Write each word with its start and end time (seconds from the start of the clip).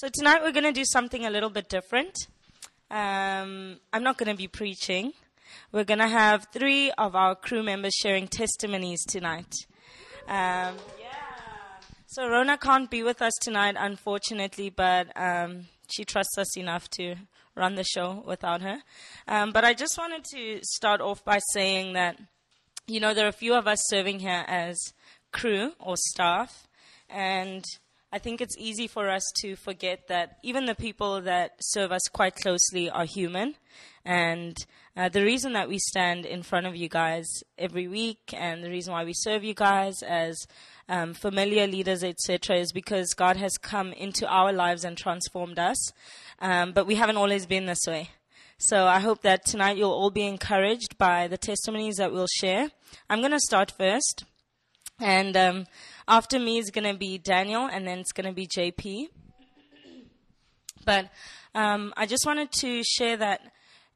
So 0.00 0.08
tonight 0.08 0.40
we're 0.42 0.52
going 0.52 0.64
to 0.64 0.72
do 0.72 0.86
something 0.86 1.26
a 1.26 1.30
little 1.30 1.50
bit 1.50 1.68
different. 1.68 2.28
Um, 2.90 3.80
I'm 3.92 4.02
not 4.02 4.16
going 4.16 4.30
to 4.30 4.34
be 4.34 4.48
preaching. 4.48 5.12
We're 5.72 5.84
going 5.84 5.98
to 5.98 6.08
have 6.08 6.46
three 6.54 6.90
of 6.92 7.14
our 7.14 7.34
crew 7.34 7.62
members 7.62 7.92
sharing 8.00 8.26
testimonies 8.26 9.04
tonight. 9.04 9.52
Um, 10.26 10.76
yeah. 10.98 11.10
So 12.06 12.26
Rona 12.26 12.56
can't 12.56 12.90
be 12.90 13.02
with 13.02 13.20
us 13.20 13.34
tonight, 13.42 13.76
unfortunately, 13.78 14.70
but 14.70 15.08
um, 15.16 15.66
she 15.90 16.06
trusts 16.06 16.38
us 16.38 16.56
enough 16.56 16.88
to 16.92 17.16
run 17.54 17.74
the 17.74 17.84
show 17.84 18.24
without 18.26 18.62
her. 18.62 18.78
Um, 19.28 19.52
but 19.52 19.66
I 19.66 19.74
just 19.74 19.98
wanted 19.98 20.24
to 20.32 20.60
start 20.62 21.02
off 21.02 21.22
by 21.26 21.40
saying 21.52 21.92
that, 21.92 22.18
you 22.86 23.00
know, 23.00 23.12
there 23.12 23.26
are 23.26 23.28
a 23.28 23.32
few 23.32 23.52
of 23.52 23.66
us 23.66 23.80
serving 23.88 24.20
here 24.20 24.46
as 24.48 24.78
crew 25.30 25.72
or 25.78 25.98
staff, 25.98 26.66
and 27.10 27.66
I 28.12 28.18
think 28.18 28.40
it's 28.40 28.56
easy 28.58 28.88
for 28.88 29.08
us 29.08 29.22
to 29.36 29.54
forget 29.54 30.08
that 30.08 30.38
even 30.42 30.66
the 30.66 30.74
people 30.74 31.20
that 31.20 31.52
serve 31.60 31.92
us 31.92 32.02
quite 32.12 32.34
closely 32.34 32.90
are 32.90 33.04
human. 33.04 33.54
And 34.04 34.56
uh, 34.96 35.08
the 35.08 35.22
reason 35.22 35.52
that 35.52 35.68
we 35.68 35.78
stand 35.78 36.26
in 36.26 36.42
front 36.42 36.66
of 36.66 36.74
you 36.74 36.88
guys 36.88 37.26
every 37.56 37.86
week 37.86 38.34
and 38.36 38.64
the 38.64 38.70
reason 38.70 38.92
why 38.92 39.04
we 39.04 39.12
serve 39.14 39.44
you 39.44 39.54
guys 39.54 40.02
as 40.02 40.36
um, 40.88 41.14
familiar 41.14 41.68
leaders, 41.68 42.02
etc., 42.02 42.56
is 42.56 42.72
because 42.72 43.14
God 43.14 43.36
has 43.36 43.56
come 43.56 43.92
into 43.92 44.26
our 44.26 44.52
lives 44.52 44.84
and 44.84 44.98
transformed 44.98 45.60
us. 45.60 45.92
Um, 46.40 46.72
but 46.72 46.88
we 46.88 46.96
haven't 46.96 47.16
always 47.16 47.46
been 47.46 47.66
this 47.66 47.86
way. 47.86 48.10
So 48.58 48.86
I 48.86 48.98
hope 48.98 49.22
that 49.22 49.46
tonight 49.46 49.76
you'll 49.76 49.92
all 49.92 50.10
be 50.10 50.26
encouraged 50.26 50.98
by 50.98 51.28
the 51.28 51.38
testimonies 51.38 51.96
that 51.96 52.12
we'll 52.12 52.26
share. 52.26 52.70
I'm 53.08 53.20
going 53.20 53.30
to 53.30 53.40
start 53.40 53.70
first. 53.70 54.24
And 54.98 55.34
um, 55.36 55.66
after 56.10 56.40
me 56.40 56.58
is 56.58 56.70
going 56.70 56.92
to 56.92 56.98
be 56.98 57.18
Daniel, 57.18 57.66
and 57.66 57.86
then 57.86 58.00
it's 58.00 58.12
going 58.12 58.26
to 58.26 58.34
be 58.34 58.46
JP. 58.46 59.06
But 60.84 61.08
um, 61.54 61.94
I 61.96 62.06
just 62.06 62.26
wanted 62.26 62.50
to 62.52 62.82
share 62.82 63.16
that 63.16 63.40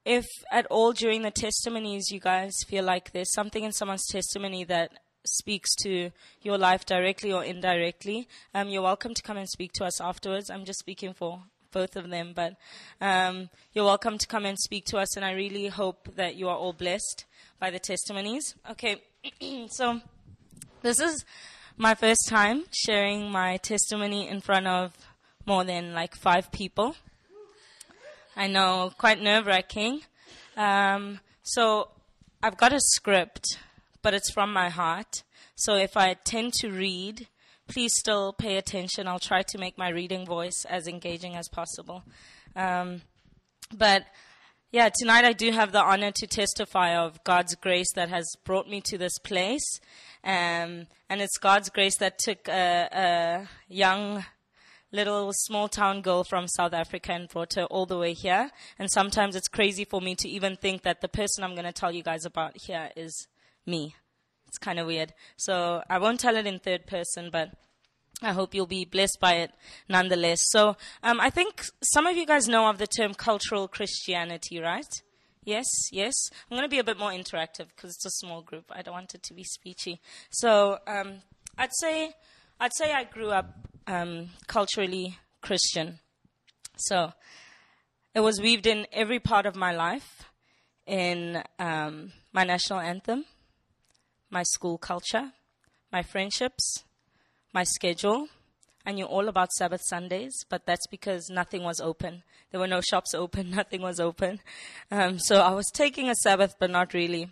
if 0.05 0.25
at 0.53 0.67
all 0.67 0.93
during 0.93 1.23
the 1.23 1.31
testimonies 1.33 2.11
you 2.11 2.21
guys 2.21 2.55
feel 2.69 2.85
like 2.85 3.13
there's 3.13 3.33
something 3.33 3.65
in 3.65 3.73
someone's 3.73 4.07
testimony 4.07 4.63
that 4.65 4.93
speaks 5.27 5.75
to 5.77 6.11
your 6.43 6.57
life 6.57 6.85
directly 6.87 7.33
or 7.33 7.43
indirectly, 7.43 8.29
um, 8.55 8.69
you're 8.69 8.83
welcome 8.83 9.13
to 9.15 9.23
come 9.23 9.37
and 9.37 9.49
speak 9.49 9.73
to 9.73 9.85
us 9.85 10.01
afterwards. 10.01 10.51
I'm 10.51 10.65
just 10.65 10.79
speaking 10.79 11.15
for 11.15 11.43
both 11.73 11.97
of 11.97 12.11
them, 12.11 12.33
but 12.33 12.55
um, 13.01 13.51
you're 13.73 13.87
welcome 13.87 14.19
to 14.19 14.27
come 14.29 14.45
and 14.45 14.57
speak 14.57 14.85
to 14.87 14.99
us, 14.99 15.17
and 15.17 15.25
I 15.25 15.33
really 15.33 15.67
hope 15.67 16.15
that 16.15 16.37
you 16.37 16.49
are 16.49 16.57
all 16.57 16.75
blessed 16.75 17.25
by 17.59 17.71
the 17.71 17.81
testimonies. 17.81 18.55
Okay, 18.71 19.03
so 19.69 20.01
this 20.83 21.01
is 21.01 21.25
my 21.77 21.95
first 21.95 22.29
time 22.29 22.65
sharing 22.73 23.31
my 23.31 23.57
testimony 23.59 24.29
in 24.29 24.41
front 24.41 24.67
of 24.67 24.93
more 25.47 25.65
than 25.65 25.93
like 25.93 26.15
five 26.15 26.51
people. 26.53 26.97
I 28.37 28.47
know, 28.47 28.93
quite 28.97 29.21
nerve 29.21 29.47
wracking. 29.47 30.01
Um, 30.57 31.21
so 31.43 31.89
I've 32.43 32.57
got 32.57 32.73
a 32.73 32.81
script, 32.81 33.59
but 34.03 34.15
it's 34.15 34.31
from 34.33 34.53
my 34.53 34.69
heart. 34.69 35.23
So 35.57 35.77
if 35.77 35.97
I 35.97 36.15
tend 36.15 36.53
to 36.55 36.71
read, 36.71 37.29
please 37.69 37.93
still 37.97 38.33
pay 38.33 38.57
attention. 38.57 39.09
I'll 39.09 39.19
try 39.19 39.43
to 39.43 39.59
make 39.59 39.79
my 39.79 39.89
reading 39.89 40.27
voice 40.27 40.65
as 40.69 40.87
engaging 40.87 41.37
as 41.37 41.49
possible. 41.49 42.05
Um, 42.57 43.03
but 43.73 44.05
yeah, 44.71 44.91
tonight 44.93 45.25
I 45.25 45.33
do 45.33 45.53
have 45.53 45.73
the 45.73 45.83
honor 45.83 46.11
to 46.13 46.27
testify 46.27 46.97
of 46.97 47.23
God's 47.25 47.55
grace 47.55 47.93
that 47.95 48.09
has 48.09 48.27
brought 48.45 48.69
me 48.69 48.81
to 48.87 48.99
this 48.99 49.19
place. 49.19 49.81
Um, 50.25 50.87
and 51.11 51.21
it's 51.21 51.39
God's 51.39 51.69
grace 51.69 51.99
that 51.99 52.19
took 52.19 52.49
a, 52.49 52.89
a 52.93 53.49
young 53.69 54.25
little 54.91 55.33
small 55.35 55.69
town 55.69 56.01
girl 56.01 56.25
from 56.25 56.47
South 56.49 56.73
Africa 56.73 57.13
and 57.13 57.29
brought 57.29 57.55
her 57.55 57.65
all 57.65 57.85
the 57.85 57.99
way 57.99 58.15
here. 58.15 58.51
And 58.79 58.91
sometimes 58.91 59.37
it's 59.37 59.49
crazy 59.49 59.85
for 59.85 60.01
me 60.01 60.15
to 60.17 60.29
even 60.29 60.57
think 60.57 60.83
that 60.83 61.01
the 61.01 61.09
person 61.09 61.45
I'm 61.45 61.55
going 61.55 61.67
to 61.67 61.73
tell 61.73 61.93
you 61.93 62.03
guys 62.03 62.25
about 62.25 62.57
here 62.57 62.91
is 62.97 63.27
me. 63.67 63.97
It's 64.47 64.59
kind 64.59 64.79
of 64.79 64.87
weird. 64.87 65.13
So 65.37 65.83
I 65.91 65.99
won't 65.99 66.21
tell 66.21 66.37
it 66.37 66.47
in 66.47 66.59
third 66.61 66.87
person, 66.87 67.29
but 67.31 67.51
I 68.23 68.33
hope 68.33 68.55
you'll 68.55 68.67
be 68.67 68.85
blessed 68.85 69.19
by 69.21 69.35
it 69.35 69.51
nonetheless. 69.89 70.41
So 70.51 70.77
um, 71.03 71.21
I 71.21 71.29
think 71.29 71.65
some 71.83 72.07
of 72.07 72.17
you 72.17 72.25
guys 72.25 72.49
know 72.49 72.69
of 72.69 72.79
the 72.79 72.87
term 72.87 73.15
cultural 73.15 73.69
Christianity, 73.69 74.61
right? 74.61 75.03
Yes, 75.45 75.67
yes. 75.93 76.15
I'm 76.51 76.57
going 76.57 76.69
to 76.69 76.69
be 76.69 76.79
a 76.79 76.85
bit 76.85 76.99
more 76.99 77.11
interactive 77.11 77.69
because 77.69 77.91
it's 77.91 78.07
a 78.07 78.11
small 78.11 78.41
group. 78.41 78.65
I 78.71 78.83
don't 78.83 78.95
want 78.95 79.15
it 79.15 79.23
to 79.25 79.35
be 79.35 79.45
speechy. 79.45 79.99
So 80.31 80.79
um, 80.87 81.21
I'd 81.59 81.75
say 81.81 82.15
I'd 82.59 82.75
say 82.75 82.93
I 82.93 83.05
grew 83.05 83.31
up 83.31 83.55
um, 83.87 84.31
culturally 84.47 85.19
Christian. 85.43 85.99
So 86.77 87.13
it 88.15 88.21
was 88.21 88.41
weaved 88.41 88.67
in 88.67 88.87
every 88.93 89.21
part 89.21 89.45
of 89.45 89.55
my 89.55 89.73
life, 89.73 90.25
in 90.87 91.43
um, 91.59 92.13
my 92.33 92.45
national 92.45 92.81
anthem, 92.81 93.27
my 94.31 94.45
school 94.45 94.79
culture, 94.79 95.33
my 95.93 96.03
friendships, 96.03 96.85
my 97.53 97.65
schedule 97.65 98.29
I 98.87 98.93
knew 98.93 99.07
all 99.07 99.29
about 99.29 99.53
Sabbath 99.53 99.81
Sundays, 99.85 100.45
but 100.49 100.67
that's 100.67 100.87
because 100.89 101.31
nothing 101.31 101.63
was 101.63 101.81
open. 101.81 102.23
There 102.51 102.61
were 102.61 102.67
no 102.67 102.81
shops 102.81 103.15
open, 103.15 103.51
nothing 103.55 103.83
was 103.83 103.99
open. 103.99 104.41
Um, 104.91 105.19
so 105.19 105.37
I 105.37 105.51
was 105.53 105.71
taking 105.73 106.09
a 106.09 106.15
Sabbath, 106.15 106.57
but 106.59 106.71
not 106.71 106.93
really. 106.95 107.31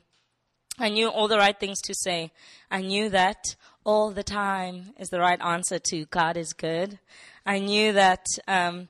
I 0.79 0.89
knew 0.89 1.09
all 1.09 1.29
the 1.29 1.37
right 1.37 1.59
things 1.59 1.81
to 1.83 1.95
say. 1.95 2.33
I 2.71 2.81
knew 2.81 3.11
that 3.11 3.57
all 3.85 4.11
the 4.11 4.23
time 4.23 4.95
is 4.99 5.09
the 5.09 5.21
right 5.21 5.41
answer 5.43 5.79
to 5.91 6.07
God 6.07 6.37
is 6.37 6.53
good. 6.55 6.99
I 7.45 7.59
knew 7.59 7.93
that 7.93 8.25
um, 8.49 8.89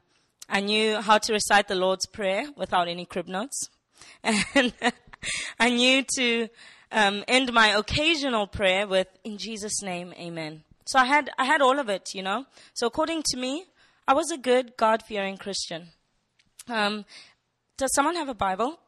I 0.48 0.60
knew 0.60 1.00
how 1.00 1.18
to 1.18 1.32
recite 1.32 1.68
the 1.68 1.74
Lord's 1.74 2.06
Prayer 2.06 2.46
without 2.56 2.86
any 2.86 3.04
crib 3.04 3.26
notes, 3.26 3.68
and 4.22 4.72
I 5.58 5.70
knew 5.70 6.04
to 6.16 6.48
um, 6.92 7.24
end 7.26 7.52
my 7.52 7.68
occasional 7.68 8.46
prayer 8.46 8.86
with 8.86 9.08
"In 9.24 9.38
Jesus' 9.38 9.82
name, 9.82 10.12
Amen." 10.18 10.62
So 10.84 10.98
I 10.98 11.04
had, 11.04 11.30
I 11.38 11.44
had 11.44 11.60
all 11.60 11.78
of 11.78 11.88
it, 11.88 12.14
you 12.14 12.22
know. 12.22 12.46
So 12.74 12.86
according 12.86 13.22
to 13.30 13.36
me, 13.36 13.66
I 14.06 14.14
was 14.14 14.30
a 14.30 14.38
good, 14.38 14.76
God-fearing 14.76 15.36
Christian. 15.36 15.88
Um, 16.68 17.04
does 17.76 17.94
someone 17.94 18.16
have 18.16 18.28
a 18.28 18.34
Bible? 18.34 18.78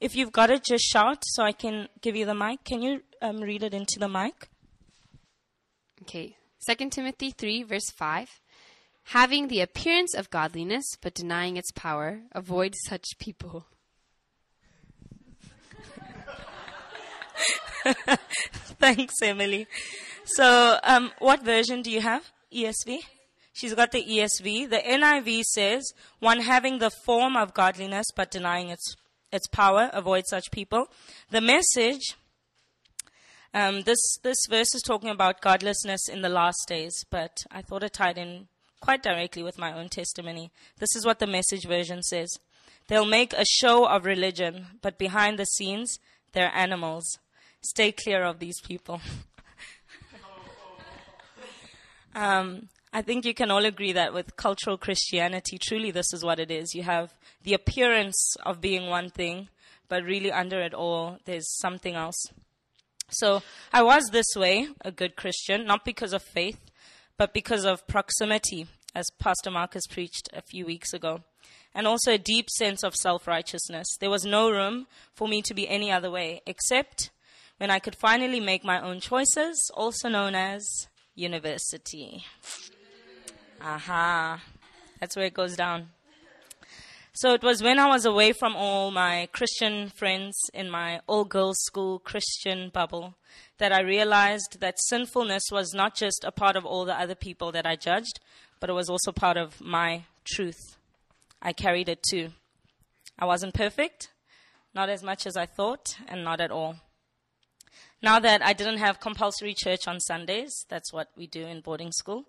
If 0.00 0.16
you've 0.16 0.32
got 0.32 0.50
it, 0.50 0.64
just 0.64 0.84
shout 0.84 1.22
so 1.26 1.42
I 1.42 1.52
can 1.52 1.88
give 2.00 2.16
you 2.16 2.24
the 2.24 2.34
mic. 2.34 2.64
Can 2.64 2.82
you 2.82 3.02
um, 3.20 3.38
read 3.38 3.62
it 3.62 3.74
into 3.74 3.98
the 3.98 4.08
mic? 4.08 4.48
Okay. 6.02 6.36
2 6.68 6.90
Timothy 6.90 7.30
3, 7.30 7.62
verse 7.64 7.90
5. 7.90 8.40
Having 9.04 9.48
the 9.48 9.60
appearance 9.60 10.14
of 10.14 10.30
godliness, 10.30 10.84
but 11.00 11.14
denying 11.14 11.56
its 11.56 11.70
power, 11.72 12.20
avoid 12.32 12.74
such 12.86 13.18
people. 13.18 13.66
Thanks, 18.78 19.14
Emily. 19.22 19.66
So, 20.24 20.78
um, 20.82 21.12
what 21.18 21.44
version 21.44 21.82
do 21.82 21.90
you 21.90 22.00
have? 22.00 22.30
ESV? 22.52 23.00
She's 23.52 23.74
got 23.74 23.92
the 23.92 24.02
ESV. 24.02 24.70
The 24.70 24.78
NIV 24.78 25.42
says, 25.42 25.92
one 26.18 26.40
having 26.40 26.78
the 26.78 26.90
form 27.04 27.36
of 27.36 27.54
godliness 27.54 28.06
but 28.14 28.30
denying 28.30 28.68
its, 28.68 28.96
its 29.32 29.46
power, 29.48 29.90
avoid 29.92 30.24
such 30.26 30.50
people. 30.50 30.86
The 31.30 31.40
message, 31.40 32.16
um, 33.52 33.82
this, 33.82 33.98
this 34.22 34.38
verse 34.48 34.74
is 34.74 34.82
talking 34.82 35.10
about 35.10 35.40
godlessness 35.40 36.08
in 36.08 36.22
the 36.22 36.28
last 36.28 36.64
days, 36.68 37.04
but 37.10 37.38
I 37.50 37.62
thought 37.62 37.82
it 37.82 37.92
tied 37.92 38.18
in 38.18 38.48
quite 38.80 39.02
directly 39.02 39.42
with 39.42 39.58
my 39.58 39.72
own 39.72 39.88
testimony. 39.88 40.50
This 40.78 40.94
is 40.96 41.04
what 41.04 41.18
the 41.18 41.26
message 41.26 41.66
version 41.66 42.02
says. 42.02 42.38
They'll 42.88 43.04
make 43.04 43.32
a 43.32 43.44
show 43.44 43.86
of 43.86 44.04
religion, 44.04 44.66
but 44.82 44.98
behind 44.98 45.38
the 45.38 45.44
scenes, 45.44 45.98
they're 46.32 46.52
animals. 46.54 47.18
Stay 47.62 47.92
clear 47.92 48.24
of 48.24 48.38
these 48.38 48.60
people. 48.60 49.00
Um, 52.14 52.68
I 52.92 53.02
think 53.02 53.24
you 53.24 53.34
can 53.34 53.50
all 53.50 53.64
agree 53.64 53.92
that 53.92 54.12
with 54.12 54.36
cultural 54.36 54.76
Christianity, 54.76 55.58
truly 55.58 55.90
this 55.90 56.12
is 56.12 56.24
what 56.24 56.40
it 56.40 56.50
is. 56.50 56.74
You 56.74 56.82
have 56.82 57.14
the 57.44 57.54
appearance 57.54 58.34
of 58.44 58.60
being 58.60 58.88
one 58.88 59.10
thing, 59.10 59.48
but 59.88 60.02
really 60.02 60.32
under 60.32 60.60
it 60.60 60.74
all, 60.74 61.18
there's 61.24 61.48
something 61.58 61.94
else. 61.94 62.20
So 63.10 63.42
I 63.72 63.82
was 63.82 64.08
this 64.10 64.26
way, 64.36 64.68
a 64.84 64.90
good 64.90 65.16
Christian, 65.16 65.66
not 65.66 65.84
because 65.84 66.12
of 66.12 66.22
faith, 66.22 66.58
but 67.16 67.32
because 67.32 67.64
of 67.64 67.86
proximity, 67.86 68.66
as 68.94 69.06
Pastor 69.18 69.50
Marcus 69.50 69.86
preached 69.86 70.28
a 70.32 70.42
few 70.42 70.66
weeks 70.66 70.92
ago, 70.92 71.20
and 71.74 71.86
also 71.86 72.12
a 72.12 72.18
deep 72.18 72.50
sense 72.50 72.82
of 72.82 72.96
self 72.96 73.28
righteousness. 73.28 73.86
There 74.00 74.10
was 74.10 74.24
no 74.24 74.50
room 74.50 74.86
for 75.14 75.28
me 75.28 75.42
to 75.42 75.54
be 75.54 75.68
any 75.68 75.92
other 75.92 76.10
way, 76.10 76.42
except 76.46 77.10
when 77.60 77.70
I 77.70 77.78
could 77.78 77.94
finally 77.94 78.40
make 78.40 78.64
my 78.64 78.80
own 78.80 79.00
choices, 79.00 79.70
also 79.74 80.08
known 80.08 80.34
as 80.34 80.88
University. 81.14 82.24
Aha. 83.60 84.42
That's 84.98 85.14
where 85.14 85.26
it 85.26 85.34
goes 85.34 85.56
down. 85.56 85.90
So 87.12 87.34
it 87.34 87.42
was 87.42 87.62
when 87.62 87.78
I 87.78 87.86
was 87.86 88.06
away 88.06 88.32
from 88.32 88.56
all 88.56 88.90
my 88.90 89.28
Christian 89.32 89.90
friends 89.90 90.38
in 90.54 90.70
my 90.70 91.00
all 91.06 91.26
girls 91.26 91.58
school 91.60 91.98
Christian 91.98 92.70
bubble 92.70 93.16
that 93.58 93.74
I 93.74 93.82
realized 93.82 94.60
that 94.60 94.80
sinfulness 94.80 95.42
was 95.52 95.74
not 95.74 95.94
just 95.94 96.24
a 96.24 96.32
part 96.32 96.56
of 96.56 96.64
all 96.64 96.86
the 96.86 96.98
other 96.98 97.14
people 97.14 97.52
that 97.52 97.66
I 97.66 97.76
judged, 97.76 98.20
but 98.58 98.70
it 98.70 98.74
was 98.74 98.88
also 98.88 99.12
part 99.12 99.36
of 99.36 99.60
my 99.60 100.04
truth. 100.24 100.78
I 101.42 101.52
carried 101.52 101.90
it 101.90 102.02
too. 102.02 102.30
I 103.18 103.26
wasn't 103.26 103.52
perfect, 103.52 104.08
not 104.74 104.88
as 104.88 105.02
much 105.02 105.26
as 105.26 105.36
I 105.36 105.44
thought, 105.44 105.98
and 106.08 106.24
not 106.24 106.40
at 106.40 106.50
all. 106.50 106.76
Now 108.02 108.18
that 108.18 108.42
I 108.42 108.52
didn't 108.54 108.78
have 108.78 109.00
compulsory 109.00 109.54
church 109.54 109.86
on 109.86 110.00
Sundays, 110.00 110.64
that's 110.68 110.92
what 110.92 111.08
we 111.16 111.26
do 111.26 111.46
in 111.46 111.60
boarding 111.60 111.92
school, 111.92 112.24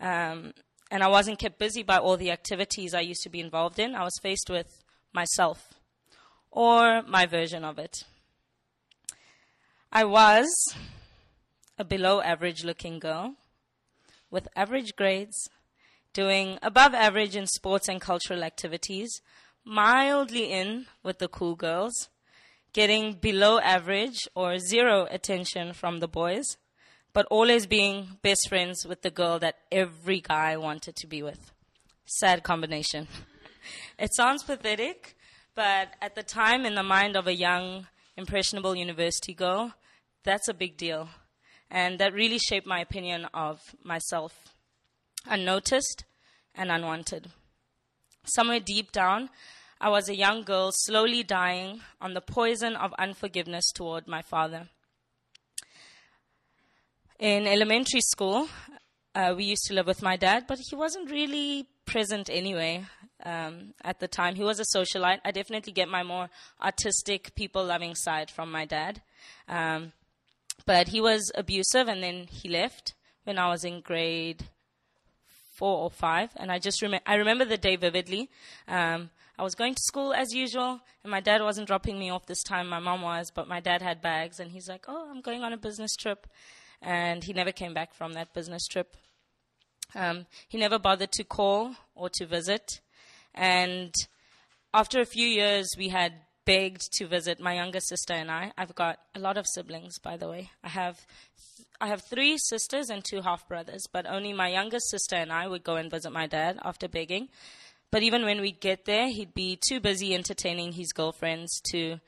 um, 0.00 0.52
and 0.90 1.02
I 1.02 1.08
wasn't 1.08 1.38
kept 1.38 1.58
busy 1.58 1.82
by 1.82 1.98
all 1.98 2.16
the 2.16 2.30
activities 2.30 2.92
I 2.94 3.00
used 3.00 3.22
to 3.22 3.30
be 3.30 3.40
involved 3.40 3.78
in, 3.78 3.94
I 3.94 4.04
was 4.04 4.18
faced 4.22 4.50
with 4.50 4.84
myself, 5.12 5.74
or 6.50 7.02
my 7.02 7.24
version 7.26 7.64
of 7.64 7.78
it. 7.78 8.04
I 9.90 10.04
was 10.04 10.48
a 11.78 11.84
below 11.84 12.20
average 12.20 12.64
looking 12.64 12.98
girl 12.98 13.36
with 14.30 14.48
average 14.54 14.96
grades, 14.96 15.48
doing 16.12 16.58
above 16.62 16.92
average 16.94 17.36
in 17.36 17.46
sports 17.46 17.88
and 17.88 18.00
cultural 18.00 18.44
activities, 18.44 19.22
mildly 19.64 20.52
in 20.52 20.86
with 21.02 21.18
the 21.18 21.28
cool 21.28 21.54
girls, 21.54 22.08
getting 22.76 23.14
below 23.14 23.58
average 23.60 24.28
or 24.34 24.58
zero 24.58 25.08
attention 25.10 25.72
from 25.72 25.98
the 25.98 26.06
boys, 26.06 26.58
but 27.14 27.26
always 27.30 27.66
being 27.66 28.18
best 28.20 28.50
friends 28.50 28.84
with 28.86 29.00
the 29.00 29.10
girl 29.10 29.38
that 29.38 29.54
every 29.72 30.20
guy 30.20 30.54
wanted 30.58 30.94
to 30.94 31.06
be 31.06 31.22
with. 31.22 31.52
Sad 32.04 32.42
combination. 32.42 33.08
it 33.98 34.14
sounds 34.14 34.42
pathetic, 34.42 35.16
but 35.54 35.88
at 36.02 36.14
the 36.14 36.22
time, 36.22 36.66
in 36.66 36.74
the 36.74 36.82
mind 36.82 37.16
of 37.16 37.26
a 37.26 37.34
young, 37.34 37.86
impressionable 38.14 38.76
university 38.76 39.32
girl, 39.32 39.72
that's 40.22 40.46
a 40.46 40.52
big 40.52 40.76
deal. 40.76 41.08
And 41.70 41.98
that 41.98 42.12
really 42.12 42.38
shaped 42.38 42.66
my 42.66 42.80
opinion 42.80 43.26
of 43.32 43.74
myself. 43.82 44.34
Unnoticed 45.24 46.04
and 46.54 46.70
unwanted. 46.70 47.30
Somewhere 48.26 48.60
deep 48.60 48.92
down, 48.92 49.30
I 49.80 49.90
was 49.90 50.08
a 50.08 50.16
young 50.16 50.42
girl 50.42 50.70
slowly 50.72 51.22
dying 51.22 51.80
on 52.00 52.14
the 52.14 52.20
poison 52.20 52.76
of 52.76 52.94
unforgiveness 52.98 53.70
toward 53.72 54.08
my 54.08 54.22
father. 54.22 54.68
In 57.18 57.46
elementary 57.46 58.00
school, 58.00 58.48
uh, 59.14 59.34
we 59.36 59.44
used 59.44 59.64
to 59.66 59.74
live 59.74 59.86
with 59.86 60.02
my 60.02 60.16
dad, 60.16 60.44
but 60.46 60.58
he 60.58 60.76
wasn't 60.76 61.10
really 61.10 61.66
present 61.84 62.30
anyway 62.30 62.84
um, 63.24 63.74
at 63.82 64.00
the 64.00 64.08
time. 64.08 64.34
He 64.34 64.44
was 64.44 64.60
a 64.60 64.78
socialite. 64.78 65.20
I 65.24 65.30
definitely 65.30 65.72
get 65.72 65.88
my 65.88 66.02
more 66.02 66.30
artistic, 66.62 67.34
people 67.34 67.64
loving 67.64 67.94
side 67.94 68.30
from 68.30 68.50
my 68.50 68.64
dad. 68.64 69.02
Um, 69.48 69.92
but 70.64 70.88
he 70.88 71.00
was 71.00 71.30
abusive, 71.34 71.88
and 71.88 72.02
then 72.02 72.26
he 72.30 72.48
left 72.48 72.94
when 73.24 73.38
I 73.38 73.48
was 73.48 73.64
in 73.64 73.80
grade 73.80 74.44
four 75.54 75.84
or 75.84 75.90
five. 75.90 76.30
And 76.36 76.50
I 76.50 76.58
just 76.58 76.82
remember, 76.82 77.04
I 77.06 77.14
remember 77.14 77.44
the 77.44 77.56
day 77.56 77.76
vividly. 77.76 78.30
Um, 78.68 79.10
I 79.38 79.42
was 79.42 79.54
going 79.54 79.74
to 79.74 79.82
school 79.82 80.14
as 80.14 80.32
usual, 80.32 80.80
and 81.02 81.10
my 81.10 81.20
dad 81.20 81.42
wasn't 81.42 81.66
dropping 81.66 81.98
me 81.98 82.10
off 82.10 82.26
this 82.26 82.42
time. 82.42 82.68
My 82.68 82.78
mom 82.78 83.02
was, 83.02 83.30
but 83.34 83.48
my 83.48 83.60
dad 83.60 83.82
had 83.82 84.00
bags, 84.00 84.40
and 84.40 84.50
he's 84.50 84.68
like, 84.68 84.86
"Oh, 84.88 85.10
I'm 85.10 85.20
going 85.20 85.42
on 85.42 85.52
a 85.52 85.58
business 85.58 85.94
trip," 85.94 86.26
and 86.80 87.22
he 87.22 87.32
never 87.32 87.52
came 87.52 87.74
back 87.74 87.94
from 87.94 88.14
that 88.14 88.32
business 88.32 88.66
trip. 88.66 88.96
Um, 89.94 90.26
he 90.48 90.58
never 90.58 90.78
bothered 90.78 91.12
to 91.12 91.24
call 91.24 91.76
or 91.94 92.08
to 92.14 92.26
visit, 92.26 92.80
and 93.34 93.94
after 94.72 95.00
a 95.00 95.06
few 95.06 95.26
years, 95.26 95.68
we 95.76 95.88
had 95.88 96.12
begged 96.46 96.92
to 96.92 97.06
visit 97.06 97.40
my 97.40 97.54
younger 97.54 97.80
sister 97.80 98.14
and 98.14 98.30
I. 98.30 98.52
I've 98.56 98.74
got 98.74 99.00
a 99.14 99.18
lot 99.18 99.36
of 99.36 99.46
siblings, 99.52 99.98
by 99.98 100.16
the 100.16 100.28
way. 100.28 100.50
I 100.62 100.68
have 100.68 100.96
th- 100.96 101.66
I 101.80 101.88
have 101.88 102.02
three 102.02 102.38
sisters 102.38 102.88
and 102.88 103.04
two 103.04 103.20
half 103.20 103.46
brothers, 103.48 103.82
but 103.92 104.06
only 104.06 104.32
my 104.32 104.48
younger 104.48 104.78
sister 104.78 105.16
and 105.16 105.30
I 105.30 105.46
would 105.46 105.64
go 105.64 105.76
and 105.76 105.90
visit 105.90 106.10
my 106.12 106.26
dad 106.26 106.58
after 106.62 106.88
begging. 106.88 107.28
But 107.90 108.02
even 108.02 108.24
when 108.24 108.40
we'd 108.40 108.60
get 108.60 108.84
there, 108.84 109.08
he'd 109.08 109.34
be 109.34 109.58
too 109.68 109.80
busy 109.80 110.14
entertaining 110.14 110.72
his 110.72 110.92
girlfriends 110.92 111.60
to 111.70 112.00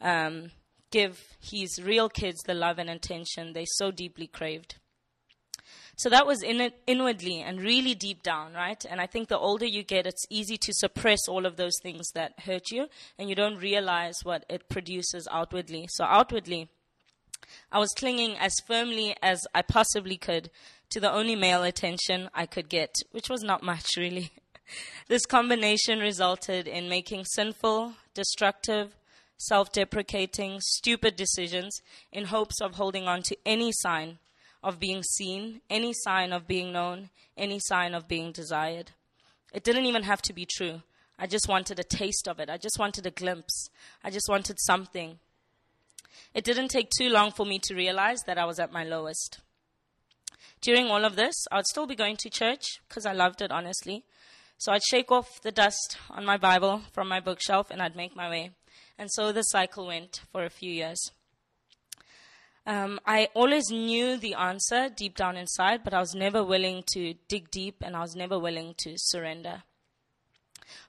um, 0.00 0.52
give 0.90 1.36
his 1.40 1.80
real 1.82 2.08
kids 2.08 2.40
the 2.46 2.54
love 2.54 2.78
and 2.78 2.88
attention 2.88 3.52
they 3.52 3.66
so 3.66 3.90
deeply 3.90 4.26
craved. 4.26 4.76
So 5.96 6.08
that 6.10 6.28
was 6.28 6.44
in 6.44 6.70
inwardly 6.86 7.40
and 7.40 7.60
really 7.60 7.96
deep 7.96 8.22
down, 8.22 8.54
right? 8.54 8.84
And 8.88 9.00
I 9.00 9.06
think 9.06 9.28
the 9.28 9.38
older 9.38 9.66
you 9.66 9.82
get, 9.82 10.06
it's 10.06 10.26
easy 10.30 10.56
to 10.56 10.72
suppress 10.72 11.26
all 11.28 11.44
of 11.44 11.56
those 11.56 11.76
things 11.82 12.08
that 12.14 12.38
hurt 12.44 12.70
you, 12.70 12.86
and 13.18 13.28
you 13.28 13.34
don't 13.34 13.56
realize 13.56 14.20
what 14.22 14.46
it 14.48 14.68
produces 14.68 15.26
outwardly. 15.28 15.88
So 15.90 16.04
outwardly, 16.04 16.68
I 17.72 17.80
was 17.80 17.92
clinging 17.96 18.36
as 18.38 18.54
firmly 18.64 19.16
as 19.20 19.44
I 19.52 19.62
possibly 19.62 20.16
could 20.16 20.50
to 20.90 21.00
the 21.00 21.10
only 21.10 21.34
male 21.34 21.64
attention 21.64 22.30
I 22.32 22.46
could 22.46 22.68
get, 22.68 22.94
which 23.10 23.28
was 23.28 23.42
not 23.42 23.64
much 23.64 23.96
really. 23.96 24.30
This 25.08 25.26
combination 25.26 25.98
resulted 25.98 26.66
in 26.66 26.88
making 26.88 27.24
sinful, 27.24 27.94
destructive, 28.14 28.94
self 29.38 29.72
deprecating, 29.72 30.60
stupid 30.60 31.16
decisions 31.16 31.80
in 32.12 32.26
hopes 32.26 32.60
of 32.60 32.74
holding 32.74 33.06
on 33.06 33.22
to 33.22 33.36
any 33.46 33.72
sign 33.72 34.18
of 34.62 34.80
being 34.80 35.02
seen, 35.02 35.60
any 35.70 35.92
sign 35.92 36.32
of 36.32 36.46
being 36.46 36.72
known, 36.72 37.10
any 37.36 37.58
sign 37.60 37.94
of 37.94 38.08
being 38.08 38.32
desired. 38.32 38.90
It 39.52 39.64
didn't 39.64 39.86
even 39.86 40.02
have 40.02 40.22
to 40.22 40.32
be 40.32 40.46
true. 40.46 40.82
I 41.18 41.26
just 41.26 41.48
wanted 41.48 41.78
a 41.78 41.84
taste 41.84 42.28
of 42.28 42.38
it. 42.38 42.50
I 42.50 42.58
just 42.58 42.78
wanted 42.78 43.06
a 43.06 43.10
glimpse. 43.10 43.70
I 44.04 44.10
just 44.10 44.28
wanted 44.28 44.60
something. 44.60 45.18
It 46.34 46.44
didn't 46.44 46.68
take 46.68 46.90
too 46.90 47.08
long 47.08 47.32
for 47.32 47.46
me 47.46 47.58
to 47.60 47.74
realize 47.74 48.20
that 48.26 48.38
I 48.38 48.44
was 48.44 48.58
at 48.58 48.72
my 48.72 48.84
lowest. 48.84 49.40
During 50.60 50.88
all 50.88 51.04
of 51.04 51.16
this, 51.16 51.34
I'd 51.50 51.66
still 51.66 51.86
be 51.86 51.94
going 51.94 52.16
to 52.18 52.30
church 52.30 52.80
because 52.88 53.06
I 53.06 53.12
loved 53.12 53.40
it, 53.40 53.50
honestly. 53.50 54.04
So 54.58 54.72
I'd 54.72 54.82
shake 54.82 55.12
off 55.12 55.40
the 55.40 55.52
dust 55.52 55.96
on 56.10 56.24
my 56.24 56.36
Bible 56.36 56.82
from 56.92 57.08
my 57.08 57.20
bookshelf 57.20 57.70
and 57.70 57.80
I'd 57.80 57.96
make 57.96 58.16
my 58.16 58.28
way. 58.28 58.50
And 58.98 59.10
so 59.10 59.30
the 59.30 59.42
cycle 59.42 59.86
went 59.86 60.22
for 60.32 60.44
a 60.44 60.50
few 60.50 60.70
years. 60.70 61.12
Um, 62.66 63.00
I 63.06 63.28
always 63.34 63.70
knew 63.70 64.18
the 64.18 64.34
answer 64.34 64.90
deep 64.94 65.16
down 65.16 65.36
inside, 65.36 65.82
but 65.84 65.94
I 65.94 66.00
was 66.00 66.14
never 66.14 66.44
willing 66.44 66.82
to 66.92 67.14
dig 67.28 67.50
deep 67.50 67.76
and 67.82 67.96
I 67.96 68.00
was 68.00 68.14
never 68.14 68.38
willing 68.38 68.74
to 68.78 68.94
surrender. 68.96 69.62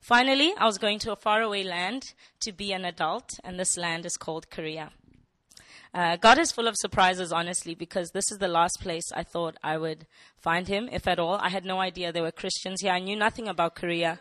Finally, 0.01 0.53
I 0.57 0.65
was 0.65 0.77
going 0.77 0.99
to 0.99 1.11
a 1.11 1.15
faraway 1.15 1.63
land 1.63 2.13
to 2.41 2.51
be 2.51 2.73
an 2.73 2.83
adult, 2.83 3.39
and 3.43 3.57
this 3.57 3.77
land 3.77 4.05
is 4.05 4.17
called 4.17 4.49
Korea. 4.49 4.91
Uh, 5.93 6.17
God 6.17 6.37
is 6.37 6.51
full 6.51 6.67
of 6.67 6.75
surprises, 6.77 7.31
honestly, 7.31 7.73
because 7.73 8.11
this 8.11 8.31
is 8.31 8.37
the 8.37 8.47
last 8.47 8.79
place 8.79 9.11
I 9.13 9.23
thought 9.23 9.57
I 9.63 9.77
would 9.77 10.05
find 10.37 10.67
him, 10.67 10.87
if 10.91 11.07
at 11.07 11.19
all. 11.19 11.35
I 11.35 11.49
had 11.49 11.65
no 11.65 11.79
idea 11.79 12.11
there 12.11 12.23
were 12.23 12.31
Christians 12.31 12.81
here. 12.81 12.91
I 12.91 12.99
knew 12.99 13.15
nothing 13.15 13.47
about 13.47 13.75
Korea. 13.75 14.19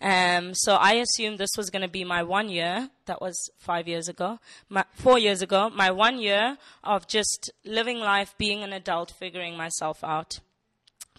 Um, 0.00 0.52
so 0.52 0.74
I 0.74 0.94
assumed 0.94 1.38
this 1.38 1.56
was 1.56 1.70
going 1.70 1.82
to 1.82 1.88
be 1.88 2.04
my 2.04 2.22
one 2.22 2.50
year. 2.50 2.90
That 3.06 3.22
was 3.22 3.50
five 3.58 3.88
years 3.88 4.08
ago, 4.08 4.40
my, 4.68 4.84
four 4.92 5.18
years 5.18 5.40
ago. 5.40 5.70
My 5.70 5.90
one 5.90 6.18
year 6.18 6.58
of 6.84 7.08
just 7.08 7.50
living 7.64 7.98
life, 7.98 8.34
being 8.36 8.62
an 8.62 8.74
adult, 8.74 9.10
figuring 9.10 9.56
myself 9.56 10.04
out. 10.04 10.40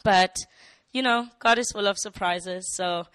But 0.03 0.35
you 0.93 1.01
know, 1.01 1.27
God 1.39 1.57
is 1.57 1.71
full 1.71 1.87
of 1.87 1.97
surprises. 1.97 2.71
So 2.75 3.07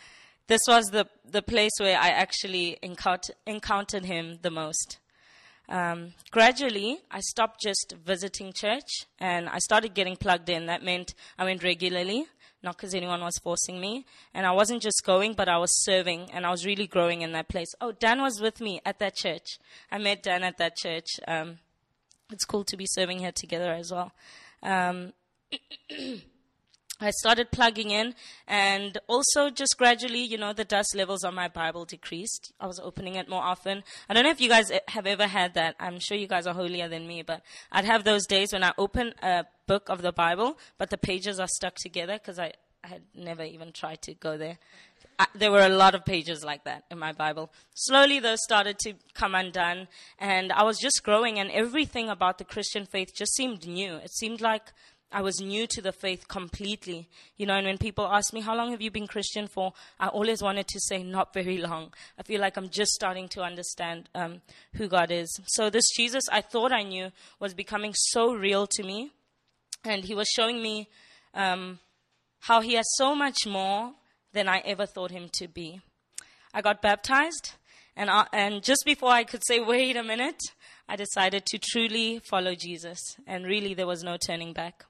this 0.49 0.61
was 0.67 0.87
the 0.87 1.07
the 1.25 1.43
place 1.43 1.73
where 1.79 1.99
I 1.99 2.09
actually 2.09 2.79
encounter, 2.83 3.35
encountered 3.47 4.05
Him 4.05 4.39
the 4.43 4.51
most. 4.51 4.99
Um, 5.69 6.13
gradually, 6.31 6.99
I 7.11 7.21
stopped 7.21 7.61
just 7.61 7.95
visiting 8.05 8.53
church 8.53 9.07
and 9.19 9.49
I 9.49 9.59
started 9.59 9.95
getting 9.95 10.17
plugged 10.17 10.49
in. 10.49 10.67
That 10.67 10.83
meant 10.83 11.15
I 11.39 11.45
went 11.45 11.63
regularly 11.63 12.27
not 12.63 12.77
because 12.77 12.95
anyone 12.95 13.21
was 13.21 13.39
forcing 13.39 13.81
me. 13.81 14.07
And 14.33 14.47
I 14.47 14.53
wasn't 14.53 14.83
just 14.83 15.03
going, 15.05 15.35
but 15.35 15.49
I 15.49 15.59
was 15.59 15.83
serving, 15.85 16.31
and 16.33 16.47
I 16.47 16.51
was 16.51 16.65
really 16.65 16.87
growing 16.87 17.23
in 17.23 17.33
that 17.33 17.49
place. 17.49 17.69
Oh, 17.81 17.93
Dan 17.93 18.23
was 18.23 18.41
with 18.41 18.61
me 18.61 18.81
at 18.85 18.99
that 19.01 19.17
church. 19.17 19.59
I 19.91 19.99
met 19.99 20.23
Dan 20.23 20.43
at 20.43 20.59
that 20.59 20.77
church. 20.77 21.07
Um, 21.27 21.59
it's 22.31 22.45
cool 22.45 22.65
to 22.65 22.77
be 22.77 22.87
serving 22.87 23.19
here 23.19 23.33
together 23.33 23.73
as 23.73 23.91
well. 23.93 24.13
Um, 24.63 25.13
I 27.03 27.11
started 27.11 27.51
plugging 27.51 27.91
in, 27.91 28.15
and 28.47 28.99
also 29.07 29.51
just 29.51 29.77
gradually, 29.79 30.23
you 30.23 30.39
know, 30.39 30.53
the 30.53 30.65
dust 30.65 30.95
levels 30.95 31.25
on 31.25 31.35
my 31.35 31.49
Bible 31.49 31.85
decreased. 31.85 32.53
I 32.61 32.67
was 32.67 32.81
opening 32.81 33.17
it 33.17 33.29
more 33.29 33.43
often. 33.43 33.83
I 34.09 34.15
don't 34.15 34.25
know 34.25 34.31
if 34.31 34.41
you 34.41 34.49
guys 34.49 34.71
eh, 34.71 34.81
have 34.89 35.07
ever 35.07 35.27
had 35.27 35.55
that. 35.55 35.77
I'm 35.81 35.99
sure 35.99 36.17
you 36.17 36.27
guys 36.27 36.47
are 36.47 36.55
holier 36.55 36.89
than 36.89 37.07
me, 37.07 37.23
but 37.23 37.43
I'd 37.71 37.85
have 37.85 38.05
those 38.05 38.27
days 38.27 38.53
when 38.53 38.65
I 38.65 38.73
open 38.79 39.15
a 39.23 39.45
book 39.67 39.89
of 39.89 40.03
the 40.03 40.13
Bible, 40.13 40.59
but 40.79 40.91
the 40.91 40.99
pages 40.99 41.39
are 41.39 41.49
stuck 41.49 41.75
together 41.77 42.15
because 42.15 42.39
I, 42.39 42.53
I 42.85 42.89
had 42.89 43.03
never 43.15 43.43
even 43.43 43.73
tried 43.73 44.03
to 44.03 44.15
go 44.15 44.37
there. 44.37 44.59
I, 45.19 45.27
there 45.35 45.53
were 45.53 45.65
a 45.65 45.69
lot 45.69 45.95
of 45.95 46.05
pages 46.05 46.43
like 46.45 46.65
that 46.65 46.85
in 46.91 46.99
my 46.99 47.13
Bible. 47.13 47.53
Slowly, 47.75 48.19
those 48.19 48.39
started 48.43 48.79
to 48.81 48.95
come 49.15 49.35
undone, 49.35 49.89
and 50.19 50.53
I 50.53 50.63
was 50.63 50.79
just 50.79 51.03
growing, 51.03 51.39
and 51.39 51.51
everything 51.51 52.09
about 52.09 52.39
the 52.39 52.45
Christian 52.45 52.87
faith 52.87 53.15
just 53.15 53.35
seemed 53.35 53.67
new. 53.67 53.97
It 53.97 54.13
seemed 54.13 54.41
like 54.41 54.73
I 55.13 55.23
was 55.23 55.41
new 55.41 55.67
to 55.69 55.83
the 55.83 55.93
faith 55.93 56.27
completely. 56.29 57.09
You 57.37 57.47
know, 57.47 57.55
and 57.55 57.67
when 57.67 57.79
people 57.79 58.07
ask 58.07 58.33
me, 58.33 58.41
how 58.41 58.57
long 58.57 58.71
have 58.71 58.81
you 58.81 58.91
been 58.91 59.07
Christian 59.07 59.47
for? 59.47 59.73
I 60.01 60.09
always 60.09 60.43
wanted 60.43 60.69
to 60.69 60.81
say, 60.81 61.03
not 61.03 61.35
very 61.35 61.59
long. 61.59 61.93
I 62.19 62.23
feel 62.23 62.41
like 62.41 62.57
I'm 62.57 62.69
just 62.69 62.93
starting 62.93 63.29
to 63.29 63.43
understand 63.43 64.09
um, 64.15 64.41
who 64.75 64.89
God 64.89 65.11
is. 65.11 65.29
So 65.47 65.71
this 65.71 65.89
Jesus 65.97 66.25
I 66.31 66.41
thought 66.41 66.73
I 66.73 66.83
knew 66.83 67.11
was 67.39 67.55
becoming 67.55 67.93
so 67.95 68.33
real 68.33 68.67
to 68.69 68.83
me. 68.83 69.11
And 69.85 70.05
he 70.05 70.15
was 70.15 70.29
showing 70.29 70.63
me 70.63 70.89
um, 71.35 71.79
how 72.41 72.61
he 72.61 72.75
has 72.75 72.87
so 72.95 73.15
much 73.15 73.47
more 73.47 73.93
than 74.33 74.49
I 74.49 74.59
ever 74.65 74.87
thought 74.87 75.11
him 75.11 75.29
to 75.35 75.49
be. 75.49 75.81
I 76.55 76.61
got 76.61 76.83
baptized, 76.83 77.53
and, 77.97 78.11
I, 78.11 78.27
and 78.33 78.63
just 78.63 78.85
before 78.85 79.11
I 79.11 79.25
could 79.25 79.45
say, 79.45 79.61
wait 79.61 79.97
a 79.97 80.03
minute, 80.03 80.41
I 80.89 80.97
decided 80.97 81.47
to 81.47 81.59
truly 81.59 82.19
follow 82.19 82.55
Jesus, 82.55 83.17
and 83.27 83.47
really 83.47 83.75
there 83.75 83.87
was 83.87 84.03
no 84.03 84.17
turning 84.17 84.53
back. 84.53 84.85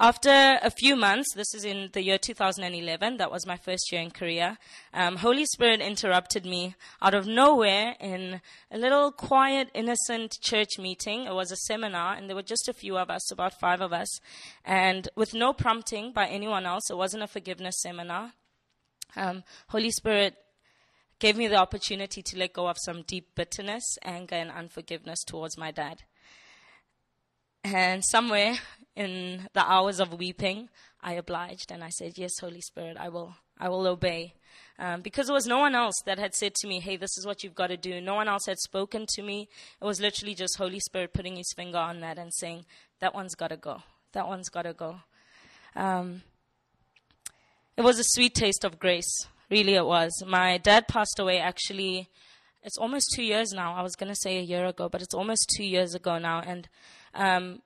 After 0.00 0.60
a 0.62 0.70
few 0.70 0.94
months, 0.94 1.34
this 1.34 1.52
is 1.52 1.64
in 1.64 1.90
the 1.92 2.00
year 2.00 2.18
2011, 2.18 3.16
that 3.16 3.32
was 3.32 3.44
my 3.44 3.56
first 3.56 3.90
year 3.90 4.00
in 4.00 4.12
Korea, 4.12 4.56
um, 4.94 5.16
Holy 5.16 5.44
Spirit 5.44 5.80
interrupted 5.80 6.46
me 6.46 6.76
out 7.02 7.14
of 7.14 7.26
nowhere 7.26 7.96
in 7.98 8.40
a 8.70 8.78
little 8.78 9.10
quiet, 9.10 9.70
innocent 9.74 10.36
church 10.40 10.78
meeting. 10.78 11.24
It 11.24 11.34
was 11.34 11.50
a 11.50 11.56
seminar, 11.56 12.14
and 12.14 12.28
there 12.28 12.36
were 12.36 12.44
just 12.44 12.68
a 12.68 12.72
few 12.72 12.96
of 12.96 13.10
us, 13.10 13.32
about 13.32 13.58
five 13.58 13.80
of 13.80 13.92
us. 13.92 14.20
And 14.64 15.08
with 15.16 15.34
no 15.34 15.52
prompting 15.52 16.12
by 16.12 16.28
anyone 16.28 16.64
else, 16.64 16.90
it 16.90 16.96
wasn't 16.96 17.24
a 17.24 17.26
forgiveness 17.26 17.80
seminar. 17.80 18.34
Um, 19.16 19.42
Holy 19.66 19.90
Spirit 19.90 20.36
gave 21.18 21.36
me 21.36 21.48
the 21.48 21.56
opportunity 21.56 22.22
to 22.22 22.38
let 22.38 22.52
go 22.52 22.68
of 22.68 22.76
some 22.78 23.02
deep 23.02 23.34
bitterness, 23.34 23.98
anger, 24.04 24.36
and 24.36 24.52
unforgiveness 24.52 25.24
towards 25.24 25.58
my 25.58 25.72
dad. 25.72 26.04
And 27.64 28.04
somewhere 28.04 28.60
in 28.98 29.48
the 29.54 29.64
hours 29.64 30.00
of 30.00 30.12
weeping, 30.18 30.68
I 31.00 31.12
obliged 31.12 31.70
and 31.70 31.84
I 31.84 31.88
said, 31.88 32.18
Yes, 32.18 32.32
Holy 32.40 32.60
Spirit, 32.60 32.96
I 32.98 33.08
will, 33.08 33.36
I 33.56 33.68
will 33.68 33.86
obey. 33.86 34.34
Um, 34.76 35.02
because 35.02 35.26
there 35.26 35.34
was 35.34 35.46
no 35.46 35.60
one 35.60 35.76
else 35.76 35.94
that 36.04 36.18
had 36.18 36.34
said 36.34 36.54
to 36.56 36.66
me, 36.66 36.80
Hey, 36.80 36.96
this 36.96 37.16
is 37.16 37.24
what 37.24 37.44
you've 37.44 37.54
got 37.54 37.68
to 37.68 37.76
do. 37.76 38.00
No 38.00 38.16
one 38.16 38.26
else 38.26 38.46
had 38.46 38.58
spoken 38.58 39.06
to 39.10 39.22
me. 39.22 39.48
It 39.80 39.84
was 39.84 40.00
literally 40.00 40.34
just 40.34 40.58
Holy 40.58 40.80
Spirit 40.80 41.12
putting 41.14 41.36
his 41.36 41.52
finger 41.54 41.78
on 41.78 42.00
that 42.00 42.18
and 42.18 42.34
saying, 42.34 42.64
That 42.98 43.14
one's 43.14 43.36
got 43.36 43.48
to 43.48 43.56
go. 43.56 43.82
That 44.12 44.26
one's 44.26 44.48
got 44.48 44.62
to 44.62 44.72
go. 44.72 44.96
Um, 45.76 46.22
it 47.76 47.82
was 47.82 48.00
a 48.00 48.04
sweet 48.04 48.34
taste 48.34 48.64
of 48.64 48.80
grace. 48.80 49.28
Really, 49.48 49.74
it 49.74 49.86
was. 49.86 50.24
My 50.26 50.58
dad 50.58 50.88
passed 50.88 51.20
away 51.20 51.38
actually. 51.38 52.08
It's 52.64 52.76
almost 52.76 53.12
two 53.14 53.22
years 53.22 53.52
now. 53.52 53.74
I 53.74 53.82
was 53.82 53.94
going 53.94 54.12
to 54.12 54.18
say 54.20 54.38
a 54.38 54.42
year 54.42 54.66
ago, 54.66 54.88
but 54.88 55.02
it's 55.02 55.14
almost 55.14 55.54
two 55.56 55.64
years 55.64 55.94
ago 55.94 56.18
now. 56.18 56.40
And 56.40 56.68
um, 57.14 57.62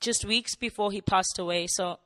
just 0.00 0.24
weeks 0.24 0.54
before 0.54 0.92
he 0.92 1.00
passed 1.00 1.38
away. 1.38 1.66
So 1.68 1.98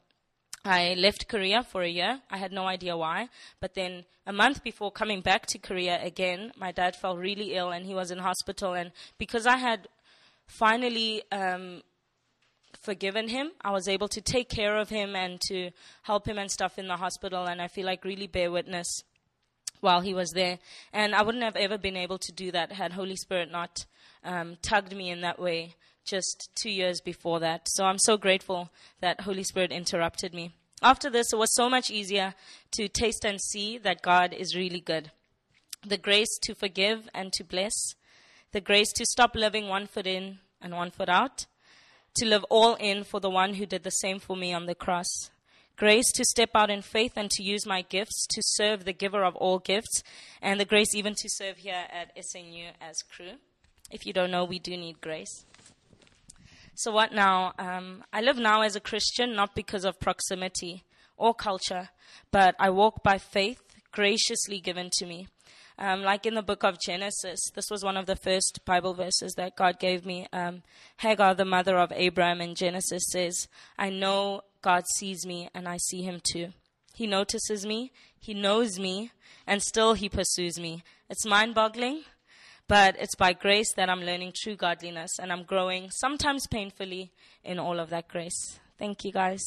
I 0.65 0.95
left 0.95 1.29
Korea 1.29 1.63
for 1.63 1.83
a 1.83 1.89
year. 1.89 2.21
I 2.31 2.37
had 2.37 2.53
no 2.53 2.67
idea 2.67 2.97
why. 2.97 3.29
But 3.61 3.75
then 3.75 4.05
a 4.27 4.33
month 4.33 4.63
before 4.63 4.91
coming 4.91 5.21
back 5.23 5.47
to 5.47 5.59
Korea 5.59 6.03
again, 6.03 6.53
my 6.57 6.71
dad 6.73 6.97
fell 6.97 7.17
really 7.17 7.55
ill 7.55 7.71
and 7.71 7.87
he 7.87 7.95
was 7.95 8.11
in 8.11 8.19
hospital. 8.19 8.75
And 8.75 8.93
because 9.19 9.47
I 9.47 9.57
had 9.57 9.89
finally 10.47 11.23
um, 11.33 11.83
forgiven 12.83 13.29
him, 13.29 13.53
I 13.63 13.71
was 13.71 13.89
able 13.89 14.09
to 14.09 14.21
take 14.21 14.51
care 14.51 14.77
of 14.77 14.91
him 14.91 15.17
and 15.17 15.41
to 15.49 15.71
help 16.03 16.27
him 16.29 16.39
and 16.39 16.51
stuff 16.51 16.79
in 16.79 16.89
the 16.89 16.97
hospital. 16.97 17.47
And 17.47 17.63
I 17.63 17.69
feel 17.69 17.87
like 17.87 18.05
really 18.05 18.27
bear 18.27 18.51
witness 18.51 19.03
while 19.81 20.03
he 20.03 20.13
was 20.13 20.31
there. 20.33 20.59
And 20.93 21.15
I 21.15 21.23
wouldn't 21.23 21.45
have 21.45 21.57
ever 21.57 21.79
been 21.79 21.97
able 21.97 22.19
to 22.19 22.33
do 22.33 22.53
that 22.53 22.73
had 22.73 22.93
Holy 22.93 23.17
Spirit 23.17 23.51
not 23.51 23.87
um, 24.25 24.59
tugged 24.61 24.95
me 24.95 25.11
in 25.11 25.23
that 25.23 25.41
way 25.41 25.75
just 26.05 26.51
two 26.55 26.71
years 26.71 27.01
before 27.01 27.41
that. 27.41 27.69
So 27.69 27.85
I'm 27.85 27.99
so 27.99 28.17
grateful 28.17 28.71
that 29.01 29.23
Holy 29.23 29.45
Spirit 29.45 29.73
interrupted 29.73 30.35
me. 30.35 30.53
After 30.83 31.11
this, 31.11 31.33
it 31.33 31.37
was 31.37 31.55
so 31.55 31.69
much 31.69 31.91
easier 31.91 32.35
to 32.73 32.89
taste 32.89 33.25
and 33.25 33.41
see 33.41 33.77
that 33.79 34.03
God 34.03 34.33
is 34.33 34.57
really 34.57 34.81
good. 34.81 35.11
The 35.87 35.99
grace 35.99 36.39
to 36.43 36.55
forgive 36.55 37.09
and 37.15 37.33
to 37.35 37.45
bless, 37.45 37.95
the 38.53 38.61
grace 38.61 38.93
to 38.95 39.05
stop 39.07 39.35
living 39.35 39.69
one 39.69 39.87
foot 39.87 40.07
in 40.07 40.39
and 40.61 40.75
one 40.75 40.91
foot 40.91 41.09
out, 41.09 41.47
to 42.17 42.27
live 42.27 42.45
all 42.51 42.75
in 42.77 43.05
for 43.05 43.21
the 43.21 43.31
one 43.31 43.55
who 43.55 43.67
did 43.67 43.83
the 43.83 43.91
same 43.91 44.19
for 44.19 44.37
me 44.37 44.53
on 44.53 44.67
the 44.67 44.75
cross. 44.75 45.31
Grace 45.77 46.13
to 46.13 46.25
step 46.25 46.51
out 46.55 46.71
in 46.71 46.83
faith 46.83 47.13
and 47.17 47.31
to 47.31 47.43
use 47.43 47.67
my 47.67 47.81
gifts 47.81 48.27
to 48.29 48.43
serve 48.45 48.85
the 48.85 48.93
giver 48.93 49.25
of 49.25 49.37
all 49.37 49.59
gifts, 49.59 50.03
and 50.43 50.61
the 50.61 50.65
grace 50.65 50.95
even 50.95 51.15
to 51.15 51.29
serve 51.29 51.59
here 51.59 51.85
at 51.91 52.15
SNU 52.17 52.73
as 52.81 53.03
crew. 53.03 53.33
If 53.91 54.05
you 54.05 54.13
don't 54.13 54.31
know, 54.31 54.45
we 54.45 54.59
do 54.59 54.77
need 54.77 55.01
grace. 55.01 55.45
So, 56.83 56.93
what 56.93 57.13
now? 57.13 57.53
Um, 57.59 58.05
I 58.11 58.23
live 58.23 58.39
now 58.39 58.63
as 58.63 58.75
a 58.75 58.81
Christian 58.81 59.37
not 59.37 59.55
because 59.55 59.85
of 59.85 60.01
proximity 60.01 60.85
or 61.19 61.35
culture, 61.35 61.91
but 62.31 62.55
I 62.59 62.71
walk 62.71 63.03
by 63.03 63.19
faith 63.19 63.61
graciously 63.93 64.61
given 64.61 64.89
to 64.95 65.05
me. 65.05 65.29
Um, 65.79 66.01
like 66.01 66.25
in 66.25 66.37
the 66.37 66.43
book 66.43 66.65
of 66.65 66.81
Genesis, 66.81 67.39
this 67.55 67.67
was 67.71 67.85
one 67.85 67.99
of 67.99 68.07
the 68.07 68.17
first 68.17 68.61
Bible 68.65 68.95
verses 68.95 69.35
that 69.35 69.57
God 69.57 69.79
gave 69.79 70.07
me. 70.07 70.27
Um, 70.33 70.63
Hagar, 70.97 71.35
the 71.35 71.45
mother 71.45 71.77
of 71.77 71.93
Abraham 71.95 72.41
in 72.41 72.55
Genesis, 72.55 73.03
says, 73.11 73.47
I 73.79 73.91
know 73.91 74.41
God 74.63 74.85
sees 74.97 75.27
me 75.27 75.51
and 75.55 75.69
I 75.69 75.77
see 75.77 76.01
him 76.01 76.23
too. 76.33 76.55
He 76.95 77.07
notices 77.07 77.67
me, 77.67 77.93
he 78.19 78.33
knows 78.33 78.79
me, 78.79 79.11
and 79.47 79.63
still 79.63 79.93
he 79.93 80.09
pursues 80.09 80.59
me. 80.59 80.83
It's 81.11 81.27
mind 81.27 81.55
boggling, 81.55 82.05
but 82.71 82.95
it's 83.01 83.17
by 83.17 83.33
grace 83.33 83.75
that 83.75 83.91
I'm 83.91 84.01
learning 84.01 84.33
true 84.33 84.55
godliness 84.55 85.19
and 85.19 85.33
I'm 85.33 85.43
growing, 85.43 85.91
sometimes 85.91 86.47
painfully, 86.47 87.11
in 87.43 87.59
all 87.59 87.81
of 87.81 87.91
that 87.91 88.07
grace. 88.07 88.61
Thank 88.79 89.05
you, 89.05 89.11
guys. 89.11 89.43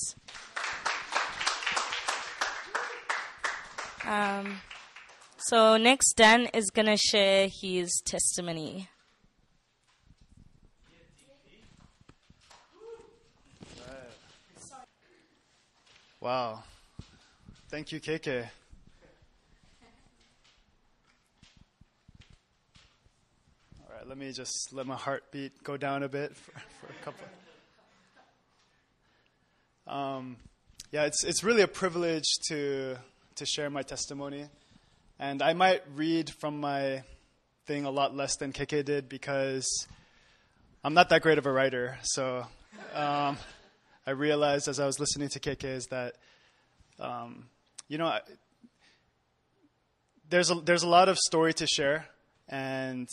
Um, 4.06 4.60
so, 5.38 5.78
next, 5.78 6.16
Dan 6.18 6.48
is 6.54 6.70
going 6.70 6.88
to 6.88 6.98
share 6.98 7.48
his 7.50 8.02
testimony. 8.06 8.90
Wow. 16.20 16.64
Thank 17.70 17.94
you, 17.94 18.02
KK. 18.02 18.50
Right, 24.04 24.10
let 24.10 24.18
me 24.18 24.34
just 24.34 24.74
let 24.74 24.86
my 24.86 24.96
heartbeat 24.96 25.64
go 25.64 25.78
down 25.78 26.04
a 26.04 26.10
bit 26.10 26.36
for, 26.36 26.52
for 26.52 26.88
a 26.88 27.06
couple. 27.06 27.26
Um, 29.88 30.38
yeah, 30.92 31.06
it's 31.06 31.24
it's 31.24 31.44
really 31.44 31.62
a 31.62 31.68
privilege 31.68 32.26
to 32.50 32.98
to 33.36 33.46
share 33.46 33.70
my 33.70 33.82
testimony, 33.82 34.48
and 35.20 35.42
I 35.42 35.54
might 35.54 35.84
read 35.96 36.30
from 36.30 36.60
my 36.60 37.04
thing 37.66 37.86
a 37.86 37.92
lot 37.92 38.16
less 38.16 38.36
than 38.36 38.52
KK 38.52 38.84
did 38.84 39.08
because 39.08 39.88
I'm 40.84 40.94
not 40.94 41.10
that 41.10 41.22
great 41.22 41.38
of 41.38 41.46
a 41.46 41.52
writer. 41.52 41.98
So 42.04 42.46
um, 42.94 43.38
I 44.06 44.12
realized 44.12 44.68
as 44.68 44.80
I 44.80 44.86
was 44.86 45.00
listening 45.00 45.30
to 45.30 45.40
KK 45.40 45.64
is 45.64 45.86
that 45.88 46.16
um, 47.00 47.46
you 47.88 47.98
know 47.98 48.08
I, 48.08 48.22
there's 50.30 50.52
a, 50.52 50.56
there's 50.56 50.84
a 50.84 50.90
lot 50.90 51.08
of 51.10 51.18
story 51.18 51.54
to 51.54 51.68
share, 51.68 52.08
and 52.50 53.08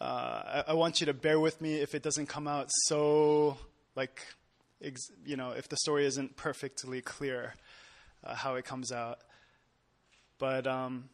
uh, 0.00 0.62
I, 0.66 0.70
I, 0.70 0.72
want 0.74 1.00
you 1.00 1.06
to 1.06 1.14
bear 1.14 1.38
with 1.38 1.60
me 1.60 1.74
if 1.74 1.94
it 1.94 2.02
doesn't 2.02 2.26
come 2.26 2.48
out 2.48 2.70
so, 2.86 3.58
like, 3.94 4.26
ex- 4.82 5.10
you 5.26 5.36
know, 5.36 5.50
if 5.50 5.68
the 5.68 5.76
story 5.76 6.06
isn't 6.06 6.36
perfectly 6.36 7.02
clear 7.02 7.54
uh, 8.24 8.34
how 8.34 8.54
it 8.54 8.64
comes 8.64 8.92
out. 8.92 9.18
But 10.38 10.66
um, 10.66 11.10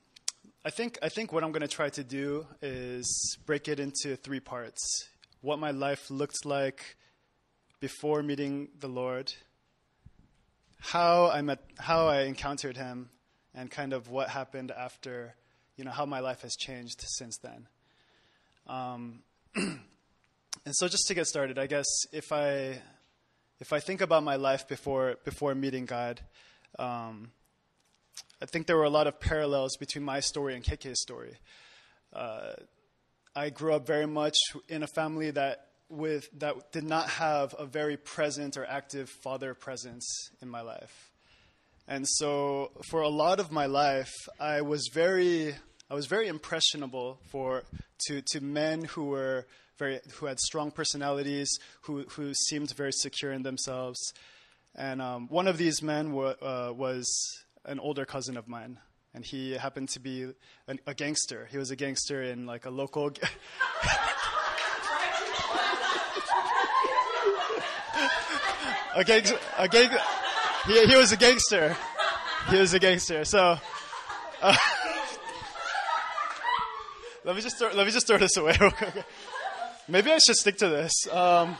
I 0.64 0.70
think 0.70 0.98
I 1.02 1.08
think 1.08 1.32
what 1.32 1.42
I'm 1.42 1.50
going 1.50 1.62
to 1.62 1.68
try 1.68 1.88
to 1.90 2.04
do 2.04 2.46
is 2.62 3.36
break 3.44 3.66
it 3.66 3.80
into 3.80 4.14
three 4.14 4.40
parts: 4.40 5.08
what 5.40 5.58
my 5.58 5.72
life 5.72 6.08
looked 6.08 6.44
like 6.44 6.96
before 7.80 8.22
meeting 8.22 8.68
the 8.78 8.88
Lord, 8.88 9.32
how 10.78 11.28
I 11.28 11.42
met, 11.42 11.58
how 11.78 12.06
I 12.06 12.22
encountered 12.22 12.76
Him, 12.76 13.10
and 13.52 13.68
kind 13.68 13.92
of 13.92 14.10
what 14.10 14.28
happened 14.28 14.70
after, 14.70 15.34
you 15.76 15.84
know, 15.84 15.90
how 15.90 16.06
my 16.06 16.20
life 16.20 16.42
has 16.42 16.54
changed 16.54 17.00
since 17.00 17.36
then. 17.38 17.66
Um, 18.66 19.20
and 19.54 19.80
so, 20.72 20.88
just 20.88 21.06
to 21.08 21.14
get 21.14 21.26
started, 21.26 21.58
I 21.58 21.66
guess 21.66 21.86
if 22.12 22.32
I 22.32 22.80
if 23.60 23.72
I 23.72 23.80
think 23.80 24.00
about 24.00 24.22
my 24.22 24.36
life 24.36 24.66
before 24.68 25.16
before 25.24 25.54
meeting 25.54 25.86
God, 25.86 26.20
um, 26.78 27.30
I 28.42 28.46
think 28.46 28.66
there 28.66 28.76
were 28.76 28.84
a 28.84 28.90
lot 28.90 29.06
of 29.06 29.20
parallels 29.20 29.76
between 29.76 30.04
my 30.04 30.20
story 30.20 30.54
and 30.54 30.64
KK's 30.64 31.00
story. 31.00 31.36
Uh, 32.12 32.52
I 33.34 33.50
grew 33.50 33.74
up 33.74 33.86
very 33.86 34.06
much 34.06 34.36
in 34.68 34.82
a 34.82 34.86
family 34.86 35.30
that 35.30 35.68
with 35.88 36.28
that 36.38 36.72
did 36.72 36.84
not 36.84 37.08
have 37.08 37.54
a 37.58 37.66
very 37.66 37.96
present 37.96 38.56
or 38.56 38.64
active 38.66 39.08
father 39.08 39.54
presence 39.54 40.30
in 40.42 40.48
my 40.48 40.60
life. 40.60 41.10
And 41.88 42.06
so 42.08 42.72
for 42.90 43.00
a 43.00 43.08
lot 43.08 43.38
of 43.38 43.52
my 43.52 43.66
life, 43.66 44.12
I 44.40 44.62
was 44.62 44.90
very 44.92 45.54
I 45.88 45.94
was 45.94 46.06
very 46.06 46.26
impressionable 46.26 47.20
for 47.28 47.62
to 48.06 48.20
to 48.20 48.40
men 48.40 48.84
who 48.84 49.04
were 49.04 49.46
very 49.78 50.00
who 50.14 50.26
had 50.26 50.40
strong 50.40 50.72
personalities, 50.72 51.48
who 51.82 52.02
who 52.10 52.34
seemed 52.34 52.74
very 52.74 52.92
secure 52.92 53.30
in 53.32 53.44
themselves. 53.44 54.12
And 54.74 55.00
um, 55.00 55.28
one 55.28 55.46
of 55.46 55.58
these 55.58 55.80
men 55.82 56.12
wa- 56.12 56.34
uh, 56.42 56.72
was 56.76 57.06
an 57.64 57.78
older 57.78 58.04
cousin 58.04 58.36
of 58.36 58.48
mine, 58.48 58.78
and 59.14 59.24
he 59.24 59.52
happened 59.52 59.88
to 59.90 60.00
be 60.00 60.32
an, 60.66 60.80
a 60.88 60.94
gangster. 60.94 61.46
He 61.50 61.56
was 61.56 61.70
a 61.70 61.76
gangster 61.76 62.20
in 62.20 62.46
like 62.46 62.66
a 62.66 62.70
local. 62.70 63.10
G- 63.10 63.22
a 68.96 69.04
gang, 69.04 69.22
a 69.56 69.68
gang, 69.68 69.90
he, 70.66 70.84
he 70.86 70.96
was 70.96 71.12
a 71.12 71.16
gangster. 71.16 71.76
He 72.50 72.56
was 72.56 72.74
a 72.74 72.80
gangster. 72.80 73.24
So. 73.24 73.58
Uh, 74.42 74.56
let 77.26 77.34
me 77.34 77.42
just 77.42 77.58
throw, 77.58 77.72
let 77.72 77.84
me 77.84 77.92
just 77.92 78.06
throw 78.06 78.18
this 78.18 78.36
away. 78.36 78.56
Maybe 79.88 80.12
I 80.12 80.18
should 80.18 80.36
stick 80.36 80.58
to 80.58 80.68
this. 80.68 80.92
Um, 81.10 81.56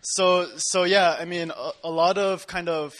so 0.00 0.48
so 0.56 0.84
yeah, 0.84 1.14
I 1.20 1.26
mean, 1.26 1.50
a, 1.54 1.72
a, 1.84 1.90
lot 1.90 2.16
of 2.16 2.46
kind 2.46 2.70
of 2.70 2.94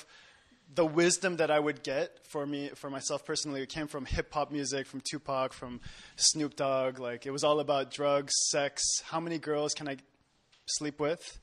the 0.75 0.85
wisdom 0.85 1.39
that 1.39 1.51
I 1.51 1.59
would 1.59 1.83
get 1.83 2.27
for 2.27 2.45
me 2.45 2.69
for 2.75 2.91
myself 2.91 3.25
personally 3.25 3.63
it 3.63 3.71
came 3.71 3.87
from 3.87 4.05
hip 4.05 4.35
hop 4.35 4.53
music, 4.53 4.87
from 4.87 5.01
Tupac, 5.01 5.55
from 5.55 5.81
Snoop 6.17 6.57
Dogg. 6.57 6.99
Like 6.99 7.25
it 7.25 7.31
was 7.31 7.43
all 7.43 7.61
about 7.61 7.91
drugs, 7.91 8.35
sex, 8.51 8.83
how 9.05 9.19
many 9.19 9.39
girls 9.39 9.73
can 9.73 9.89
I 9.89 9.97
sleep 10.67 11.01
with, 11.01 11.41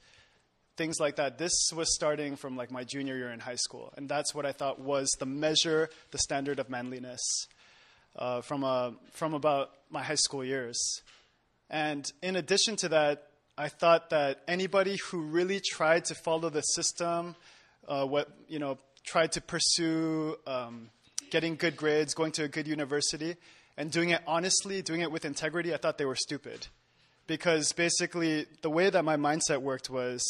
things 0.78 1.00
like 1.00 1.16
that. 1.16 1.40
This 1.40 1.72
was 1.76 1.92
starting 1.96 2.36
from 2.36 2.56
like 2.56 2.70
my 2.70 2.84
junior 2.84 3.18
year 3.18 3.32
in 3.32 3.40
high 3.40 3.56
school, 3.56 3.92
and 3.98 4.08
that's 4.08 4.36
what 4.36 4.46
I 4.46 4.52
thought 4.52 4.80
was 4.80 5.10
the 5.18 5.26
measure, 5.26 5.90
the 6.12 6.20
standard 6.20 6.60
of 6.60 6.70
manliness 6.70 7.48
uh, 8.18 8.42
from, 8.42 8.64
a, 8.64 8.94
from 9.12 9.34
about 9.34 9.72
my 9.90 10.04
high 10.04 10.16
school 10.16 10.44
years. 10.44 11.02
And 11.70 12.12
in 12.22 12.36
addition 12.36 12.76
to 12.78 12.90
that, 12.90 13.28
I 13.58 13.70
thought 13.70 14.10
that 14.10 14.42
anybody 14.48 14.98
who 14.98 15.22
really 15.22 15.62
tried 15.62 16.06
to 16.06 16.16
follow 16.16 16.50
the 16.50 16.62
system, 16.62 17.36
uh, 17.88 18.06
what 18.06 18.30
you 18.48 18.60
know, 18.60 18.78
tried 19.06 19.32
to 19.34 19.42
pursue 19.42 20.36
um, 20.46 20.90
getting 21.30 21.56
good 21.56 21.78
grades, 21.78 22.14
going 22.14 22.32
to 22.34 22.44
a 22.44 22.48
good 22.48 22.68
university, 22.68 23.36
and 23.78 23.92
doing 23.92 24.10
it 24.10 24.22
honestly, 24.28 24.82
doing 24.82 25.02
it 25.02 25.12
with 25.12 25.26
integrity, 25.26 25.74
I 25.74 25.78
thought 25.78 25.98
they 25.98 26.06
were 26.06 26.16
stupid. 26.16 26.68
Because 27.28 27.72
basically, 27.72 28.46
the 28.62 28.70
way 28.70 28.90
that 28.90 29.04
my 29.04 29.16
mindset 29.16 29.62
worked 29.62 29.90
was 29.90 30.22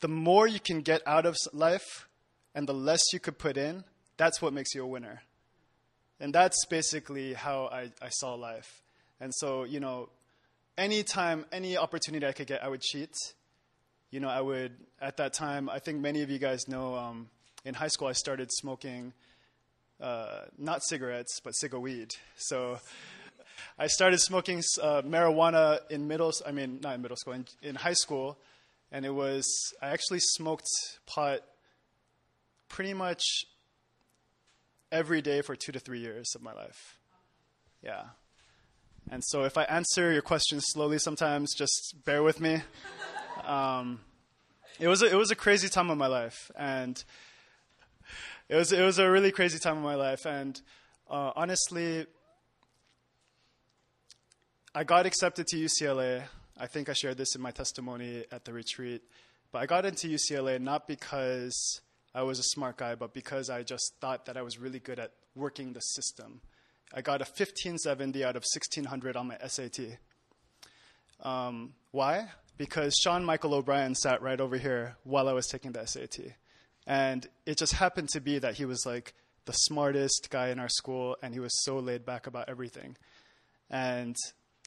the 0.00 0.08
more 0.08 0.46
you 0.46 0.60
can 0.60 0.80
get 0.80 1.02
out 1.06 1.26
of 1.26 1.36
life 1.52 2.08
and 2.54 2.66
the 2.66 2.74
less 2.74 3.12
you 3.12 3.20
could 3.20 3.38
put 3.38 3.56
in, 3.56 3.84
that's 4.16 4.42
what 4.42 4.52
makes 4.52 4.74
you 4.74 4.82
a 4.82 4.86
winner. 4.86 5.22
And 6.20 6.34
that's 6.34 6.66
basically 6.66 7.32
how 7.32 7.66
I, 7.72 7.90
I 8.02 8.10
saw 8.10 8.34
life. 8.34 8.82
And 9.20 9.34
so, 9.34 9.64
you 9.64 9.80
know, 9.80 10.10
anytime, 10.76 11.46
any 11.50 11.78
opportunity 11.78 12.26
I 12.26 12.32
could 12.32 12.46
get, 12.46 12.62
I 12.62 12.68
would 12.68 12.82
cheat. 12.82 13.14
You 14.10 14.20
know, 14.20 14.28
I 14.28 14.40
would, 14.40 14.72
at 15.00 15.16
that 15.16 15.32
time, 15.32 15.70
I 15.70 15.78
think 15.78 16.00
many 16.00 16.22
of 16.22 16.30
you 16.30 16.38
guys 16.38 16.68
know, 16.68 16.94
um, 16.94 17.30
in 17.64 17.74
high 17.74 17.88
school 17.88 18.08
I 18.08 18.12
started 18.12 18.50
smoking, 18.52 19.12
uh, 20.00 20.42
not 20.58 20.82
cigarettes, 20.82 21.40
but 21.42 21.54
cigar 21.54 21.80
weed. 21.80 22.12
So 22.36 22.78
I 23.78 23.86
started 23.86 24.20
smoking 24.20 24.62
uh, 24.82 25.02
marijuana 25.02 25.80
in 25.90 26.06
middle, 26.06 26.32
I 26.46 26.52
mean, 26.52 26.80
not 26.82 26.96
in 26.96 27.02
middle 27.02 27.16
school, 27.16 27.34
in, 27.34 27.46
in 27.62 27.74
high 27.76 27.94
school. 27.94 28.38
And 28.92 29.06
it 29.06 29.14
was, 29.14 29.46
I 29.80 29.88
actually 29.88 30.20
smoked 30.20 30.68
pot 31.06 31.40
pretty 32.68 32.92
much 32.92 33.22
every 34.92 35.22
day 35.22 35.42
for 35.42 35.56
two 35.56 35.72
to 35.72 35.78
three 35.78 36.00
years 36.00 36.34
of 36.34 36.42
my 36.42 36.52
life. 36.52 36.98
Yeah. 37.82 38.02
And 39.10 39.24
so 39.24 39.44
if 39.44 39.56
I 39.56 39.64
answer 39.64 40.12
your 40.12 40.22
questions 40.22 40.64
slowly 40.68 40.98
sometimes, 40.98 41.54
just 41.54 41.96
bear 42.04 42.22
with 42.22 42.40
me. 42.40 42.62
Um, 43.44 44.00
it, 44.78 44.86
was 44.86 45.02
a, 45.02 45.06
it 45.06 45.14
was 45.14 45.30
a 45.30 45.34
crazy 45.34 45.68
time 45.68 45.90
of 45.90 45.98
my 45.98 46.06
life. 46.06 46.50
And 46.56 47.02
it 48.48 48.54
was, 48.54 48.72
it 48.72 48.82
was 48.82 48.98
a 48.98 49.10
really 49.10 49.32
crazy 49.32 49.58
time 49.58 49.78
of 49.78 49.82
my 49.82 49.94
life. 49.94 50.26
And 50.26 50.60
uh, 51.08 51.32
honestly, 51.34 52.06
I 54.74 54.84
got 54.84 55.06
accepted 55.06 55.46
to 55.48 55.56
UCLA. 55.56 56.22
I 56.58 56.66
think 56.66 56.88
I 56.88 56.92
shared 56.92 57.16
this 57.16 57.34
in 57.34 57.40
my 57.40 57.50
testimony 57.50 58.24
at 58.30 58.44
the 58.44 58.52
retreat. 58.52 59.02
But 59.50 59.62
I 59.62 59.66
got 59.66 59.84
into 59.84 60.08
UCLA 60.08 60.60
not 60.60 60.86
because 60.86 61.80
I 62.14 62.22
was 62.22 62.38
a 62.38 62.44
smart 62.44 62.76
guy, 62.76 62.94
but 62.94 63.14
because 63.14 63.50
I 63.50 63.62
just 63.62 63.94
thought 64.00 64.26
that 64.26 64.36
I 64.36 64.42
was 64.42 64.58
really 64.58 64.80
good 64.80 64.98
at 64.98 65.12
working 65.34 65.72
the 65.72 65.80
system. 65.80 66.40
I 66.92 67.02
got 67.02 67.20
a 67.20 67.24
1570 67.24 68.24
out 68.24 68.36
of 68.36 68.42
1600 68.42 69.16
on 69.16 69.28
my 69.28 69.38
SAT. 69.46 69.98
Um, 71.22 71.74
why? 71.92 72.28
Because 72.58 72.94
Sean 72.94 73.24
Michael 73.24 73.54
O'Brien 73.54 73.94
sat 73.94 74.22
right 74.22 74.40
over 74.40 74.58
here 74.58 74.96
while 75.04 75.28
I 75.28 75.32
was 75.32 75.46
taking 75.46 75.72
the 75.72 75.86
SAT. 75.86 76.34
And 76.86 77.26
it 77.46 77.58
just 77.58 77.74
happened 77.74 78.08
to 78.10 78.20
be 78.20 78.38
that 78.38 78.54
he 78.54 78.64
was 78.64 78.84
like 78.84 79.14
the 79.44 79.52
smartest 79.52 80.28
guy 80.30 80.48
in 80.48 80.58
our 80.58 80.68
school, 80.68 81.16
and 81.22 81.32
he 81.32 81.40
was 81.40 81.52
so 81.64 81.78
laid 81.78 82.04
back 82.04 82.26
about 82.26 82.48
everything. 82.48 82.96
And 83.70 84.16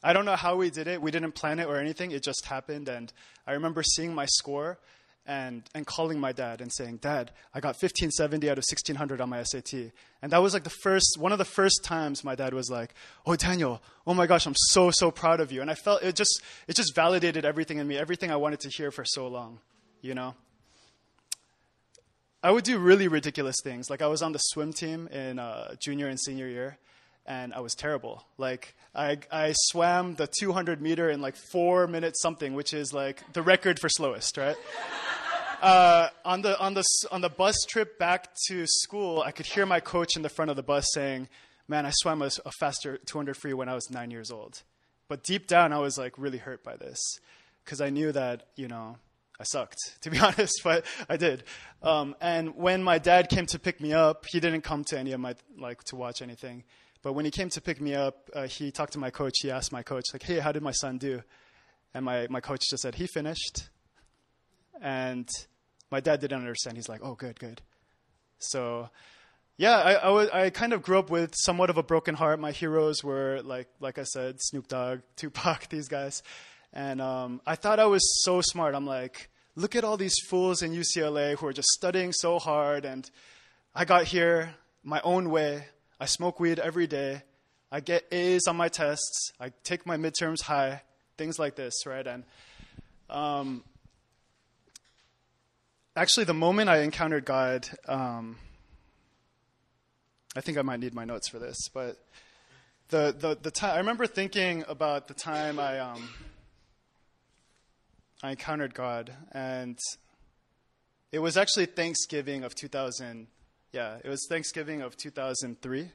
I 0.02 0.14
don't 0.14 0.26
know 0.26 0.36
how 0.36 0.56
we 0.56 0.70
did 0.70 0.88
it. 0.88 1.02
We 1.02 1.12
didn't 1.12 1.34
plan 1.34 1.60
it 1.60 1.68
or 1.68 1.78
anything. 1.78 2.12
It 2.12 2.24
just 2.24 2.46
happened. 2.46 2.88
And 2.88 3.12
I 3.46 3.54
remember 3.54 3.84
seeing 3.84 4.14
my 4.14 4.26
score 4.26 4.80
and, 5.26 5.64
and 5.74 5.86
calling 5.86 6.20
my 6.20 6.32
dad 6.32 6.60
and 6.60 6.72
saying, 6.72 6.98
Dad, 6.98 7.32
I 7.54 7.60
got 7.60 7.76
1570 7.76 8.50
out 8.50 8.58
of 8.58 8.66
1600 8.70 9.22
on 9.22 9.30
my 9.30 9.44
SAT. 9.44 9.92
And 10.22 10.32
that 10.32 10.42
was 10.42 10.54
like 10.54 10.64
the 10.64 10.70
first, 10.70 11.18
one 11.18 11.32
of 11.32 11.38
the 11.38 11.46
first 11.46 11.84
times 11.84 12.24
my 12.24 12.36
dad 12.36 12.54
was 12.54 12.70
like, 12.70 12.94
Oh, 13.26 13.36
Daniel, 13.36 13.82
oh 14.06 14.14
my 14.14 14.28
gosh, 14.28 14.46
I'm 14.46 14.56
so, 14.56 14.92
so 14.92 15.12
proud 15.12 15.40
of 15.40 15.52
you. 15.52 15.62
And 15.62 15.72
I 15.72 15.76
felt 15.76 16.04
it 16.04 16.16
just, 16.16 16.42
it 16.68 16.76
just 16.76 16.96
validated 16.96 17.46
everything 17.46 17.78
in 17.78 17.88
me, 17.88 17.98
everything 17.98 18.32
I 18.32 18.36
wanted 18.36 18.60
to 18.62 18.70
hear 18.70 18.92
for 18.92 19.06
so 19.06 19.28
long, 19.28 19.60
you 20.02 20.14
know? 20.14 20.36
I 22.44 22.52
would 22.52 22.66
do 22.66 22.78
really 22.78 23.08
ridiculous 23.08 23.56
things. 23.64 23.90
Like 23.90 24.02
I 24.02 24.08
was 24.08 24.22
on 24.22 24.34
the 24.34 24.40
swim 24.40 24.74
team 24.74 25.08
in 25.08 25.40
uh, 25.40 25.76
junior 25.80 26.10
and 26.10 26.20
senior 26.20 26.48
year, 26.48 26.78
and 27.26 27.54
I 27.54 27.62
was 27.62 27.74
terrible. 27.74 28.26
Like 28.38 28.76
I, 28.94 29.20
I 29.32 29.54
swam 29.54 30.16
the 30.16 30.28
200 30.28 30.82
meter 30.82 31.10
in 31.10 31.22
like 31.22 31.38
four 31.38 31.88
minutes 31.88 32.22
something, 32.22 32.54
which 32.54 32.74
is 32.74 32.94
like 32.94 33.24
the 33.32 33.42
record 33.42 33.80
for 33.80 33.88
slowest, 33.88 34.36
right? 34.36 34.58
Uh, 35.64 36.10
on 36.26 36.42
the 36.42 36.60
on 36.60 36.74
the 36.74 36.84
on 37.10 37.22
the 37.22 37.30
bus 37.30 37.56
trip 37.70 37.98
back 37.98 38.36
to 38.48 38.66
school, 38.68 39.24
I 39.26 39.32
could 39.32 39.46
hear 39.46 39.66
my 39.66 39.80
coach 39.80 40.18
in 40.18 40.22
the 40.22 40.28
front 40.28 40.52
of 40.52 40.58
the 40.58 40.62
bus 40.62 40.86
saying, 40.94 41.30
"Man, 41.70 41.86
I 41.86 41.92
swam 41.92 42.22
a, 42.22 42.30
a 42.46 42.52
faster 42.60 42.98
200 42.98 43.38
free 43.38 43.54
when 43.54 43.70
I 43.70 43.74
was 43.74 43.90
nine 43.90 44.12
years 44.12 44.30
old." 44.30 44.64
But 45.08 45.24
deep 45.24 45.48
down, 45.48 45.72
I 45.72 45.80
was 45.80 45.98
like 45.98 46.18
really 46.18 46.38
hurt 46.38 46.66
by 46.66 46.76
this 46.76 47.00
because 47.64 47.80
I 47.80 47.92
knew 47.92 48.12
that 48.12 48.48
you 48.58 48.68
know 48.68 48.98
I 49.40 49.46
sucked, 49.46 49.78
to 50.02 50.10
be 50.10 50.20
honest, 50.28 50.60
but 50.66 50.86
I 51.08 51.16
did. 51.16 51.46
Um, 51.82 52.18
and 52.20 52.58
when 52.58 52.84
my 52.84 52.98
dad 52.98 53.30
came 53.30 53.46
to 53.46 53.58
pick 53.58 53.80
me 53.80 53.94
up, 53.94 54.26
he 54.30 54.42
didn't 54.42 54.64
come 54.64 54.84
to 54.90 55.00
any 55.00 55.14
of 55.14 55.22
my 55.22 55.34
like 55.58 55.82
to 55.86 55.96
watch 55.96 56.22
anything. 56.22 56.66
But 57.04 57.14
when 57.14 57.24
he 57.24 57.32
came 57.32 57.48
to 57.48 57.62
pick 57.62 57.80
me 57.80 57.96
up, 57.96 58.30
uh, 58.34 58.48
he 58.48 58.70
talked 58.70 58.92
to 58.94 59.00
my 59.00 59.12
coach. 59.12 59.36
He 59.42 59.50
asked 59.50 59.72
my 59.72 59.82
coach, 59.82 60.04
like, 60.12 60.24
"Hey, 60.24 60.40
how 60.40 60.52
did 60.52 60.62
my 60.62 60.74
son 60.74 60.98
do?" 60.98 61.24
And 61.94 62.04
my 62.04 62.28
my 62.30 62.42
coach 62.42 62.64
just 62.70 62.84
said, 62.84 62.96
"He 62.96 63.08
finished." 63.08 63.70
And 64.82 65.30
my 65.94 66.00
dad 66.00 66.20
didn't 66.20 66.40
understand. 66.40 66.76
He's 66.76 66.90
like, 66.90 67.02
oh, 67.04 67.14
good, 67.14 67.40
good. 67.40 67.62
So, 68.40 68.90
yeah, 69.58 69.78
I, 69.78 70.46
I, 70.46 70.50
kind 70.50 70.74
of 70.74 70.82
grew 70.82 70.98
up 70.98 71.12
with 71.12 71.36
somewhat 71.36 71.70
of 71.70 71.78
a 71.78 71.84
broken 71.84 72.16
heart. 72.16 72.40
My 72.40 72.52
heroes 72.52 73.04
were, 73.04 73.42
like, 73.44 73.68
like 73.80 74.00
I 74.00 74.04
said, 74.04 74.42
Snoop 74.42 74.68
Dogg, 74.68 75.02
Tupac, 75.18 75.70
these 75.70 75.88
guys. 75.88 76.24
And 76.74 77.00
um, 77.00 77.42
I 77.46 77.54
thought 77.54 77.80
I 77.80 77.86
was 77.86 78.02
so 78.24 78.42
smart. 78.42 78.74
I'm 78.74 78.88
like, 78.88 79.30
look 79.56 79.76
at 79.76 79.84
all 79.84 79.96
these 79.96 80.16
fools 80.28 80.64
in 80.64 80.72
UCLA 80.72 81.38
who 81.38 81.46
are 81.46 81.54
just 81.54 81.70
studying 81.70 82.12
so 82.12 82.40
hard. 82.40 82.86
And 82.86 83.08
I 83.76 83.86
got 83.86 84.06
here 84.06 84.56
my 84.84 85.00
own 85.04 85.30
way. 85.30 85.66
I 86.00 86.08
smoke 86.08 86.40
weed 86.40 86.58
every 86.58 86.88
day. 86.88 87.22
I 87.72 87.82
get 87.82 88.12
A's 88.12 88.48
on 88.48 88.56
my 88.56 88.68
tests. 88.68 89.32
I 89.40 89.52
take 89.64 89.86
my 89.86 89.98
midterms 89.98 90.42
high. 90.42 90.82
Things 91.20 91.38
like 91.38 91.54
this, 91.54 91.86
right? 91.86 92.08
And 92.08 92.24
um, 93.12 93.64
actually, 95.96 96.26
the 96.26 96.34
moment 96.34 96.70
I 96.70 96.80
encountered 96.80 97.26
God, 97.26 97.68
um, 97.88 98.38
I 100.36 100.42
think 100.42 100.58
I 100.58 100.62
might 100.62 100.80
need 100.80 100.94
my 100.94 101.06
notes 101.06 101.28
for 101.30 101.40
this, 101.40 101.58
but 101.74 101.98
the 102.90 103.16
the 103.18 103.38
the 103.42 103.52
time 103.52 103.76
I 103.76 103.78
remember 103.78 104.08
thinking 104.08 104.64
about 104.68 105.08
the 105.08 105.14
time 105.14 105.60
I 105.60 105.80
um, 105.80 106.10
I 108.22 108.32
encountered 108.32 108.74
God, 108.74 109.14
and 109.32 109.78
it 111.12 111.20
was 111.20 111.38
actually 111.38 111.68
Thanksgiving 111.68 112.44
of 112.44 112.56
2000. 112.56 113.28
Yeah, 113.72 113.98
it 114.04 114.10
was 114.10 114.26
Thanksgiving 114.30 114.82
of 114.82 114.96
2003, 114.98 115.90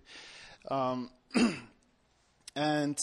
um, 0.70 1.10
and 2.56 2.98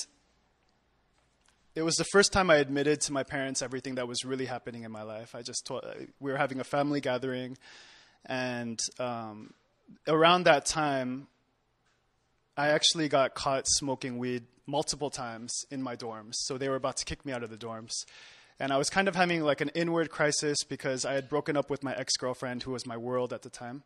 it 1.75 1.81
was 1.81 1.95
the 1.95 2.05
first 2.05 2.31
time 2.31 2.49
I 2.49 2.55
admitted 2.55 3.01
to 3.01 3.13
my 3.13 3.23
parents 3.23 3.61
everything 3.61 3.95
that 3.95 4.07
was 4.07 4.23
really 4.23 4.45
happening 4.45 4.83
in 4.83 4.91
my 4.91 5.03
life. 5.03 5.35
I 5.35 5.41
just 5.41 5.69
we 6.19 6.31
were 6.31 6.37
having 6.37 6.61
a 6.61 6.63
family 6.63 7.01
gathering, 7.01 7.57
and 8.25 8.79
um, 8.97 9.53
around 10.07 10.45
that 10.45 10.65
time, 10.65 11.27
I 12.57 12.69
actually 12.69 13.09
got 13.09 13.35
caught 13.35 13.65
smoking 13.67 14.17
weed 14.17 14.43
multiple 14.65 15.09
times 15.09 15.65
in 15.69 15.83
my 15.83 15.95
dorms. 15.95 16.33
So 16.35 16.57
they 16.57 16.69
were 16.69 16.75
about 16.77 16.97
to 16.97 17.05
kick 17.05 17.25
me 17.25 17.33
out 17.33 17.43
of 17.43 17.49
the 17.49 17.57
dorms. 17.57 17.93
And 18.57 18.71
I 18.71 18.77
was 18.77 18.89
kind 18.89 19.09
of 19.09 19.15
having 19.15 19.41
like 19.41 19.59
an 19.59 19.69
inward 19.75 20.09
crisis 20.09 20.63
because 20.63 21.03
I 21.03 21.13
had 21.13 21.27
broken 21.27 21.57
up 21.57 21.69
with 21.69 21.83
my 21.83 21.93
ex 21.93 22.15
girlfriend, 22.15 22.63
who 22.63 22.71
was 22.71 22.85
my 22.85 22.95
world 22.95 23.33
at 23.33 23.41
the 23.41 23.49
time. 23.49 23.83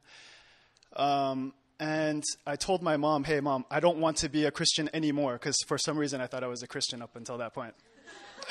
Um, 0.96 1.54
and 1.80 2.24
I 2.46 2.56
told 2.58 2.84
my 2.84 2.98
mom, 2.98 3.24
hey, 3.24 3.40
mom, 3.40 3.66
I 3.72 3.80
don't 3.80 4.00
want 4.00 4.18
to 4.18 4.30
be 4.30 4.46
a 4.46 4.52
Christian 4.52 4.90
anymore 4.94 5.34
because 5.34 5.58
for 5.68 5.78
some 5.78 5.98
reason 5.98 6.20
I 6.20 6.28
thought 6.28 6.44
I 6.44 6.48
was 6.48 6.62
a 6.62 6.68
Christian 6.68 7.02
up 7.02 7.16
until 7.16 7.38
that 7.38 7.54
point. 7.54 7.74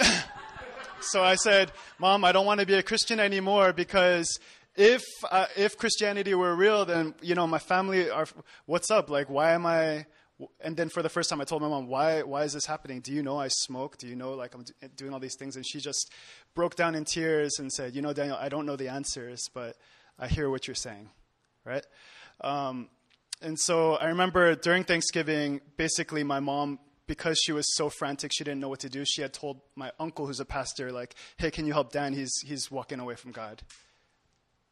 so 1.01 1.23
I 1.23 1.35
said, 1.35 1.73
Mom, 1.99 2.25
I 2.25 2.33
don't 2.33 2.47
want 2.47 2.61
to 2.61 2.67
be 2.67 2.75
a 2.75 2.83
Christian 2.83 3.21
anymore 3.21 3.73
because 3.73 4.39
if 4.77 5.05
uh, 5.31 5.47
if 5.57 5.77
Christianity 5.77 6.35
were 6.35 6.55
real, 6.55 6.85
then 6.85 7.15
you 7.21 7.35
know 7.35 7.47
my 7.47 7.59
family 7.59 8.09
are. 8.09 8.27
What's 8.67 8.91
up? 8.91 9.11
Like, 9.11 9.29
why 9.29 9.53
am 9.53 9.67
I? 9.67 10.07
And 10.61 10.77
then 10.77 10.89
for 10.89 11.03
the 11.03 11.09
first 11.09 11.29
time, 11.29 11.41
I 11.41 11.45
told 11.45 11.63
my 11.63 11.69
mom, 11.69 11.89
"Why? 11.89 12.23
Why 12.23 12.45
is 12.45 12.53
this 12.53 12.65
happening? 12.65 13.01
Do 13.01 13.13
you 13.13 13.23
know 13.23 13.39
I 13.39 13.49
smoke? 13.49 13.99
Do 13.99 14.07
you 14.07 14.15
know 14.15 14.35
like 14.35 14.55
I'm 14.55 14.65
doing 14.95 15.13
all 15.13 15.19
these 15.19 15.35
things?" 15.37 15.57
And 15.57 15.67
she 15.67 15.81
just 15.81 16.13
broke 16.55 16.77
down 16.77 16.95
in 16.95 17.05
tears 17.05 17.59
and 17.59 17.73
said, 17.73 17.97
"You 17.97 18.03
know, 18.03 18.13
Daniel, 18.13 18.37
I 18.41 18.49
don't 18.49 18.67
know 18.67 18.77
the 18.77 18.89
answers, 18.89 19.51
but 19.53 19.77
I 20.17 20.29
hear 20.29 20.49
what 20.49 20.69
you're 20.69 20.77
saying, 20.77 21.11
right?" 21.65 21.85
Um, 22.41 22.89
and 23.43 23.59
so 23.59 23.95
I 23.95 24.07
remember 24.07 24.55
during 24.55 24.85
Thanksgiving, 24.85 25.61
basically 25.77 26.25
my 26.25 26.41
mom 26.41 26.79
because 27.09 27.41
she 27.43 27.53
was 27.53 27.75
so 27.75 27.89
frantic, 27.89 28.31
she 28.33 28.45
didn't 28.45 28.61
know 28.61 28.69
what 28.69 28.81
to 28.81 28.89
do. 28.89 29.05
She 29.05 29.23
had 29.23 29.33
told 29.33 29.61
my 29.75 29.91
uncle, 29.99 30.27
who's 30.27 30.41
a 30.41 30.45
pastor, 30.45 30.93
like, 30.93 31.15
"Hey, 31.39 31.51
can 31.51 31.67
you 31.67 31.73
help 31.73 31.91
Dan? 31.91 32.13
He's 32.13 32.33
he's 32.45 32.71
walking 32.71 33.01
away 33.01 33.17
from 33.17 33.33
God." 33.33 33.63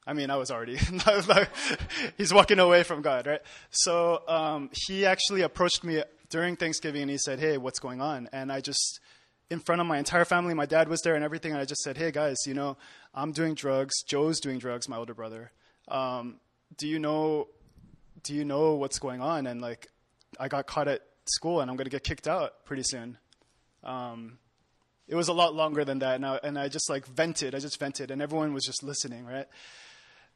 I 0.07 0.13
mean, 0.13 0.31
I 0.31 0.37
was 0.37 0.53
already 0.53 0.79
he's 2.17 2.33
walking 2.33 2.61
away 2.61 2.85
from 2.85 3.03
God, 3.03 3.27
right? 3.27 3.41
So 3.71 4.23
um, 4.29 4.71
he 4.87 5.05
actually 5.05 5.43
approached 5.43 5.83
me 5.83 6.05
during 6.29 6.55
Thanksgiving 6.55 7.03
and 7.03 7.11
he 7.11 7.19
said, 7.19 7.41
"Hey, 7.41 7.59
what's 7.59 7.81
going 7.81 8.01
on?" 8.01 8.29
And 8.33 8.53
I 8.53 8.61
just, 8.61 9.01
in 9.51 9.59
front 9.59 9.81
of 9.81 9.87
my 9.87 9.99
entire 9.99 10.25
family, 10.25 10.55
my 10.55 10.67
dad 10.67 10.89
was 10.89 11.01
there 11.03 11.17
and 11.17 11.25
everything, 11.25 11.53
and 11.53 11.61
I 11.61 11.65
just 11.65 11.83
said, 11.83 11.97
"Hey 11.97 12.13
guys, 12.13 12.37
you 12.47 12.55
know, 12.55 12.77
I'm 13.15 13.33
doing 13.33 13.55
drugs. 13.55 14.03
Joe's 14.07 14.39
doing 14.39 14.59
drugs, 14.59 14.89
my 14.89 14.97
older 14.97 15.15
brother. 15.15 15.51
Um, 15.89 16.37
do 16.77 16.87
you 16.87 16.99
know? 16.99 17.49
Do 18.27 18.35
you 18.35 18.45
know 18.45 18.75
what's 18.75 18.99
going 18.99 19.21
on?" 19.21 19.47
And 19.47 19.61
like, 19.61 19.89
I 20.39 20.49
got 20.49 20.67
caught 20.67 20.89
at 20.89 21.03
school 21.27 21.61
and 21.61 21.71
I'm 21.71 21.77
going 21.77 21.87
to 21.87 21.91
get 21.91 22.05
kicked 22.05 22.29
out 22.29 22.65
pretty 22.65 22.83
soon. 22.83 23.19
Um, 23.85 24.39
it 25.09 25.15
was 25.15 25.29
a 25.29 25.33
lot 25.33 25.55
longer 25.55 25.85
than 25.85 26.01
that, 26.01 26.17
and 26.17 26.27
I, 26.27 26.41
and 26.43 26.59
I 26.59 26.69
just 26.69 26.91
like 26.91 27.07
vented. 27.07 27.55
I 27.55 27.61
just 27.61 27.79
vented, 27.79 28.11
and 28.11 28.21
everyone 28.21 28.53
was 28.53 28.65
just 28.65 28.83
listening, 28.83 29.25
right? 29.25 29.47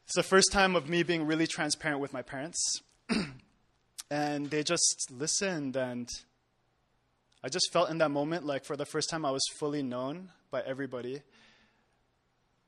It's 0.05 0.15
the 0.15 0.23
first 0.23 0.53
time 0.53 0.77
of 0.77 0.89
me 0.89 1.03
being 1.03 1.27
really 1.27 1.47
transparent 1.47 2.01
with 2.01 2.13
my 2.13 2.23
parents, 2.23 2.81
and 4.11 4.49
they 4.49 4.63
just 4.63 5.11
listened, 5.11 5.77
and 5.77 6.09
I 7.43 7.49
just 7.49 7.73
felt 7.73 7.91
in 7.91 7.99
that 7.99 8.11
moment 8.11 8.47
like 8.47 8.65
for 8.65 8.77
the 8.77 8.87
first 8.87 9.11
time 9.11 9.25
I 9.25 9.33
was 9.33 9.43
fully 9.59 9.83
known 9.83 10.31
by 10.53 10.63
everybody, 10.63 11.23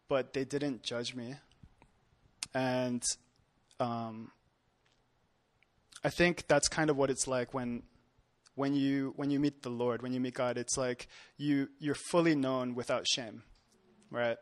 but 0.09 0.33
they 0.33 0.45
didn't 0.45 0.83
judge 0.83 1.15
me, 1.15 1.37
and 2.53 3.05
um, 3.79 4.33
I 6.05 6.11
think 6.11 6.47
that's 6.49 6.69
kind 6.69 6.91
of 6.91 6.97
what 6.97 7.11
it's 7.11 7.27
like 7.27 7.55
when 7.55 7.83
when 8.55 8.75
you 8.75 9.13
when 9.17 9.31
you 9.31 9.41
meet 9.41 9.63
the 9.63 9.71
Lord, 9.71 10.03
when 10.03 10.13
you 10.13 10.21
meet 10.21 10.35
God, 10.35 10.59
it's 10.59 10.77
like 10.77 11.09
you 11.37 11.69
you're 11.79 11.95
fully 11.95 12.35
known 12.35 12.75
without 12.75 13.07
shame, 13.07 13.43
right? 14.11 14.37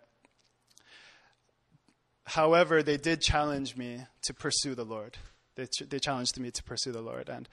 However, 2.25 2.83
they 2.83 2.97
did 2.97 3.21
challenge 3.21 3.77
me 3.77 4.07
to 4.23 4.35
pursue 4.35 4.75
the 4.75 4.85
Lord. 4.85 5.19
They 5.57 5.67
ch- 5.67 5.89
they 5.89 5.99
challenged 5.99 6.39
me 6.39 6.51
to 6.51 6.63
pursue 6.63 6.93
the 6.93 7.03
Lord, 7.03 7.29
and 7.29 7.49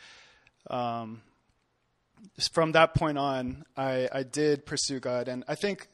um, 0.70 1.22
from 2.52 2.72
that 2.74 2.94
point 2.94 3.18
on, 3.18 3.66
I 3.76 4.08
I 4.12 4.24
did 4.24 4.66
pursue 4.66 5.00
God, 5.00 5.28
and 5.28 5.44
I 5.48 5.56
think 5.56 5.88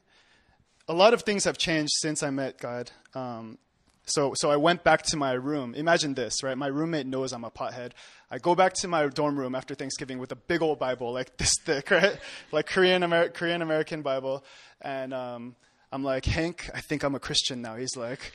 a 0.88 0.94
lot 0.94 1.14
of 1.14 1.24
things 1.24 1.46
have 1.46 1.58
changed 1.58 1.94
since 1.96 2.24
I 2.24 2.30
met 2.30 2.60
God. 2.60 2.92
Um, 3.14 3.58
so, 4.06 4.34
so 4.36 4.52
I 4.52 4.58
went 4.58 4.84
back 4.84 5.04
to 5.04 5.18
my 5.18 5.32
room. 5.32 5.74
Imagine 5.76 6.14
this, 6.14 6.44
right? 6.44 6.58
My 6.58 6.68
roommate 6.68 7.08
knows 7.08 7.32
I'm 7.32 7.46
a 7.46 7.52
pothead. 7.52 7.92
I 8.30 8.38
go 8.38 8.54
back 8.54 8.74
to 8.82 8.88
my 8.88 9.08
dorm 9.08 9.40
room 9.40 9.56
after 9.56 9.76
Thanksgiving 9.76 10.20
with 10.20 10.32
a 10.32 10.36
big 10.36 10.62
old 10.62 10.80
Bible, 10.80 11.14
like 11.14 11.38
this 11.38 11.54
thick, 11.64 11.90
right? 11.90 12.18
Like 12.52 12.68
Korean, 12.68 13.04
Amer- 13.04 13.30
Korean 13.30 13.62
American 13.62 14.02
Bible. 14.02 14.44
And 14.82 15.14
um, 15.14 15.56
I'm 15.92 16.04
like, 16.04 16.26
Hank, 16.26 16.70
I 16.74 16.82
think 16.82 17.04
I'm 17.04 17.16
a 17.16 17.20
Christian 17.20 17.62
now. 17.62 17.76
He's 17.76 17.96
like, 17.96 18.34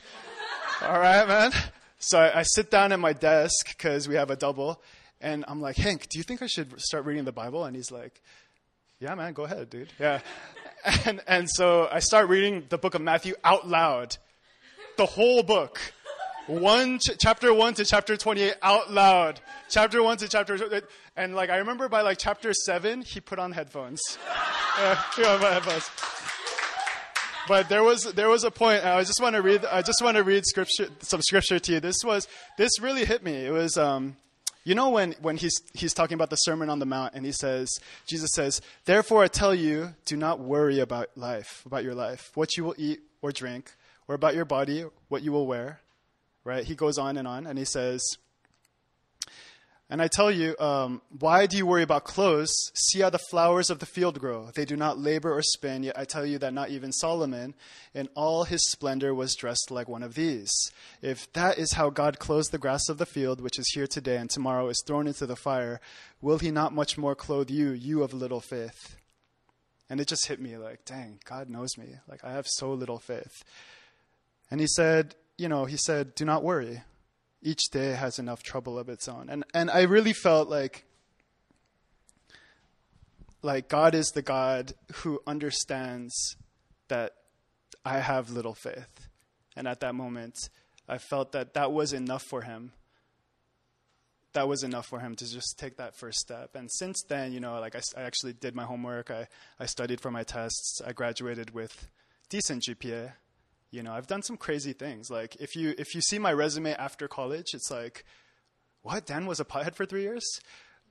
all 0.81 0.99
right, 0.99 1.27
man. 1.27 1.51
So 1.99 2.17
I, 2.17 2.39
I 2.39 2.43
sit 2.43 2.71
down 2.71 2.91
at 2.91 2.99
my 2.99 3.13
desk 3.13 3.67
because 3.67 4.07
we 4.07 4.15
have 4.15 4.31
a 4.31 4.35
double. 4.35 4.81
And 5.21 5.45
I'm 5.47 5.61
like, 5.61 5.75
Hank, 5.75 6.07
do 6.09 6.17
you 6.17 6.23
think 6.23 6.41
I 6.41 6.47
should 6.47 6.81
start 6.81 7.05
reading 7.05 7.25
the 7.25 7.31
Bible? 7.31 7.65
And 7.65 7.75
he's 7.75 7.91
like, 7.91 8.21
yeah, 8.99 9.13
man, 9.15 9.33
go 9.33 9.43
ahead, 9.43 9.69
dude. 9.69 9.91
Yeah. 9.99 10.19
And, 11.05 11.19
and 11.27 11.49
so 11.49 11.89
I 11.91 11.99
start 11.99 12.29
reading 12.29 12.63
the 12.69 12.77
book 12.77 12.95
of 12.95 13.01
Matthew 13.01 13.33
out 13.43 13.67
loud 13.67 14.15
the 14.99 15.05
whole 15.05 15.41
book. 15.43 15.79
One 16.47 16.99
ch- 16.99 17.17
chapter 17.17 17.53
one 17.53 17.73
to 17.75 17.85
chapter 17.85 18.17
twenty-eight 18.17 18.55
out 18.61 18.91
loud. 18.91 19.39
Chapter 19.69 20.03
one 20.03 20.17
to 20.17 20.27
chapter, 20.27 20.57
and 21.15 21.35
like 21.35 21.49
I 21.49 21.57
remember 21.57 21.87
by 21.87 22.01
like 22.01 22.17
chapter 22.17 22.53
seven, 22.53 23.01
he 23.01 23.21
put 23.21 23.39
on 23.39 23.53
headphones. 23.53 24.01
uh, 24.77 24.95
he 25.15 25.23
put 25.23 25.31
on 25.31 25.53
headphones. 25.53 25.89
But 27.47 27.69
there 27.69 27.83
was 27.83 28.03
there 28.13 28.27
was 28.27 28.43
a 28.43 28.51
point. 28.51 28.83
I 28.83 28.99
just 29.03 29.21
want 29.21 29.35
to 29.35 29.41
read. 29.41 29.63
I 29.65 29.81
just 29.81 30.01
want 30.01 30.17
to 30.17 30.23
read 30.23 30.45
scripture, 30.45 30.89
some 30.99 31.21
scripture 31.21 31.59
to 31.59 31.71
you. 31.73 31.79
This 31.79 32.03
was 32.03 32.27
this 32.57 32.79
really 32.81 33.05
hit 33.05 33.23
me. 33.23 33.45
It 33.45 33.51
was. 33.51 33.77
Um, 33.77 34.17
you 34.65 34.75
know 34.75 34.89
when, 34.89 35.15
when 35.21 35.37
he's, 35.37 35.61
he's 35.73 35.93
talking 35.93 36.15
about 36.15 36.29
the 36.29 36.35
Sermon 36.35 36.69
on 36.69 36.79
the 36.79 36.85
Mount 36.85 37.15
and 37.15 37.25
he 37.25 37.31
says, 37.31 37.69
Jesus 38.05 38.29
says, 38.35 38.61
Therefore 38.85 39.23
I 39.23 39.27
tell 39.27 39.55
you, 39.55 39.95
do 40.05 40.17
not 40.17 40.41
worry 40.41 40.79
about 40.79 41.07
life, 41.15 41.63
about 41.65 41.85
your 41.85 41.95
life, 41.95 42.29
what 42.35 42.55
you 42.55 42.65
will 42.65 42.75
eat 42.77 42.99
or 43.21 43.31
drink, 43.31 43.71
or 44.09 44.15
about 44.15 44.35
your 44.35 44.43
body, 44.43 44.83
what 45.07 45.21
you 45.21 45.31
will 45.31 45.47
wear. 45.47 45.79
Right? 46.43 46.65
He 46.65 46.75
goes 46.75 46.97
on 46.97 47.15
and 47.15 47.27
on, 47.27 47.45
and 47.45 47.57
he 47.59 47.65
says, 47.65 48.17
and 49.91 50.03
I 50.03 50.07
tell 50.07 50.29
you, 50.29 50.55
um, 50.59 51.01
why 51.17 51.47
do 51.47 51.57
you 51.57 51.65
worry 51.65 51.81
about 51.81 52.03
clothes? 52.03 52.53
See 52.75 53.01
how 53.01 53.09
the 53.09 53.17
flowers 53.17 53.71
of 53.71 53.79
the 53.79 53.87
field 53.87 54.19
grow. 54.19 54.51
They 54.53 54.65
do 54.65 54.75
not 54.75 54.99
labor 54.99 55.33
or 55.33 55.41
spin, 55.41 55.81
yet 55.81 55.97
I 55.97 56.05
tell 56.05 56.27
you 56.27 56.37
that 56.39 56.53
not 56.53 56.69
even 56.69 56.91
Solomon, 56.91 57.55
in 57.95 58.07
all 58.15 58.43
his 58.43 58.61
splendor, 58.69 59.15
was 59.15 59.35
dressed 59.35 59.71
like 59.71 59.87
one 59.87 60.03
of 60.03 60.13
these. 60.13 60.51
If 61.01 61.31
that 61.33 61.57
is 61.57 61.73
how 61.73 61.89
God 61.89 62.19
clothes 62.19 62.49
the 62.49 62.59
grass 62.59 62.87
of 62.87 62.99
the 62.99 63.07
field, 63.07 63.41
which 63.41 63.57
is 63.57 63.71
here 63.73 63.87
today 63.87 64.17
and 64.17 64.29
tomorrow 64.29 64.69
is 64.69 64.83
thrown 64.85 65.07
into 65.07 65.25
the 65.25 65.35
fire, 65.35 65.81
will 66.21 66.37
he 66.37 66.51
not 66.51 66.73
much 66.73 66.95
more 66.95 67.15
clothe 67.15 67.49
you, 67.49 67.71
you 67.71 68.03
of 68.03 68.13
little 68.13 68.41
faith? 68.41 68.95
And 69.89 69.99
it 69.99 70.07
just 70.07 70.27
hit 70.27 70.39
me 70.39 70.55
like, 70.55 70.85
dang, 70.85 71.19
God 71.25 71.49
knows 71.49 71.75
me. 71.77 71.95
Like, 72.07 72.23
I 72.23 72.31
have 72.33 72.47
so 72.47 72.71
little 72.73 72.99
faith. 72.99 73.43
And 74.51 74.59
he 74.59 74.67
said, 74.67 75.15
you 75.37 75.47
know, 75.47 75.65
he 75.65 75.77
said, 75.77 76.15
do 76.15 76.25
not 76.25 76.43
worry 76.43 76.81
each 77.41 77.69
day 77.71 77.91
has 77.91 78.19
enough 78.19 78.43
trouble 78.43 78.77
of 78.77 78.89
its 78.89 79.07
own. 79.07 79.29
And 79.29 79.43
and 79.53 79.69
I 79.69 79.83
really 79.83 80.13
felt 80.13 80.49
like 80.49 80.85
like 83.41 83.69
God 83.69 83.95
is 83.95 84.09
the 84.09 84.21
God 84.21 84.73
who 84.95 85.21
understands 85.25 86.35
that 86.89 87.13
I 87.85 87.99
have 87.99 88.29
little 88.29 88.53
faith. 88.53 89.07
And 89.55 89.67
at 89.67 89.79
that 89.79 89.95
moment, 89.95 90.49
I 90.87 90.97
felt 90.97 91.31
that 91.31 91.53
that 91.53 91.71
was 91.71 91.93
enough 91.93 92.23
for 92.23 92.41
him. 92.41 92.73
That 94.33 94.47
was 94.47 94.63
enough 94.63 94.85
for 94.85 94.99
him 94.99 95.15
to 95.15 95.31
just 95.31 95.57
take 95.57 95.77
that 95.77 95.95
first 95.95 96.19
step. 96.19 96.55
And 96.55 96.69
since 96.71 97.01
then, 97.07 97.31
you 97.31 97.39
know, 97.39 97.59
like 97.59 97.75
I, 97.75 97.81
I 97.97 98.03
actually 98.03 98.33
did 98.33 98.55
my 98.55 98.63
homework. 98.63 99.09
I, 99.09 99.27
I 99.59 99.65
studied 99.65 100.01
for 100.01 100.11
my 100.11 100.23
tests. 100.23 100.81
I 100.85 100.91
graduated 100.91 101.53
with 101.53 101.89
decent 102.29 102.63
GPA 102.63 103.13
you 103.71 103.83
know, 103.83 103.93
I've 103.93 104.07
done 104.07 104.23
some 104.23 104.37
crazy 104.37 104.73
things. 104.73 105.09
Like 105.09 105.35
if 105.39 105.55
you 105.55 105.75
if 105.77 105.93
you 105.93 106.01
see 106.01 106.19
my 106.19 106.33
resume 106.33 106.73
after 106.73 107.07
college, 107.07 107.47
it's 107.53 107.69
like, 107.69 108.03
what? 108.81 109.05
Dan 109.05 109.25
was 109.25 109.39
a 109.39 109.45
pothead 109.45 109.75
for 109.75 109.85
three 109.85 110.01
years. 110.01 110.25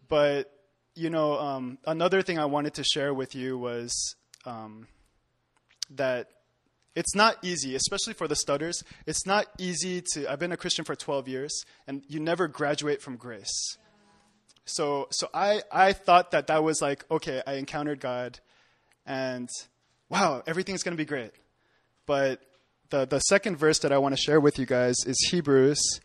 But 0.08 0.50
you 0.94 1.10
know, 1.10 1.38
um, 1.38 1.78
another 1.86 2.22
thing 2.22 2.38
I 2.38 2.44
wanted 2.46 2.74
to 2.74 2.84
share 2.84 3.12
with 3.12 3.34
you 3.34 3.58
was 3.58 4.16
um, 4.44 4.86
that 5.90 6.28
it's 6.94 7.14
not 7.14 7.36
easy, 7.42 7.74
especially 7.76 8.14
for 8.14 8.26
the 8.26 8.34
stutters. 8.34 8.82
It's 9.06 9.24
not 9.26 9.46
easy 9.58 10.02
to. 10.12 10.30
I've 10.30 10.40
been 10.40 10.52
a 10.52 10.56
Christian 10.56 10.84
for 10.84 10.96
12 10.96 11.28
years, 11.28 11.64
and 11.86 12.02
you 12.08 12.18
never 12.18 12.48
graduate 12.48 13.00
from 13.00 13.16
grace. 13.16 13.76
So, 14.64 15.06
so 15.10 15.28
I, 15.32 15.62
I 15.72 15.92
thought 15.92 16.32
that 16.32 16.48
that 16.48 16.62
was 16.62 16.82
like, 16.82 17.04
okay, 17.10 17.42
I 17.46 17.54
encountered 17.54 18.00
God, 18.00 18.40
and 19.06 19.48
wow, 20.08 20.42
everything's 20.46 20.82
going 20.82 20.96
to 20.96 21.00
be 21.00 21.06
great. 21.06 21.30
But 22.04 22.40
the, 22.90 23.06
the 23.06 23.18
second 23.20 23.56
verse 23.56 23.78
that 23.80 23.92
I 23.92 23.98
want 23.98 24.16
to 24.16 24.20
share 24.20 24.40
with 24.40 24.58
you 24.58 24.66
guys 24.66 24.96
is 25.06 25.28
Hebrews 25.30 26.00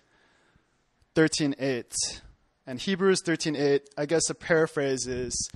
13:8. 1.16 2.22
And 2.66 2.80
Hebrews 2.80 3.22
13:8, 3.24 3.82
I 3.98 4.06
guess 4.06 4.30
a 4.30 4.36
paraphrase 4.36 5.08
is 5.08 5.50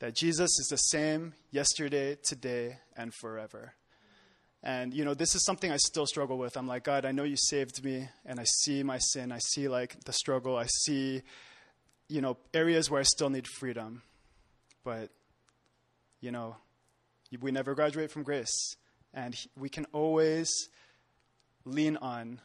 that 0.00 0.14
Jesus 0.14 0.50
is 0.58 0.68
the 0.70 0.76
same 0.76 1.34
yesterday, 1.50 2.16
today, 2.16 2.78
and 2.96 3.14
forever. 3.14 3.74
And 4.62 4.92
you 4.94 5.04
know, 5.04 5.14
this 5.14 5.34
is 5.34 5.44
something 5.44 5.70
I 5.70 5.76
still 5.76 6.06
struggle 6.06 6.38
with. 6.38 6.56
I'm 6.56 6.66
like, 6.66 6.84
God, 6.84 7.04
I 7.04 7.12
know 7.12 7.24
you 7.24 7.36
saved 7.36 7.84
me, 7.84 8.08
and 8.24 8.40
I 8.40 8.44
see 8.44 8.82
my 8.82 8.98
sin. 8.98 9.32
I 9.32 9.38
see 9.38 9.68
like 9.68 10.04
the 10.04 10.12
struggle. 10.12 10.56
I 10.56 10.66
see, 10.66 11.22
you 12.08 12.20
know, 12.20 12.36
areas 12.54 12.90
where 12.90 13.00
I 13.00 13.04
still 13.04 13.30
need 13.30 13.46
freedom. 13.46 14.02
But, 14.84 15.10
you 16.20 16.32
know, 16.32 16.56
we 17.40 17.52
never 17.52 17.74
graduate 17.74 18.10
from 18.10 18.24
grace. 18.24 18.76
And 19.14 19.36
we 19.56 19.68
can 19.68 19.86
always 19.92 20.50
lean 21.64 21.96
on 21.98 22.40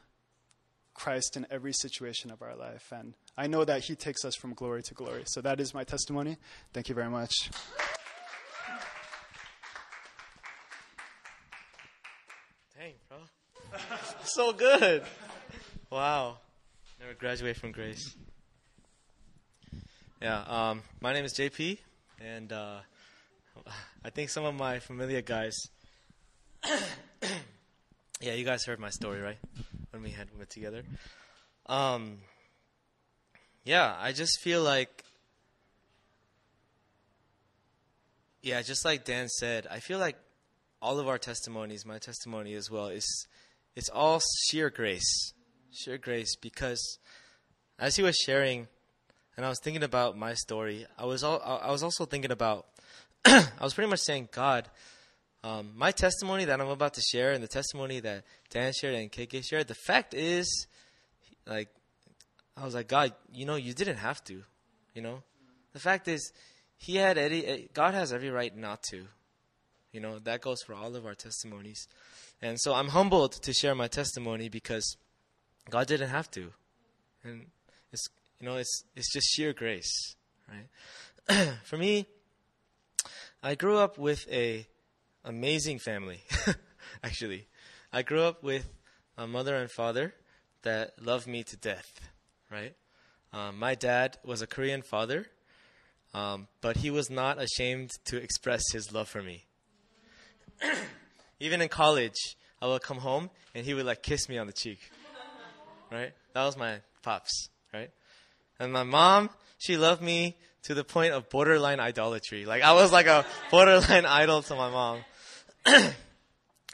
Christ 0.94 1.38
in 1.38 1.46
every 1.50 1.74
situation 1.74 2.32
of 2.32 2.42
our 2.42 2.56
life. 2.56 2.92
And 2.92 3.14
I 3.38 3.48
know 3.48 3.64
that 3.64 3.84
He 3.84 3.96
takes 3.96 4.26
us 4.26 4.36
from 4.36 4.54
glory 4.54 4.82
to 4.84 4.94
glory. 4.94 5.24
So 5.28 5.42
that 5.42 5.60
is 5.60 5.74
my 5.74 5.84
testimony. 5.84 6.38
Thank 6.74 6.90
you 6.90 6.96
very 6.96 7.10
much. 7.10 7.32
Dang, 12.78 12.94
bro. 13.08 13.18
so 14.24 14.54
good. 14.54 15.04
Wow. 15.90 16.38
Never 17.00 17.14
graduate 17.14 17.58
from 17.58 17.72
Grace. 17.72 18.16
Yeah, 20.22 20.42
um, 20.48 20.82
my 21.00 21.14
name 21.14 21.26
is 21.26 21.34
JP, 21.34 21.78
and 22.20 22.52
uh, 22.52 22.80
I 24.04 24.10
think 24.10 24.32
some 24.32 24.46
of 24.46 24.56
my 24.56 24.80
familiar 24.80 25.22
guys. 25.22 25.56
yeah, 28.22 28.34
you 28.34 28.44
guys 28.44 28.66
heard 28.66 28.80
my 28.80 28.90
story, 28.90 29.22
right? 29.22 29.38
When 29.92 30.04
we 30.04 30.12
had 30.12 30.28
met 30.38 30.50
together. 30.50 30.84
Um, 31.68 32.20
yeah, 33.64 33.96
I 34.00 34.12
just 34.12 34.40
feel 34.42 34.62
like. 34.62 35.04
Yeah, 38.42 38.62
just 38.62 38.86
like 38.86 39.04
Dan 39.04 39.28
said, 39.28 39.68
I 39.70 39.80
feel 39.80 40.00
like 40.00 40.16
all 40.82 41.00
of 41.00 41.08
our 41.08 41.18
testimonies, 41.18 41.86
my 41.86 41.98
testimony 41.98 42.54
as 42.54 42.72
well, 42.72 42.88
is 42.88 43.28
it's 43.76 43.90
all 43.90 44.22
sheer 44.48 44.70
grace, 44.70 45.34
sheer 45.72 45.98
grace. 45.98 46.36
Because 46.36 47.00
as 47.80 47.96
he 47.96 48.04
was 48.04 48.16
sharing, 48.16 48.68
and 49.36 49.46
I 49.46 49.50
was 49.50 49.60
thinking 49.60 49.84
about 49.84 50.18
my 50.18 50.34
story, 50.34 50.86
I 50.98 51.06
was 51.06 51.24
all, 51.24 51.42
I 51.42 51.72
was 51.72 51.84
also 51.84 52.06
thinking 52.06 52.32
about, 52.32 52.68
I 53.26 53.48
was 53.62 53.74
pretty 53.74 53.90
much 53.90 54.00
saying, 54.00 54.30
God, 54.32 54.70
um, 55.48 55.72
my 55.78 55.92
testimony 55.92 56.44
that 56.44 56.60
I'm 56.60 56.68
about 56.68 56.96
to 56.96 57.02
share, 57.02 57.32
and 57.32 57.42
the 57.42 57.48
testimony 57.48 58.02
that 58.02 58.26
Dan 58.50 58.74
shared 58.74 58.96
and 58.96 59.10
KK 59.10 59.46
shared, 59.46 59.68
the 59.70 59.76
fact 59.76 60.14
is, 60.14 60.68
like, 61.46 61.70
I 62.58 62.66
was 62.66 62.76
like, 62.76 62.90
God, 62.90 63.14
you 63.32 63.46
know, 63.46 63.56
you 63.56 63.74
didn't 63.74 63.98
have 63.98 64.22
to, 64.26 64.44
you 64.94 65.02
know. 65.02 65.24
The 65.72 65.80
fact 65.80 66.10
is, 66.10 66.34
He 66.78 66.98
had 66.98 67.18
any, 67.18 67.70
God 67.74 67.94
has 67.94 68.12
every 68.12 68.30
right 68.30 68.56
not 68.56 68.84
to. 68.92 69.06
You 69.94 70.02
know, 70.02 70.20
that 70.20 70.42
goes 70.42 70.62
for 70.64 70.74
all 70.74 70.94
of 70.96 71.06
our 71.06 71.16
testimonies. 71.16 71.88
And 72.42 72.60
so 72.60 72.74
I'm 72.74 72.90
humbled 72.90 73.32
to 73.44 73.54
share 73.54 73.74
my 73.74 73.88
testimony 73.88 74.50
because 74.50 74.98
God 75.70 75.88
didn't 75.88 76.10
have 76.10 76.30
to. 76.32 76.52
And 77.24 77.46
it's 77.94 78.06
you 78.42 78.48
know, 78.48 78.58
it's 78.58 78.84
it's 78.98 79.14
just 79.14 79.28
sheer 79.34 79.54
grace, 79.54 80.16
right? 80.50 81.48
for 81.64 81.78
me, 81.78 82.06
I 83.42 83.56
grew 83.56 83.78
up 83.78 83.98
with 83.98 84.28
a 84.30 84.68
amazing 85.24 85.80
family. 85.80 86.22
Actually, 87.04 87.48
I 87.92 88.02
grew 88.02 88.22
up 88.22 88.44
with 88.44 88.68
a 89.18 89.28
mother 89.28 89.56
and 89.56 89.70
father 89.70 90.14
that 90.64 90.94
loved 91.02 91.28
me 91.28 91.44
to 91.44 91.58
death, 91.58 92.00
right? 92.52 92.76
Um, 93.34 93.60
my 93.60 93.76
dad 93.76 94.18
was 94.24 94.42
a 94.42 94.48
Korean 94.48 94.82
father, 94.82 95.28
um, 96.14 96.48
but 96.62 96.78
he 96.78 96.90
was 96.90 97.10
not 97.10 97.42
ashamed 97.42 97.92
to 98.06 98.18
express 98.18 98.62
his 98.72 98.92
love 98.92 99.08
for 99.08 99.22
me. 99.22 99.46
Even 101.40 101.62
in 101.62 101.70
college, 101.70 102.36
I 102.62 102.68
would 102.68 102.82
come 102.82 102.98
home 102.98 103.30
and 103.54 103.66
he 103.66 103.74
would 103.74 103.86
like 103.86 104.02
kiss 104.02 104.28
me 104.28 104.38
on 104.38 104.48
the 104.48 104.54
cheek. 104.54 104.80
Right? 105.92 106.14
That 106.34 106.46
was 106.46 106.58
my 106.58 106.80
pops, 107.02 107.50
right? 107.74 107.92
And 108.60 108.74
my 108.74 108.84
mom, 108.84 109.30
she 109.58 109.78
loved 109.78 110.02
me 110.02 110.36
to 110.68 110.74
the 110.74 110.84
point 110.84 111.14
of 111.14 111.30
borderline 111.30 111.80
idolatry. 111.80 112.46
Like 112.46 112.62
I 112.62 112.74
was 112.74 112.92
like 112.92 113.08
a 113.08 113.26
borderline 113.50 114.06
idol 114.06 114.42
to 114.44 114.56
my 114.56 114.70
mom. 114.70 115.00
I 115.66 115.94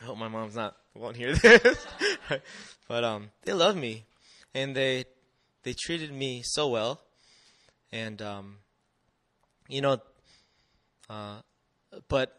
hope 0.01 0.17
my 0.17 0.27
mom's 0.27 0.55
not 0.55 0.75
won't 0.95 1.15
hear 1.15 1.35
this. 1.35 1.85
but 2.87 3.03
um 3.03 3.29
they 3.43 3.53
love 3.53 3.75
me 3.77 4.05
and 4.55 4.75
they 4.75 5.05
they 5.61 5.73
treated 5.73 6.11
me 6.11 6.41
so 6.43 6.69
well. 6.69 7.01
And 7.91 8.19
um 8.19 8.57
you 9.69 9.81
know 9.81 9.99
uh 11.07 11.41
but 12.07 12.35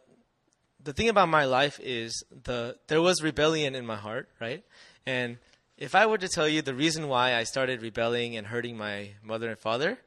the 0.83 0.93
thing 0.93 1.09
about 1.09 1.29
my 1.29 1.45
life 1.45 1.79
is 1.81 2.25
the 2.31 2.77
there 2.89 3.01
was 3.01 3.23
rebellion 3.23 3.77
in 3.77 3.87
my 3.87 3.97
heart, 3.97 4.29
right? 4.41 4.65
And 5.07 5.39
if 5.79 5.95
I 5.95 6.07
were 6.07 6.19
to 6.19 6.29
tell 6.29 6.49
you 6.49 6.63
the 6.63 6.75
reason 6.75 7.07
why 7.07 7.37
I 7.37 7.45
started 7.45 7.81
rebelling 7.81 8.37
and 8.37 8.49
hurting 8.49 8.77
my 8.77 9.11
mother 9.23 9.51
and 9.51 9.59
father, 9.59 9.99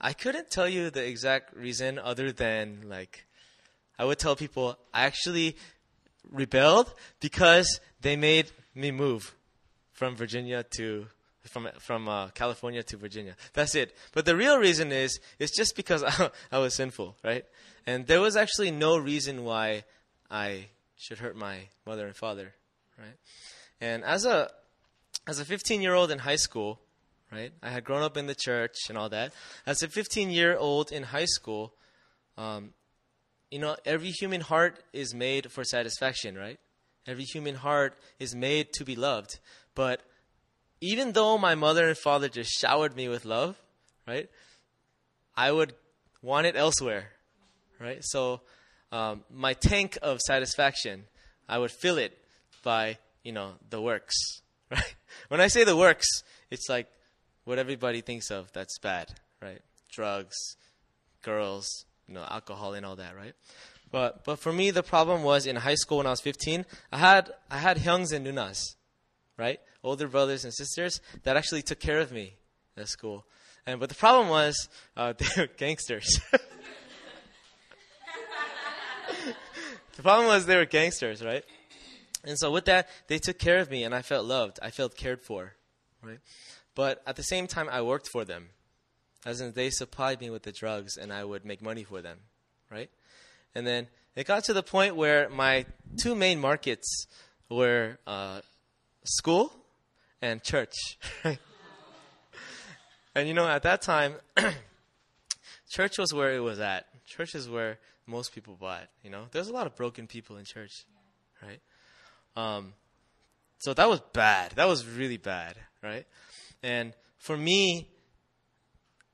I 0.00 0.12
couldn't 0.12 0.50
tell 0.50 0.68
you 0.68 0.90
the 0.90 1.06
exact 1.06 1.56
reason 1.56 1.98
other 1.98 2.32
than 2.32 2.82
like 2.88 3.26
I 3.98 4.04
would 4.04 4.18
tell 4.18 4.36
people 4.36 4.78
I 4.92 5.04
actually 5.04 5.56
rebelled 6.30 6.92
because 7.20 7.80
they 8.00 8.16
made 8.16 8.50
me 8.74 8.90
move 8.90 9.34
from 9.92 10.14
Virginia 10.14 10.64
to 10.76 11.06
from 11.44 11.68
from 11.78 12.08
uh, 12.08 12.28
California 12.28 12.82
to 12.82 12.96
Virginia. 12.96 13.36
That's 13.54 13.74
it. 13.74 13.96
But 14.12 14.26
the 14.26 14.36
real 14.36 14.58
reason 14.58 14.92
is 14.92 15.18
it's 15.38 15.56
just 15.56 15.76
because 15.76 16.02
I, 16.02 16.30
I 16.52 16.58
was 16.58 16.74
sinful, 16.74 17.16
right? 17.24 17.44
And 17.86 18.06
there 18.06 18.20
was 18.20 18.36
actually 18.36 18.70
no 18.70 18.98
reason 18.98 19.44
why 19.44 19.84
I 20.30 20.66
should 20.96 21.18
hurt 21.18 21.36
my 21.36 21.68
mother 21.86 22.06
and 22.06 22.16
father, 22.16 22.54
right? 22.98 23.16
And 23.80 24.04
as 24.04 24.24
a 24.24 24.50
as 25.26 25.40
a 25.40 25.44
15 25.44 25.80
year 25.80 25.94
old 25.94 26.10
in 26.10 26.20
high 26.20 26.36
school, 26.36 26.80
right? 27.32 27.52
I 27.62 27.70
had 27.70 27.84
grown 27.84 28.02
up 28.02 28.16
in 28.16 28.26
the 28.26 28.34
church 28.34 28.74
and 28.88 28.96
all 28.96 29.08
that. 29.10 29.32
As 29.66 29.82
a 29.82 29.88
15 29.88 30.30
year 30.30 30.56
old 30.56 30.92
in 30.92 31.04
high 31.04 31.24
school, 31.26 31.74
um, 32.36 32.70
you 33.50 33.58
know, 33.58 33.76
every 33.84 34.10
human 34.10 34.40
heart 34.40 34.82
is 34.92 35.14
made 35.14 35.50
for 35.50 35.64
satisfaction, 35.64 36.36
right? 36.36 36.58
Every 37.06 37.24
human 37.24 37.54
heart 37.54 37.96
is 38.18 38.34
made 38.34 38.72
to 38.74 38.84
be 38.84 38.96
loved. 38.96 39.38
But 39.74 40.00
even 40.80 41.12
though 41.12 41.38
my 41.38 41.54
mother 41.54 41.88
and 41.88 41.96
father 41.96 42.28
just 42.28 42.50
showered 42.50 42.96
me 42.96 43.08
with 43.08 43.24
love, 43.24 43.56
right? 44.06 44.28
I 45.36 45.52
would 45.52 45.74
want 46.22 46.46
it 46.46 46.56
elsewhere, 46.56 47.12
right? 47.80 48.00
So 48.02 48.40
um, 48.90 49.24
my 49.30 49.54
tank 49.54 49.98
of 50.02 50.20
satisfaction, 50.20 51.04
I 51.48 51.58
would 51.58 51.70
fill 51.70 51.98
it 51.98 52.16
by, 52.64 52.98
you 53.22 53.32
know, 53.32 53.52
the 53.70 53.80
works, 53.80 54.16
right? 54.70 54.96
When 55.28 55.40
I 55.40 55.48
say 55.48 55.64
the 55.64 55.76
works, 55.76 56.06
it's 56.50 56.68
like 56.68 56.88
what 57.46 57.58
everybody 57.58 58.00
thinks 58.00 58.30
of 58.30 58.52
that's 58.52 58.78
bad, 58.78 59.14
right? 59.40 59.60
Drugs, 59.90 60.56
girls, 61.22 61.86
you 62.06 62.14
know, 62.14 62.26
alcohol 62.28 62.74
and 62.74 62.84
all 62.84 62.96
that, 62.96 63.16
right? 63.16 63.34
But 63.90 64.24
but 64.24 64.40
for 64.40 64.52
me, 64.52 64.70
the 64.72 64.82
problem 64.82 65.22
was 65.22 65.46
in 65.46 65.56
high 65.56 65.76
school 65.76 65.98
when 65.98 66.06
I 66.06 66.10
was 66.10 66.20
15, 66.20 66.66
I 66.92 66.98
had 66.98 67.30
I 67.50 67.58
had 67.58 67.78
hyungs 67.78 68.12
and 68.12 68.26
nunas, 68.26 68.74
right? 69.38 69.60
Older 69.84 70.08
brothers 70.08 70.44
and 70.44 70.52
sisters 70.52 71.00
that 71.22 71.36
actually 71.36 71.62
took 71.62 71.78
care 71.78 72.00
of 72.00 72.10
me 72.10 72.34
at 72.76 72.88
school. 72.88 73.24
And 73.64 73.78
but 73.78 73.88
the 73.88 73.94
problem 73.94 74.28
was 74.28 74.68
uh, 74.96 75.12
they 75.18 75.42
were 75.42 75.48
gangsters. 75.56 76.20
the 79.96 80.02
problem 80.02 80.26
was 80.26 80.46
they 80.46 80.56
were 80.56 80.66
gangsters, 80.66 81.24
right? 81.24 81.44
And 82.24 82.36
so 82.36 82.50
with 82.50 82.64
that, 82.64 82.88
they 83.06 83.18
took 83.20 83.38
care 83.38 83.58
of 83.58 83.70
me, 83.70 83.84
and 83.84 83.94
I 83.94 84.02
felt 84.02 84.26
loved. 84.26 84.58
I 84.60 84.70
felt 84.70 84.96
cared 84.96 85.22
for, 85.22 85.54
right? 86.02 86.18
But 86.76 87.02
at 87.04 87.16
the 87.16 87.24
same 87.24 87.48
time, 87.48 87.68
I 87.68 87.82
worked 87.82 88.08
for 88.08 88.24
them, 88.24 88.50
as 89.24 89.40
in 89.40 89.52
they 89.52 89.70
supplied 89.70 90.20
me 90.20 90.30
with 90.30 90.44
the 90.44 90.52
drugs, 90.52 90.96
and 90.96 91.12
I 91.12 91.24
would 91.24 91.44
make 91.44 91.60
money 91.60 91.82
for 91.82 92.00
them, 92.00 92.18
right? 92.70 92.90
And 93.52 93.66
then 93.66 93.88
it 94.14 94.28
got 94.28 94.44
to 94.44 94.52
the 94.52 94.62
point 94.62 94.94
where 94.94 95.28
my 95.28 95.66
two 96.00 96.14
main 96.14 96.38
markets 96.38 97.08
were 97.50 97.98
uh, 98.06 98.42
school 99.02 99.52
and 100.22 100.40
church. 100.44 100.74
And 103.16 103.26
you 103.26 103.32
know, 103.32 103.48
at 103.48 103.62
that 103.62 103.80
time, 103.80 104.16
church 105.70 105.96
was 105.96 106.12
where 106.12 106.34
it 106.34 106.40
was 106.40 106.60
at. 106.60 106.84
Church 107.06 107.34
is 107.34 107.48
where 107.48 107.78
most 108.06 108.34
people 108.34 108.58
bought. 108.60 108.88
You 109.02 109.08
know, 109.08 109.24
there's 109.32 109.48
a 109.48 109.54
lot 109.54 109.66
of 109.66 109.74
broken 109.74 110.06
people 110.06 110.36
in 110.36 110.44
church, 110.44 110.84
right? 111.42 111.60
Um, 112.36 112.74
so 113.58 113.72
that 113.72 113.88
was 113.88 114.00
bad. 114.12 114.52
That 114.56 114.68
was 114.68 114.86
really 114.86 115.16
bad, 115.16 115.56
right? 115.82 116.04
And 116.62 116.94
for 117.18 117.36
me, 117.36 117.88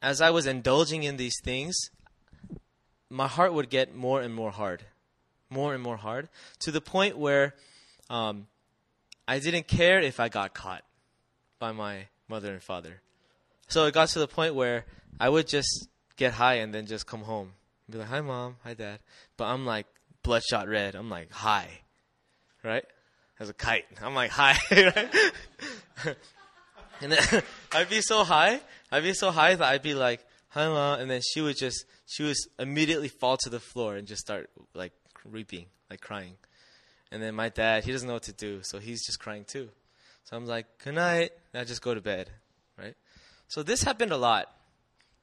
as 0.00 0.20
I 0.20 0.30
was 0.30 0.46
indulging 0.46 1.02
in 1.02 1.16
these 1.16 1.36
things, 1.42 1.76
my 3.08 3.28
heart 3.28 3.52
would 3.52 3.70
get 3.70 3.94
more 3.94 4.20
and 4.20 4.34
more 4.34 4.50
hard, 4.50 4.84
more 5.50 5.74
and 5.74 5.82
more 5.82 5.96
hard, 5.96 6.28
to 6.60 6.70
the 6.70 6.80
point 6.80 7.18
where 7.18 7.54
um, 8.08 8.46
I 9.28 9.38
didn't 9.38 9.68
care 9.68 10.00
if 10.00 10.18
I 10.18 10.28
got 10.28 10.54
caught 10.54 10.82
by 11.58 11.72
my 11.72 12.06
mother 12.28 12.52
and 12.52 12.62
father. 12.62 13.00
So 13.68 13.86
it 13.86 13.94
got 13.94 14.08
to 14.10 14.18
the 14.18 14.28
point 14.28 14.54
where 14.54 14.84
I 15.20 15.28
would 15.28 15.46
just 15.46 15.88
get 16.16 16.34
high 16.34 16.54
and 16.54 16.74
then 16.74 16.86
just 16.86 17.06
come 17.06 17.22
home 17.22 17.52
be 17.92 17.98
like, 17.98 18.08
"Hi, 18.08 18.20
mom. 18.20 18.56
Hi, 18.64 18.74
dad." 18.74 19.00
But 19.36 19.44
I'm 19.44 19.66
like 19.66 19.86
bloodshot 20.22 20.68
red. 20.68 20.94
I'm 20.94 21.10
like 21.10 21.30
high, 21.30 21.82
right? 22.64 22.84
As 23.38 23.48
a 23.48 23.54
kite. 23.54 23.84
I'm 24.02 24.14
like 24.14 24.30
high, 24.30 24.58
right? 24.70 26.16
And 27.02 27.12
then 27.12 27.42
I'd 27.72 27.88
be 27.88 28.00
so 28.00 28.24
high. 28.24 28.60
I'd 28.90 29.02
be 29.02 29.14
so 29.14 29.30
high 29.30 29.54
that 29.54 29.68
I'd 29.68 29.82
be 29.82 29.94
like, 29.94 30.24
"Hi, 30.50 30.68
mom," 30.68 31.00
and 31.00 31.10
then 31.10 31.20
she 31.22 31.40
would 31.40 31.56
just 31.56 31.84
she 32.06 32.22
would 32.22 32.36
immediately 32.58 33.08
fall 33.08 33.36
to 33.38 33.50
the 33.50 33.60
floor 33.60 33.96
and 33.96 34.06
just 34.06 34.22
start 34.22 34.50
like 34.74 34.92
weeping, 35.30 35.66
like 35.90 36.00
crying. 36.00 36.36
And 37.10 37.22
then 37.22 37.34
my 37.34 37.48
dad, 37.48 37.84
he 37.84 37.92
doesn't 37.92 38.06
know 38.08 38.14
what 38.14 38.22
to 38.24 38.32
do, 38.32 38.60
so 38.62 38.78
he's 38.78 39.04
just 39.04 39.18
crying 39.18 39.44
too. 39.44 39.68
So 40.24 40.36
I'm 40.36 40.46
like, 40.46 40.66
"Good 40.82 40.94
night," 40.94 41.32
and 41.52 41.60
I 41.60 41.64
just 41.64 41.82
go 41.82 41.94
to 41.94 42.00
bed, 42.00 42.30
right? 42.78 42.94
So 43.48 43.62
this 43.62 43.82
happened 43.82 44.12
a 44.12 44.16
lot. 44.16 44.50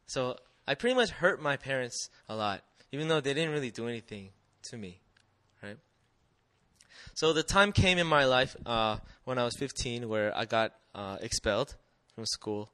So 0.06 0.38
I 0.68 0.76
pretty 0.76 0.96
much 0.96 1.10
hurt 1.10 1.42
my 1.42 1.58
parents 1.58 2.10
a 2.28 2.36
lot, 2.36 2.64
even 2.92 3.08
though 3.08 3.22
they 3.22 3.34
didn't 3.34 3.52
really 3.52 3.72
do 3.72 3.88
anything 3.88 4.30
to 4.70 4.78
me? 4.78 5.00
So 7.14 7.34
the 7.34 7.44
time 7.44 7.72
came 7.72 7.98
in 7.98 8.08
my 8.08 8.26
life 8.26 8.56
uh, 8.66 8.98
when 9.26 9.38
I 9.38 9.46
was 9.46 9.56
15 9.58 10.08
where 10.10 10.36
I 10.36 10.46
got 10.46 10.74
uh, 10.96 11.18
expelled 11.22 11.76
from 12.14 12.26
school 12.26 12.72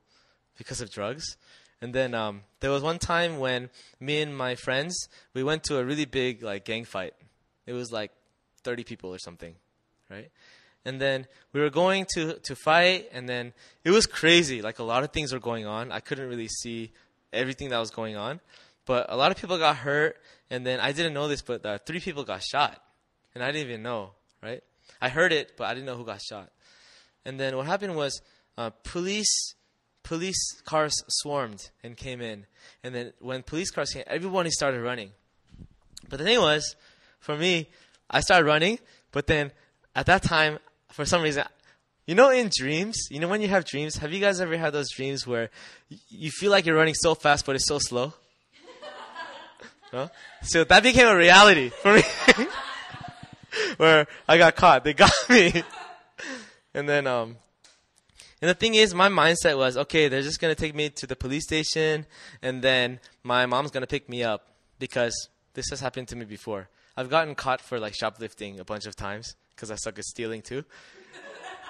because 0.57 0.81
of 0.81 0.91
drugs. 0.91 1.37
And 1.81 1.93
then 1.93 2.13
um, 2.13 2.41
there 2.61 2.71
was 2.71 2.81
one 2.81 2.99
time 2.99 3.39
when 3.39 3.69
me 3.99 4.21
and 4.21 4.35
my 4.35 4.55
friends 4.55 5.07
we 5.33 5.43
went 5.43 5.63
to 5.65 5.77
a 5.77 5.85
really 5.85 6.05
big 6.05 6.41
like 6.41 6.65
gang 6.65 6.85
fight. 6.85 7.13
It 7.65 7.73
was 7.73 7.91
like 7.91 8.11
30 8.63 8.83
people 8.83 9.13
or 9.13 9.19
something, 9.19 9.55
right? 10.09 10.31
And 10.85 11.01
then 11.01 11.27
we 11.51 11.61
were 11.61 11.71
going 11.71 12.05
to 12.13 12.33
to 12.33 12.55
fight, 12.55 13.09
and 13.11 13.27
then 13.27 13.53
it 13.83 13.89
was 13.89 14.05
crazy. 14.05 14.61
Like 14.61 14.77
a 14.77 14.83
lot 14.83 15.03
of 15.03 15.11
things 15.11 15.33
were 15.33 15.39
going 15.39 15.65
on. 15.65 15.91
I 15.91 15.99
couldn't 15.99 16.29
really 16.29 16.47
see 16.47 16.91
everything 17.33 17.69
that 17.69 17.79
was 17.79 17.89
going 17.89 18.15
on, 18.15 18.39
but 18.85 19.07
a 19.09 19.17
lot 19.17 19.31
of 19.31 19.37
people 19.37 19.57
got 19.57 19.77
hurt. 19.77 20.17
And 20.51 20.63
then 20.65 20.79
I 20.79 20.91
didn't 20.91 21.13
know 21.13 21.27
this, 21.27 21.41
but 21.41 21.65
uh, 21.65 21.79
three 21.79 21.99
people 21.99 22.23
got 22.23 22.43
shot, 22.43 22.83
and 23.35 23.43
I 23.43 23.51
didn't 23.51 23.69
even 23.69 23.83
know. 23.83 24.11
Right? 24.41 24.63
I 25.01 25.09
heard 25.09 25.31
it, 25.31 25.53
but 25.57 25.65
I 25.65 25.73
didn't 25.73 25.85
know 25.85 25.97
who 25.97 26.05
got 26.05 26.21
shot. 26.21 26.51
And 27.25 27.39
then 27.39 27.55
what 27.57 27.65
happened 27.65 27.95
was 27.95 28.21
uh, 28.57 28.71
police 28.83 29.55
police 30.03 30.61
cars 30.65 30.93
swarmed 31.07 31.71
and 31.83 31.97
came 31.97 32.21
in. 32.21 32.45
And 32.83 32.95
then 32.95 33.13
when 33.19 33.43
police 33.43 33.71
cars 33.71 33.91
came, 33.91 34.03
everybody 34.07 34.51
started 34.51 34.81
running. 34.81 35.11
But 36.07 36.19
the 36.19 36.25
thing 36.25 36.39
was, 36.39 36.75
for 37.19 37.35
me, 37.35 37.67
I 38.09 38.21
started 38.21 38.45
running, 38.45 38.77
but 39.11 39.25
then 39.25 39.51
at 39.95 40.05
that 40.05 40.21
time, 40.21 40.59
for 40.91 41.05
some 41.05 41.23
reason, 41.23 41.43
you 42.05 42.13
know, 42.13 42.29
in 42.29 42.51
dreams, 42.55 43.07
you 43.09 43.19
know, 43.19 43.27
when 43.27 43.41
you 43.41 43.47
have 43.47 43.65
dreams, 43.65 43.97
have 43.97 44.13
you 44.13 44.19
guys 44.19 44.39
ever 44.39 44.55
had 44.57 44.73
those 44.73 44.91
dreams 44.91 45.25
where 45.25 45.49
you 46.09 46.29
feel 46.29 46.51
like 46.51 46.67
you're 46.67 46.75
running 46.75 46.93
so 46.93 47.15
fast, 47.15 47.47
but 47.47 47.55
it's 47.55 47.67
so 47.67 47.79
slow? 47.79 48.13
no? 49.93 50.11
So 50.43 50.63
that 50.65 50.83
became 50.83 51.07
a 51.07 51.17
reality 51.17 51.69
for 51.69 51.95
me. 51.95 52.03
where 53.77 54.07
I 54.27 54.37
got 54.37 54.55
caught. 54.55 54.83
They 54.83 54.93
got 55.05 55.11
me. 55.29 55.63
and 56.73 56.87
then, 56.87 57.07
um, 57.07 57.37
and 58.41 58.49
the 58.49 58.53
thing 58.53 58.75
is, 58.75 58.93
my 58.93 59.09
mindset 59.09 59.57
was, 59.57 59.77
okay, 59.77 60.07
they're 60.07 60.21
just 60.21 60.39
gonna 60.39 60.55
take 60.55 60.75
me 60.75 60.89
to 60.89 61.07
the 61.07 61.15
police 61.15 61.43
station, 61.43 62.05
and 62.41 62.61
then 62.61 62.99
my 63.23 63.45
mom's 63.45 63.71
gonna 63.71 63.87
pick 63.87 64.09
me 64.09 64.23
up 64.23 64.47
because 64.79 65.29
this 65.53 65.69
has 65.69 65.79
happened 65.79 66.07
to 66.09 66.15
me 66.15 66.25
before. 66.25 66.69
I've 66.97 67.09
gotten 67.09 67.35
caught 67.35 67.61
for 67.61 67.79
like 67.79 67.95
shoplifting 67.95 68.59
a 68.59 68.65
bunch 68.65 68.85
of 68.85 68.95
times 68.95 69.35
because 69.55 69.71
I 69.71 69.75
suck 69.75 69.97
at 69.97 70.05
stealing 70.05 70.41
too. 70.41 70.63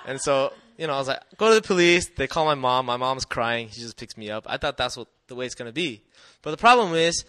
And 0.07 0.21
so, 0.21 0.53
you 0.77 0.85
know, 0.85 0.93
I 0.93 0.99
was 0.99 1.07
like, 1.07 1.21
go 1.37 1.49
to 1.49 1.55
the 1.55 1.65
police. 1.65 2.09
They 2.15 2.27
call 2.27 2.45
my 2.45 2.53
mom. 2.53 2.85
My 2.85 2.97
mom's 2.97 3.25
crying. 3.25 3.69
She 3.71 3.81
just 3.81 3.97
picks 3.97 4.15
me 4.15 4.29
up. 4.29 4.45
I 4.47 4.57
thought 4.57 4.77
that's 4.77 4.95
what 4.95 5.07
the 5.27 5.35
way 5.35 5.45
it's 5.45 5.55
gonna 5.55 5.71
be. 5.71 6.03
But 6.41 6.51
the 6.51 6.57
problem 6.57 6.93
is, 6.93 7.25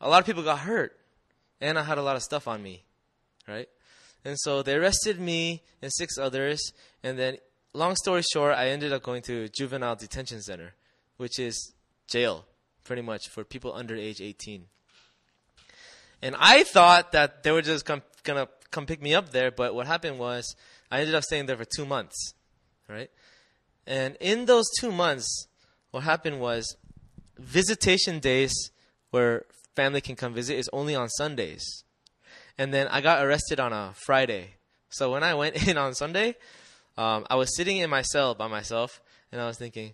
a 0.00 0.08
lot 0.08 0.20
of 0.20 0.26
people 0.26 0.42
got 0.42 0.58
hurt, 0.58 0.96
and 1.60 1.78
I 1.78 1.82
had 1.82 1.98
a 1.98 2.02
lot 2.02 2.16
of 2.16 2.22
stuff 2.22 2.48
on 2.48 2.62
me, 2.62 2.82
right? 3.46 3.68
And 4.26 4.36
so 4.40 4.60
they 4.60 4.74
arrested 4.74 5.20
me 5.20 5.62
and 5.80 5.92
six 5.92 6.18
others. 6.18 6.72
And 7.04 7.16
then, 7.16 7.38
long 7.72 7.94
story 7.94 8.22
short, 8.22 8.54
I 8.56 8.70
ended 8.70 8.92
up 8.92 9.04
going 9.04 9.22
to 9.22 9.48
juvenile 9.48 9.94
detention 9.94 10.42
center, 10.42 10.74
which 11.16 11.38
is 11.38 11.72
jail, 12.08 12.44
pretty 12.82 13.02
much 13.02 13.28
for 13.28 13.44
people 13.44 13.72
under 13.72 13.94
age 13.94 14.20
18. 14.20 14.64
And 16.22 16.34
I 16.40 16.64
thought 16.64 17.12
that 17.12 17.44
they 17.44 17.52
were 17.52 17.62
just 17.62 17.84
come, 17.84 18.02
gonna 18.24 18.48
come 18.72 18.84
pick 18.84 19.00
me 19.00 19.14
up 19.14 19.30
there, 19.30 19.52
but 19.52 19.76
what 19.76 19.86
happened 19.86 20.18
was 20.18 20.56
I 20.90 20.98
ended 20.98 21.14
up 21.14 21.22
staying 21.22 21.46
there 21.46 21.56
for 21.56 21.64
two 21.64 21.86
months, 21.86 22.34
right? 22.88 23.10
And 23.86 24.16
in 24.18 24.46
those 24.46 24.64
two 24.80 24.90
months, 24.90 25.46
what 25.92 26.02
happened 26.02 26.40
was 26.40 26.76
visitation 27.38 28.18
days 28.18 28.52
where 29.12 29.44
family 29.76 30.00
can 30.00 30.16
come 30.16 30.34
visit 30.34 30.56
is 30.56 30.68
only 30.72 30.96
on 30.96 31.08
Sundays. 31.10 31.84
And 32.58 32.72
then 32.72 32.88
I 32.88 33.00
got 33.00 33.24
arrested 33.24 33.60
on 33.60 33.72
a 33.72 33.92
Friday. 33.94 34.54
So 34.88 35.12
when 35.12 35.22
I 35.22 35.34
went 35.34 35.68
in 35.68 35.76
on 35.76 35.94
Sunday, 35.94 36.36
um, 36.96 37.26
I 37.28 37.36
was 37.36 37.54
sitting 37.56 37.76
in 37.78 37.90
my 37.90 38.02
cell 38.02 38.34
by 38.34 38.48
myself, 38.48 39.00
and 39.30 39.40
I 39.40 39.46
was 39.46 39.58
thinking, 39.58 39.92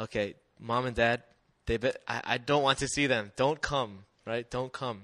okay, 0.00 0.34
mom 0.58 0.86
and 0.86 0.96
dad, 0.96 1.22
they 1.66 1.76
be- 1.76 1.92
I, 2.08 2.20
I 2.24 2.38
don't 2.38 2.62
want 2.62 2.78
to 2.78 2.88
see 2.88 3.06
them. 3.06 3.32
Don't 3.36 3.60
come, 3.60 4.00
right? 4.26 4.48
Don't 4.50 4.72
come. 4.72 5.02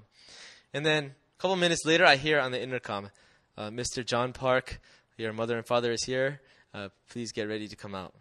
And 0.74 0.84
then 0.84 1.04
a 1.04 1.40
couple 1.40 1.56
minutes 1.56 1.84
later, 1.84 2.04
I 2.04 2.16
hear 2.16 2.40
on 2.40 2.50
the 2.50 2.60
intercom, 2.60 3.10
uh, 3.56 3.70
Mr. 3.70 4.04
John 4.04 4.32
Park, 4.32 4.80
your 5.16 5.32
mother 5.32 5.56
and 5.56 5.66
father 5.66 5.92
is 5.92 6.04
here. 6.04 6.40
Uh, 6.74 6.88
please 7.10 7.32
get 7.32 7.48
ready 7.48 7.68
to 7.68 7.76
come 7.76 7.94
out, 7.94 8.12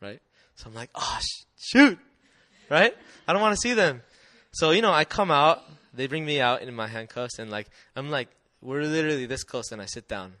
right? 0.00 0.20
So 0.54 0.68
I'm 0.68 0.74
like, 0.74 0.90
oh, 0.94 1.18
sh- 1.20 1.44
shoot, 1.58 1.98
right? 2.70 2.94
I 3.26 3.32
don't 3.32 3.42
want 3.42 3.54
to 3.54 3.60
see 3.60 3.74
them. 3.74 4.02
So, 4.52 4.70
you 4.70 4.82
know, 4.82 4.92
I 4.92 5.04
come 5.04 5.30
out, 5.30 5.64
they 5.94 6.06
bring 6.06 6.24
me 6.24 6.40
out 6.40 6.62
in 6.62 6.74
my 6.74 6.88
handcuffs, 6.88 7.38
and 7.38 7.50
like, 7.50 7.68
I'm 7.96 8.10
like, 8.10 8.28
we're 8.60 8.82
literally 8.82 9.26
this 9.26 9.44
close, 9.44 9.70
and 9.72 9.80
I 9.80 9.86
sit 9.86 10.08
down. 10.08 10.34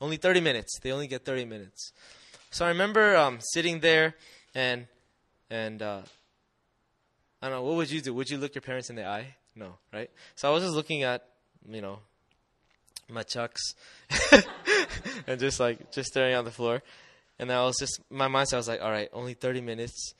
Only 0.00 0.16
30 0.16 0.40
minutes. 0.40 0.78
They 0.80 0.92
only 0.92 1.06
get 1.06 1.24
30 1.24 1.44
minutes. 1.44 1.92
So 2.50 2.64
I 2.64 2.68
remember 2.68 3.16
um, 3.16 3.38
sitting 3.40 3.80
there, 3.80 4.14
and, 4.54 4.86
and, 5.50 5.82
uh, 5.82 6.02
I 7.42 7.48
don't 7.48 7.58
know, 7.58 7.62
what 7.62 7.76
would 7.76 7.90
you 7.90 8.00
do? 8.00 8.12
Would 8.14 8.30
you 8.30 8.38
look 8.38 8.54
your 8.54 8.62
parents 8.62 8.90
in 8.90 8.96
the 8.96 9.06
eye? 9.06 9.36
No, 9.54 9.74
right? 9.92 10.10
So 10.34 10.48
I 10.48 10.52
was 10.52 10.62
just 10.62 10.74
looking 10.74 11.02
at, 11.02 11.24
you 11.68 11.80
know, 11.80 12.00
my 13.08 13.22
chucks, 13.22 13.74
and 15.26 15.38
just 15.38 15.60
like, 15.60 15.92
just 15.92 16.10
staring 16.10 16.34
on 16.34 16.44
the 16.44 16.50
floor. 16.50 16.82
And 17.38 17.50
I 17.50 17.62
was 17.64 17.76
just, 17.78 18.00
my 18.10 18.28
mindset 18.28 18.56
was 18.56 18.68
like, 18.68 18.82
all 18.82 18.90
right, 18.90 19.08
only 19.12 19.34
30 19.34 19.60
minutes. 19.60 20.14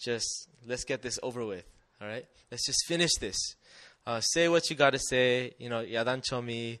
Just, 0.00 0.48
let's 0.66 0.84
get 0.84 1.02
this 1.02 1.18
over 1.22 1.44
with. 1.44 1.64
All 2.00 2.08
right? 2.08 2.26
Let's 2.50 2.66
just 2.66 2.84
finish 2.86 3.10
this. 3.20 3.36
Uh, 4.06 4.20
say 4.20 4.48
what 4.48 4.68
you 4.68 4.76
gotta 4.76 4.98
say. 4.98 5.52
You 5.58 5.68
know, 5.68 5.84
yadan 5.84 6.22
chomi. 6.22 6.78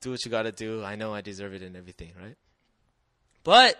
Do 0.00 0.10
what 0.10 0.24
you 0.24 0.30
gotta 0.30 0.52
do. 0.52 0.82
I 0.82 0.96
know 0.96 1.12
I 1.12 1.20
deserve 1.20 1.52
it 1.54 1.62
and 1.62 1.76
everything, 1.76 2.12
right? 2.20 2.36
But 3.44 3.78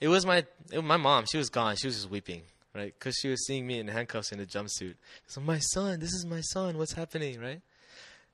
it 0.00 0.08
was 0.08 0.26
my 0.26 0.38
it 0.70 0.76
was 0.76 0.84
my 0.84 0.96
mom. 0.96 1.26
She 1.30 1.38
was 1.38 1.48
gone. 1.48 1.76
She 1.76 1.86
was 1.86 1.96
just 1.96 2.10
weeping, 2.10 2.42
right? 2.74 2.92
Because 2.98 3.16
she 3.16 3.28
was 3.28 3.46
seeing 3.46 3.66
me 3.66 3.78
in 3.78 3.88
handcuffs 3.88 4.32
in 4.32 4.40
a 4.40 4.44
jumpsuit. 4.44 4.94
So 5.26 5.40
my 5.40 5.58
son, 5.58 6.00
this 6.00 6.12
is 6.12 6.26
my 6.26 6.40
son. 6.40 6.76
What's 6.78 6.94
happening, 6.94 7.40
right? 7.40 7.60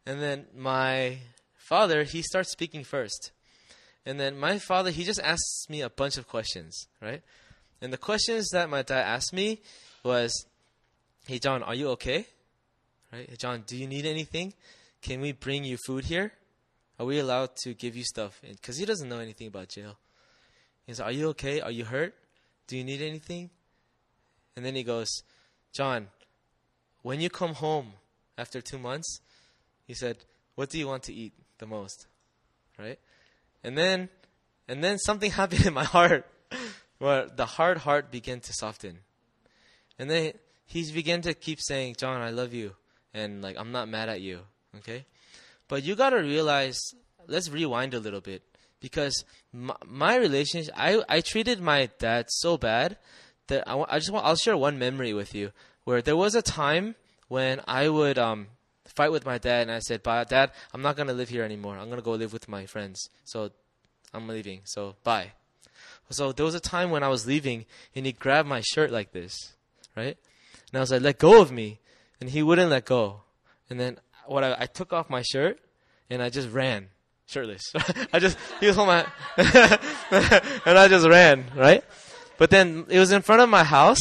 And 0.07 0.23
then 0.23 0.47
my 0.57 1.19
father, 1.57 2.05
he 2.05 2.23
starts 2.23 2.53
speaking 2.53 2.85
first. 2.85 3.33
And 4.07 4.21
then 4.21 4.39
my 4.39 4.59
father, 4.59 4.91
he 4.91 5.03
just 5.03 5.21
asks 5.21 5.69
me 5.69 5.83
a 5.83 5.91
bunch 5.91 6.17
of 6.17 6.29
questions, 6.29 6.87
right? 7.03 7.23
And 7.83 7.93
the 7.93 7.99
questions 7.99 8.49
that 8.51 8.71
my 8.71 8.83
dad 8.83 9.03
asked 9.03 9.33
me 9.33 9.61
was, 10.05 10.47
"Hey 11.27 11.39
John, 11.41 11.63
are 11.63 11.75
you 11.75 11.91
okay? 11.91 12.27
Right? 13.17 13.39
John, 13.39 13.65
do 13.67 13.79
you 13.79 13.87
need 13.87 14.05
anything? 14.05 14.53
Can 15.01 15.23
we 15.23 15.33
bring 15.33 15.65
you 15.65 15.79
food 15.87 16.05
here? 16.05 16.33
Are 16.99 17.07
we 17.07 17.19
allowed 17.19 17.57
to 17.63 17.73
give 17.73 17.97
you 17.97 18.05
stuff? 18.05 18.43
Because 18.47 18.77
he 18.77 18.85
doesn't 18.85 19.09
know 19.09 19.21
anything 19.21 19.47
about 19.47 19.69
jail. 19.71 19.97
He's 20.87 20.99
like, 21.01 21.09
"Are 21.09 21.13
you 21.13 21.29
okay? 21.29 21.63
Are 21.63 21.71
you 21.71 21.87
hurt? 21.87 22.15
Do 22.67 22.77
you 22.77 22.85
need 22.85 23.01
anything?" 23.01 23.49
And 24.55 24.67
then 24.67 24.75
he 24.75 24.83
goes, 24.83 25.09
"John, 25.73 26.09
when 27.01 27.21
you 27.23 27.31
come 27.31 27.55
home 27.55 27.95
after 28.37 28.61
two 28.61 28.79
months, 28.79 29.21
he 29.87 29.95
said, 29.95 30.19
what 30.55 30.69
do 30.69 30.79
you 30.79 30.87
want 30.87 31.05
to 31.05 31.15
eat 31.15 31.33
the 31.57 31.67
most?" 31.67 32.07
Right? 32.79 32.99
And 33.65 33.79
then, 33.79 34.11
and 34.69 34.85
then 34.85 34.99
something 34.99 35.31
happened 35.41 35.65
in 35.65 35.73
my 35.73 35.85
heart, 35.85 36.27
where 36.99 37.29
the 37.29 37.47
hard 37.47 37.79
heart 37.79 38.11
began 38.11 38.41
to 38.41 38.53
soften. 38.53 38.99
And 39.99 40.11
then 40.11 40.35
he 40.67 40.93
began 40.93 41.23
to 41.23 41.33
keep 41.33 41.61
saying, 41.63 41.95
"John, 41.97 42.21
I 42.21 42.29
love 42.29 42.53
you, 42.53 42.77
and 43.17 43.43
like 43.43 43.57
I'm 43.59 43.73
not 43.73 43.89
mad 43.89 44.09
at 44.09 44.21
you." 44.21 44.41
Okay, 44.79 45.05
but 45.69 45.83
you 45.83 45.97
gotta 45.97 46.23
realize. 46.23 46.81
Let's 47.29 47.51
rewind 47.51 47.93
a 47.93 47.99
little 47.99 48.21
bit 48.21 48.43
because 48.81 49.25
my, 49.53 49.75
my 49.85 50.17
relationship, 50.17 50.73
I 50.77 51.03
I 51.09 51.21
treated 51.21 51.61
my 51.61 51.91
dad 51.99 52.27
so 52.29 52.57
bad 52.57 52.99
that 53.49 53.69
I, 53.69 53.85
I 53.89 53.99
just 53.99 54.11
want 54.11 54.27
I'll 54.27 54.37
share 54.37 54.57
one 54.57 54.79
memory 54.79 55.13
with 55.13 55.35
you 55.35 55.53
where 55.85 56.03
there 56.03 56.17
was 56.17 56.35
a 56.35 56.43
time 56.43 56.95
when 57.29 57.61
I 57.67 57.89
would 57.89 58.19
um 58.19 58.49
fight 58.85 59.13
with 59.13 59.27
my 59.27 59.39
dad 59.39 59.63
and 59.63 59.71
I 59.71 59.81
said, 59.81 60.03
"Bye, 60.03 60.25
Dad, 60.25 60.53
I'm 60.73 60.83
not 60.83 60.97
gonna 60.97 61.13
live 61.13 61.29
here 61.29 61.43
anymore. 61.43 61.77
I'm 61.79 61.89
gonna 61.89 62.03
go 62.03 62.13
live 62.13 62.33
with 62.33 62.49
my 62.49 62.67
friends. 62.67 63.09
So 63.25 63.51
I'm 64.13 64.29
leaving. 64.29 64.61
So 64.65 64.97
bye." 65.03 65.33
So 66.11 66.31
there 66.33 66.47
was 66.47 66.55
a 66.55 66.61
time 66.61 66.91
when 66.91 67.03
I 67.03 67.09
was 67.09 67.27
leaving 67.27 67.67
and 67.95 68.07
he 68.07 68.13
grabbed 68.13 68.49
my 68.49 68.61
shirt 68.61 68.93
like 68.93 69.11
this, 69.13 69.55
right? 69.97 70.17
And 70.71 70.79
I 70.79 70.81
was 70.81 70.93
like, 70.93 71.03
"Let 71.03 71.19
go 71.19 71.43
of 71.43 71.51
me," 71.51 71.81
and 72.21 72.31
he 72.31 72.43
wouldn't 72.43 72.71
let 72.71 72.85
go. 72.85 73.23
And 73.69 73.79
then 73.79 73.99
what 74.27 74.45
I, 74.45 74.57
I 74.61 74.67
took 74.67 74.93
off 74.93 75.11
my 75.11 75.23
shirt 75.23 75.59
and 76.11 76.23
I 76.23 76.31
just 76.31 76.51
ran 76.51 76.89
shirtless. 77.27 77.63
I 78.13 78.19
just 78.19 78.39
he 78.61 78.67
was 78.67 78.79
on 78.79 78.87
my 78.87 79.07
and 79.37 80.79
I 80.79 80.89
just 80.89 81.07
ran, 81.07 81.45
right? 81.55 81.85
But 82.39 82.51
then 82.51 82.87
it 82.89 82.99
was 82.99 83.13
in 83.13 83.23
front 83.23 83.43
of 83.43 83.49
my 83.49 83.65
house. 83.65 84.01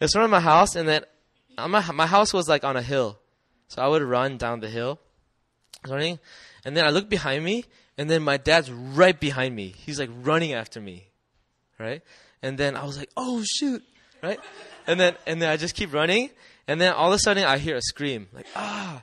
It 0.00 0.04
was 0.04 0.14
in 0.14 0.18
front 0.18 0.24
of 0.26 0.30
my 0.30 0.40
house, 0.40 0.76
and 0.76 0.88
then 0.88 1.04
my 1.58 1.90
my 1.92 2.06
house 2.06 2.32
was 2.32 2.48
like 2.48 2.64
on 2.64 2.76
a 2.76 2.82
hill, 2.82 3.18
so 3.68 3.82
I 3.82 3.88
would 3.88 4.02
run 4.02 4.36
down 4.36 4.60
the 4.60 4.68
hill, 4.68 4.98
running, 5.86 6.18
and 6.64 6.76
then 6.76 6.84
I 6.84 6.90
look 6.90 7.08
behind 7.08 7.44
me, 7.44 7.64
and 7.96 8.10
then 8.10 8.22
my 8.22 8.36
dad's 8.36 8.70
right 8.70 9.18
behind 9.18 9.54
me. 9.54 9.74
He's 9.76 9.98
like 9.98 10.10
running 10.22 10.52
after 10.52 10.80
me, 10.80 11.08
right? 11.78 12.02
And 12.42 12.58
then 12.58 12.76
I 12.76 12.84
was 12.84 12.98
like, 12.98 13.10
oh 13.16 13.42
shoot, 13.44 13.82
right? 14.22 14.38
And 14.86 15.00
then 15.00 15.16
and 15.26 15.40
then 15.40 15.48
I 15.48 15.56
just 15.56 15.74
keep 15.74 15.92
running, 15.92 16.30
and 16.68 16.80
then 16.80 16.92
all 16.92 17.08
of 17.08 17.14
a 17.14 17.18
sudden 17.18 17.44
I 17.44 17.58
hear 17.58 17.76
a 17.76 17.82
scream, 17.82 18.28
like 18.32 18.46
ah, 18.54 19.02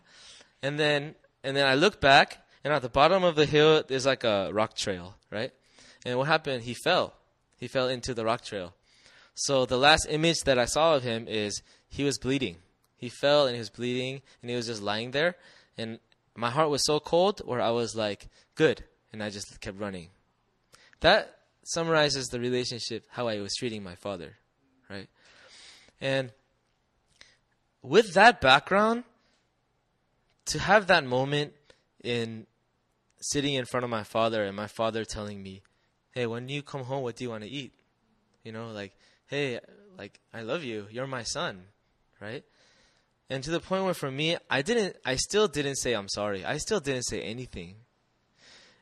and 0.61 0.79
then 0.79 1.15
and 1.43 1.55
then 1.55 1.65
I 1.65 1.75
look 1.75 1.99
back, 1.99 2.45
and 2.63 2.73
at 2.73 2.81
the 2.81 2.89
bottom 2.89 3.23
of 3.23 3.35
the 3.35 3.45
hill 3.45 3.83
there's 3.87 4.05
like 4.05 4.23
a 4.23 4.49
rock 4.53 4.75
trail, 4.75 5.15
right? 5.31 5.51
And 6.05 6.17
what 6.17 6.27
happened? 6.27 6.63
He 6.63 6.73
fell. 6.73 7.13
He 7.57 7.67
fell 7.67 7.87
into 7.87 8.13
the 8.13 8.25
rock 8.25 8.43
trail. 8.43 8.73
So 9.35 9.65
the 9.65 9.77
last 9.77 10.05
image 10.09 10.41
that 10.41 10.59
I 10.59 10.65
saw 10.65 10.95
of 10.95 11.03
him 11.03 11.27
is 11.27 11.61
he 11.89 12.03
was 12.03 12.17
bleeding. 12.17 12.57
He 12.97 13.09
fell 13.09 13.47
and 13.47 13.55
he 13.55 13.59
was 13.59 13.69
bleeding 13.69 14.21
and 14.41 14.49
he 14.49 14.55
was 14.55 14.67
just 14.67 14.81
lying 14.81 15.11
there. 15.11 15.35
And 15.77 15.99
my 16.35 16.49
heart 16.49 16.69
was 16.69 16.85
so 16.85 16.99
cold 16.99 17.41
where 17.45 17.61
I 17.61 17.71
was 17.71 17.95
like, 17.95 18.27
good. 18.55 18.83
And 19.11 19.23
I 19.23 19.29
just 19.29 19.59
kept 19.61 19.79
running. 19.79 20.09
That 20.99 21.37
summarizes 21.63 22.27
the 22.27 22.39
relationship, 22.39 23.05
how 23.09 23.27
I 23.27 23.39
was 23.39 23.55
treating 23.55 23.83
my 23.83 23.95
father, 23.95 24.37
right? 24.89 25.07
And 25.99 26.31
with 27.83 28.13
that 28.13 28.41
background, 28.41 29.03
to 30.45 30.59
have 30.59 30.87
that 30.87 31.05
moment 31.05 31.53
in 32.03 32.47
sitting 33.19 33.53
in 33.53 33.65
front 33.65 33.83
of 33.83 33.89
my 33.89 34.03
father 34.03 34.43
and 34.43 34.55
my 34.55 34.67
father 34.67 35.05
telling 35.05 35.41
me, 35.43 35.61
hey, 36.11 36.25
when 36.25 36.49
you 36.49 36.61
come 36.61 36.83
home, 36.83 37.03
what 37.03 37.15
do 37.15 37.23
you 37.23 37.29
want 37.29 37.43
to 37.43 37.49
eat? 37.49 37.71
You 38.43 38.51
know, 38.51 38.71
like, 38.71 38.93
hey, 39.27 39.59
like, 39.97 40.19
I 40.33 40.41
love 40.41 40.63
you. 40.63 40.87
You're 40.91 41.07
my 41.07 41.23
son, 41.23 41.61
right? 42.19 42.43
And 43.29 43.43
to 43.43 43.51
the 43.51 43.59
point 43.59 43.85
where 43.85 43.93
for 43.93 44.11
me, 44.11 44.37
I 44.49 44.61
didn't, 44.61 44.97
I 45.05 45.15
still 45.15 45.47
didn't 45.47 45.77
say 45.77 45.93
I'm 45.93 46.09
sorry. 46.09 46.43
I 46.43 46.57
still 46.57 46.79
didn't 46.79 47.03
say 47.03 47.21
anything. 47.21 47.75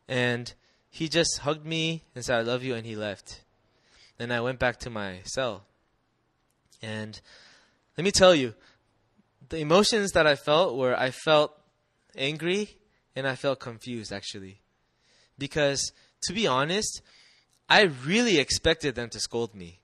And 0.07 0.53
he 0.89 1.07
just 1.07 1.39
hugged 1.39 1.65
me 1.65 2.03
and 2.15 2.25
said, 2.25 2.39
I 2.39 2.41
love 2.41 2.63
you, 2.63 2.75
and 2.75 2.85
he 2.85 2.95
left. 2.95 3.41
Then 4.17 4.31
I 4.31 4.41
went 4.41 4.59
back 4.59 4.77
to 4.79 4.89
my 4.89 5.19
cell. 5.23 5.63
And 6.81 7.21
let 7.97 8.03
me 8.03 8.11
tell 8.11 8.35
you, 8.35 8.55
the 9.51 9.59
emotions 9.59 10.13
that 10.13 10.25
I 10.25 10.35
felt 10.35 10.77
were 10.77 10.97
I 10.97 11.11
felt 11.11 11.53
angry 12.15 12.77
and 13.15 13.27
I 13.27 13.35
felt 13.35 13.59
confused 13.59 14.11
actually. 14.11 14.61
Because 15.37 15.91
to 16.23 16.33
be 16.33 16.47
honest, 16.47 17.01
I 17.69 17.83
really 17.83 18.39
expected 18.39 18.95
them 18.95 19.09
to 19.09 19.19
scold 19.19 19.53
me. 19.53 19.81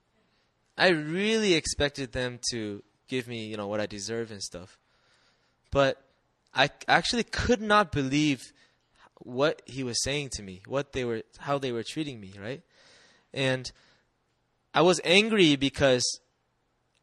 I 0.77 0.89
really 0.89 1.53
expected 1.53 2.13
them 2.13 2.39
to 2.51 2.83
give 3.07 3.27
me, 3.27 3.45
you 3.45 3.57
know, 3.57 3.67
what 3.67 3.79
I 3.79 3.85
deserve 3.85 4.31
and 4.31 4.41
stuff. 4.41 4.77
But 5.71 6.01
I 6.53 6.69
actually 6.87 7.23
could 7.23 7.61
not 7.61 7.91
believe 7.91 8.41
what 9.19 9.61
he 9.65 9.83
was 9.83 10.01
saying 10.03 10.29
to 10.33 10.43
me, 10.43 10.61
what 10.65 10.93
they 10.93 11.03
were 11.03 11.23
how 11.39 11.57
they 11.57 11.71
were 11.71 11.83
treating 11.83 12.19
me, 12.19 12.33
right? 12.41 12.61
And 13.33 13.69
I 14.73 14.81
was 14.81 15.01
angry 15.03 15.55
because 15.55 16.03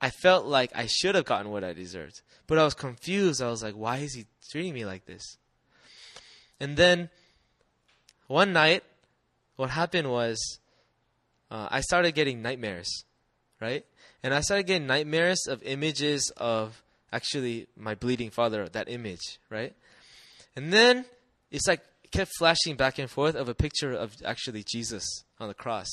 I 0.01 0.11
felt 0.11 0.47
like 0.47 0.71
I 0.75 0.87
should 0.87 1.15
have 1.15 1.25
gotten 1.25 1.51
what 1.51 1.65
I 1.65 1.73
deserved. 1.73 2.23
But 2.47 2.59
I 2.59 2.65
was 2.65 2.75
confused. 2.75 3.43
I 3.43 3.49
was 3.49 3.63
like, 3.63 3.75
why 3.75 3.99
is 3.99 4.15
he 4.15 4.27
treating 4.51 4.75
me 4.75 4.85
like 4.85 5.07
this? 5.07 5.39
And 6.61 6.77
then 6.77 7.11
one 8.27 8.53
night, 8.53 8.85
what 9.57 9.71
happened 9.71 10.11
was 10.11 10.59
uh, 11.51 11.69
I 11.71 11.81
started 11.81 12.15
getting 12.15 12.43
nightmares, 12.43 13.05
right? 13.61 13.85
And 14.23 14.35
I 14.35 14.41
started 14.41 14.67
getting 14.67 14.87
nightmares 14.87 15.47
of 15.47 15.63
images 15.63 16.33
of 16.37 16.83
actually 17.13 17.69
my 17.77 17.95
bleeding 17.95 18.31
father, 18.31 18.69
that 18.69 18.89
image, 18.89 19.39
right? 19.51 19.75
And 20.57 20.73
then 20.73 21.05
it's 21.51 21.69
like 21.69 21.81
it 22.03 22.11
kept 22.11 22.33
flashing 22.39 22.77
back 22.77 22.99
and 22.99 23.11
forth 23.11 23.35
of 23.35 23.49
a 23.49 23.55
picture 23.55 23.93
of 23.93 24.15
actually 24.25 24.65
Jesus 24.65 25.05
on 25.39 25.49
the 25.49 25.55
cross. 25.55 25.89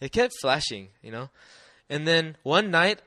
It 0.00 0.12
kept 0.12 0.34
flashing, 0.40 0.88
you 1.02 1.10
know? 1.10 1.30
And 1.88 2.06
then 2.06 2.36
one 2.42 2.70
night, 2.70 3.00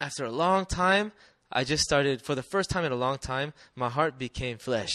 after 0.00 0.24
a 0.24 0.30
long 0.30 0.66
time, 0.66 1.12
I 1.50 1.64
just 1.64 1.82
started, 1.82 2.22
for 2.22 2.34
the 2.34 2.42
first 2.42 2.70
time 2.70 2.84
in 2.84 2.92
a 2.92 2.96
long 2.96 3.18
time, 3.18 3.54
my 3.74 3.88
heart 3.88 4.18
became 4.18 4.58
flesh. 4.58 4.92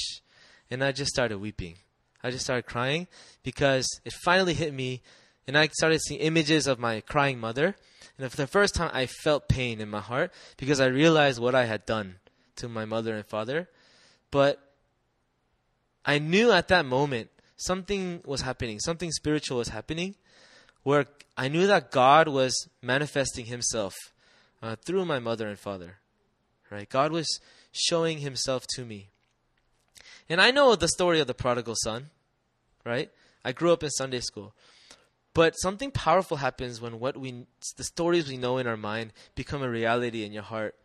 And 0.70 0.84
I 0.84 0.91
just 0.91 1.12
started 1.12 1.39
weeping. 1.39 1.78
I 2.24 2.32
just 2.32 2.43
started 2.45 2.66
crying 2.66 3.08
because 3.43 3.88
it 4.06 4.14
finally 4.24 4.54
hit 4.54 4.74
me. 4.74 5.01
And 5.47 5.58
I 5.58 5.68
started 5.68 6.01
seeing 6.01 6.22
images 6.22 6.68
of 6.68 6.80
my 6.80 7.01
crying 7.01 7.39
mother. 7.39 7.76
And 8.18 8.30
for 8.30 8.38
the 8.38 8.47
first 8.47 8.76
time, 8.76 8.91
I 8.93 9.08
felt 9.08 9.49
pain 9.49 9.82
in 9.82 9.89
my 9.89 9.99
heart 9.99 10.32
because 10.58 10.80
I 10.80 10.86
realized 10.86 11.41
what 11.41 11.56
I 11.56 11.66
had 11.66 11.86
done 11.86 12.16
to 12.58 12.70
my 12.70 12.86
mother 12.86 13.16
and 13.16 13.26
father. 13.26 13.68
But 14.32 14.60
I 16.06 16.20
knew 16.20 16.51
at 16.51 16.68
that 16.70 16.86
moment 16.86 17.30
something 17.56 18.22
was 18.26 18.41
happening, 18.41 18.80
something 18.80 19.12
spiritual 19.12 19.58
was 19.58 19.70
happening, 19.70 20.16
where 20.84 21.06
I 21.36 21.47
knew 21.47 21.66
that 21.68 21.91
God 21.91 22.28
was 22.28 22.70
manifesting 22.82 23.45
Himself 23.45 23.95
uh, 24.62 24.76
through 24.76 25.06
my 25.06 25.20
mother 25.20 25.47
and 25.47 25.58
father 25.58 25.97
right? 26.74 26.90
God 26.90 27.12
was 27.12 27.40
showing 27.72 28.18
himself 28.18 28.66
to 28.76 28.84
me. 28.84 29.10
And 30.28 30.42
I 30.42 30.52
know 30.52 30.76
the 30.76 30.88
story 30.88 31.20
of 31.20 31.28
the 31.28 31.34
prodigal 31.34 31.76
son, 31.78 32.10
right? 32.84 33.12
I 33.46 33.52
grew 33.52 33.72
up 33.72 33.84
in 33.84 33.92
Sunday 33.92 34.22
school. 34.22 34.54
But 35.34 35.54
something 35.54 35.92
powerful 35.92 36.38
happens 36.38 36.82
when 36.82 37.00
what 37.00 37.18
we 37.18 37.46
the 37.78 37.84
stories 37.84 38.28
we 38.28 38.38
know 38.38 38.58
in 38.58 38.68
our 38.68 38.78
mind 38.78 39.14
become 39.36 39.64
a 39.64 39.70
reality 39.70 40.24
in 40.24 40.32
your 40.32 40.44
heart 40.44 40.76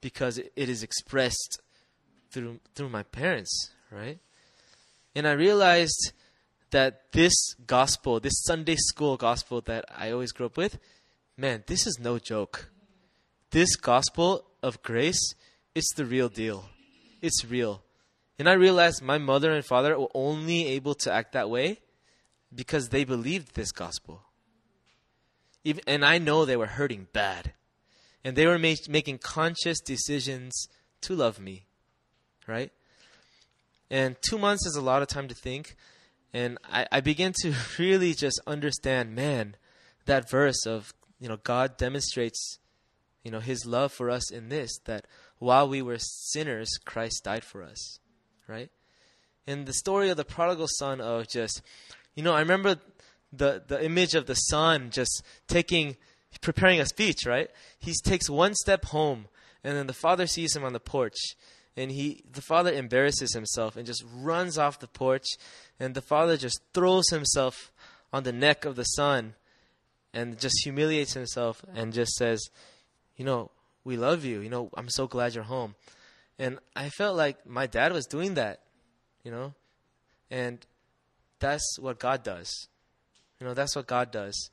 because 0.00 0.38
it 0.38 0.68
is 0.68 0.82
expressed 0.82 1.60
through 2.30 2.60
through 2.74 2.88
my 2.88 3.02
parents, 3.02 3.70
right? 3.90 4.18
And 5.14 5.26
I 5.26 5.32
realized 5.32 6.12
that 6.70 7.10
this 7.12 7.54
gospel, 7.66 8.20
this 8.20 8.42
Sunday 8.44 8.76
school 8.76 9.16
gospel 9.16 9.60
that 9.62 9.84
I 9.96 10.12
always 10.12 10.32
grew 10.32 10.46
up 10.46 10.56
with, 10.56 10.78
man, 11.36 11.64
this 11.66 11.86
is 11.86 11.98
no 12.00 12.18
joke. 12.18 12.70
This 13.56 13.74
gospel 13.74 14.44
of 14.62 14.82
grace, 14.82 15.32
it's 15.74 15.94
the 15.94 16.04
real 16.04 16.28
deal. 16.28 16.66
It's 17.22 17.42
real. 17.42 17.82
And 18.38 18.50
I 18.50 18.52
realized 18.52 19.00
my 19.00 19.16
mother 19.16 19.50
and 19.50 19.64
father 19.64 19.98
were 19.98 20.10
only 20.14 20.66
able 20.66 20.94
to 20.96 21.10
act 21.10 21.32
that 21.32 21.48
way 21.48 21.78
because 22.54 22.90
they 22.90 23.04
believed 23.04 23.54
this 23.54 23.72
gospel. 23.72 24.20
Even, 25.64 25.82
and 25.86 26.04
I 26.04 26.18
know 26.18 26.44
they 26.44 26.58
were 26.58 26.66
hurting 26.66 27.06
bad. 27.14 27.54
And 28.22 28.36
they 28.36 28.46
were 28.46 28.58
ma- 28.58 28.74
making 28.90 29.20
conscious 29.20 29.80
decisions 29.80 30.68
to 31.00 31.14
love 31.14 31.40
me. 31.40 31.64
Right? 32.46 32.72
And 33.90 34.16
two 34.20 34.36
months 34.36 34.66
is 34.66 34.76
a 34.76 34.82
lot 34.82 35.00
of 35.00 35.08
time 35.08 35.28
to 35.28 35.34
think. 35.34 35.76
And 36.34 36.58
I, 36.70 36.86
I 36.92 37.00
began 37.00 37.32
to 37.40 37.54
really 37.78 38.12
just 38.12 38.38
understand, 38.46 39.14
man, 39.14 39.56
that 40.04 40.28
verse 40.28 40.66
of, 40.66 40.92
you 41.18 41.30
know, 41.30 41.38
God 41.38 41.78
demonstrates 41.78 42.58
you 43.26 43.32
know, 43.32 43.40
his 43.40 43.66
love 43.66 43.90
for 43.90 44.08
us 44.08 44.30
in 44.30 44.50
this 44.50 44.78
that 44.84 45.04
while 45.40 45.68
we 45.68 45.82
were 45.82 45.98
sinners, 45.98 46.70
Christ 46.84 47.24
died 47.24 47.42
for 47.42 47.60
us, 47.60 47.98
right? 48.46 48.70
And 49.48 49.66
the 49.66 49.72
story 49.72 50.10
of 50.10 50.16
the 50.16 50.24
prodigal 50.24 50.68
son 50.78 51.00
of 51.00 51.26
just, 51.26 51.60
you 52.14 52.22
know, 52.22 52.32
I 52.32 52.38
remember 52.38 52.76
the 53.32 53.64
the 53.66 53.84
image 53.84 54.14
of 54.14 54.26
the 54.26 54.36
son 54.36 54.90
just 54.90 55.24
taking, 55.48 55.96
preparing 56.40 56.78
a 56.78 56.86
speech, 56.86 57.26
right? 57.26 57.50
He 57.80 57.94
takes 58.04 58.30
one 58.30 58.54
step 58.54 58.84
home, 58.84 59.26
and 59.64 59.76
then 59.76 59.88
the 59.88 59.92
father 59.92 60.28
sees 60.28 60.54
him 60.54 60.62
on 60.62 60.72
the 60.72 60.78
porch, 60.78 61.18
and 61.76 61.90
he 61.90 62.22
the 62.32 62.42
father 62.42 62.72
embarrasses 62.72 63.34
himself 63.34 63.76
and 63.76 63.84
just 63.84 64.04
runs 64.14 64.56
off 64.56 64.78
the 64.78 64.86
porch, 64.86 65.26
and 65.80 65.96
the 65.96 66.00
father 66.00 66.36
just 66.36 66.60
throws 66.72 67.08
himself 67.10 67.72
on 68.12 68.22
the 68.22 68.32
neck 68.32 68.64
of 68.64 68.76
the 68.76 68.84
son, 68.84 69.34
and 70.14 70.38
just 70.38 70.62
humiliates 70.62 71.14
himself 71.14 71.64
and 71.74 71.92
just 71.92 72.12
says, 72.12 72.48
you 73.16 73.24
know, 73.24 73.50
we 73.84 73.96
love 73.96 74.24
you. 74.24 74.40
You 74.40 74.50
know, 74.50 74.70
I'm 74.76 74.88
so 74.88 75.06
glad 75.06 75.34
you're 75.34 75.44
home. 75.44 75.74
And 76.38 76.58
I 76.74 76.90
felt 76.90 77.16
like 77.16 77.46
my 77.46 77.66
dad 77.66 77.92
was 77.92 78.06
doing 78.06 78.34
that, 78.34 78.60
you 79.24 79.30
know, 79.30 79.54
and 80.30 80.64
that's 81.38 81.78
what 81.78 81.98
God 81.98 82.22
does. 82.22 82.68
You 83.40 83.46
know, 83.46 83.54
that's 83.54 83.74
what 83.76 83.86
God 83.86 84.10
does. 84.10 84.50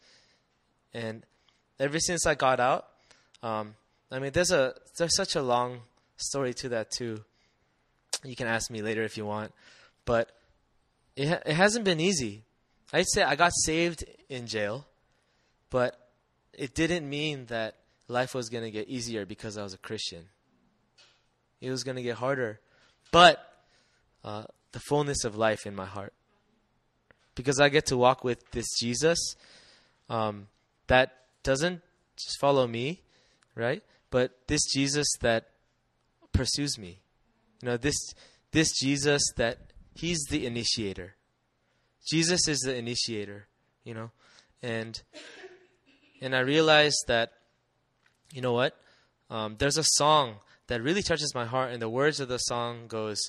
And 0.94 1.26
ever 1.80 2.00
since 2.00 2.26
I 2.26 2.36
got 2.36 2.60
out, 2.60 2.88
um, 3.42 3.76
I 4.12 4.20
mean, 4.20 4.32
there's 4.32 4.52
a 4.52 4.76
there's 4.98 5.16
such 5.16 5.36
a 5.36 5.42
long 5.42 5.82
story 6.18 6.54
to 6.56 6.70
that 6.70 6.92
too. 6.92 7.24
You 8.24 8.36
can 8.36 8.48
ask 8.48 8.70
me 8.70 8.82
later 8.82 9.04
if 9.04 9.18
you 9.18 9.26
want, 9.26 9.52
but 10.06 10.32
it 11.16 11.42
it 11.46 11.54
hasn't 11.54 11.84
been 11.84 12.00
easy. 12.00 12.44
I'd 12.94 13.10
say 13.10 13.24
I 13.24 13.36
got 13.36 13.52
saved 13.66 14.06
in 14.30 14.46
jail, 14.46 14.86
but 15.70 15.98
it 16.54 16.76
didn't 16.76 17.10
mean 17.10 17.48
that 17.48 17.76
life 18.08 18.34
was 18.34 18.50
going 18.50 18.64
to 18.64 18.72
get 18.72 18.88
easier 18.88 19.26
because 19.26 19.58
I 19.58 19.64
was 19.64 19.74
a 19.74 19.78
Christian. 19.78 20.26
It 21.62 21.70
was 21.70 21.84
going 21.84 21.96
to 21.96 22.04
get 22.04 22.18
harder. 22.18 22.60
But 23.12 23.40
uh, 24.24 24.44
the 24.72 24.80
fullness 24.80 25.24
of 25.24 25.36
life 25.36 25.66
in 25.66 25.76
my 25.76 25.86
heart. 25.86 26.14
Because 27.36 27.60
I 27.60 27.70
get 27.70 27.86
to 27.88 27.98
walk 27.98 28.24
with 28.24 28.52
this 28.52 28.66
Jesus 28.80 29.36
um, 30.10 30.48
that 30.88 31.12
doesn't 31.44 31.82
just 32.18 32.40
follow 32.40 32.68
me, 32.68 33.02
right? 33.56 33.82
But 34.12 34.38
this 34.48 34.62
Jesus 34.72 35.08
that 35.22 35.50
pursues 36.32 36.78
me. 36.78 37.00
You 37.62 37.70
know, 37.70 37.78
this 37.78 37.96
this 38.52 38.72
Jesus 38.80 39.24
that 39.38 39.74
he's 39.96 40.24
the 40.30 40.46
initiator. 40.46 41.16
Jesus 42.08 42.48
is 42.48 42.60
the 42.60 42.76
initiator, 42.76 43.48
you 43.84 43.94
know. 43.94 44.12
And 44.62 45.02
and 46.22 46.36
I 46.36 46.40
realized 46.40 47.06
that 47.08 47.32
you 48.34 48.42
know 48.42 48.54
what? 48.54 48.76
Um, 49.30 49.56
there's 49.60 49.78
a 49.78 49.84
song 49.84 50.36
that 50.68 50.82
really 50.82 51.04
touches 51.04 51.34
my 51.36 51.46
heart, 51.46 51.72
and 51.72 51.82
the 51.82 51.90
words 51.90 52.20
of 52.20 52.28
the 52.28 52.40
song 52.40 52.88
goes, 52.88 53.20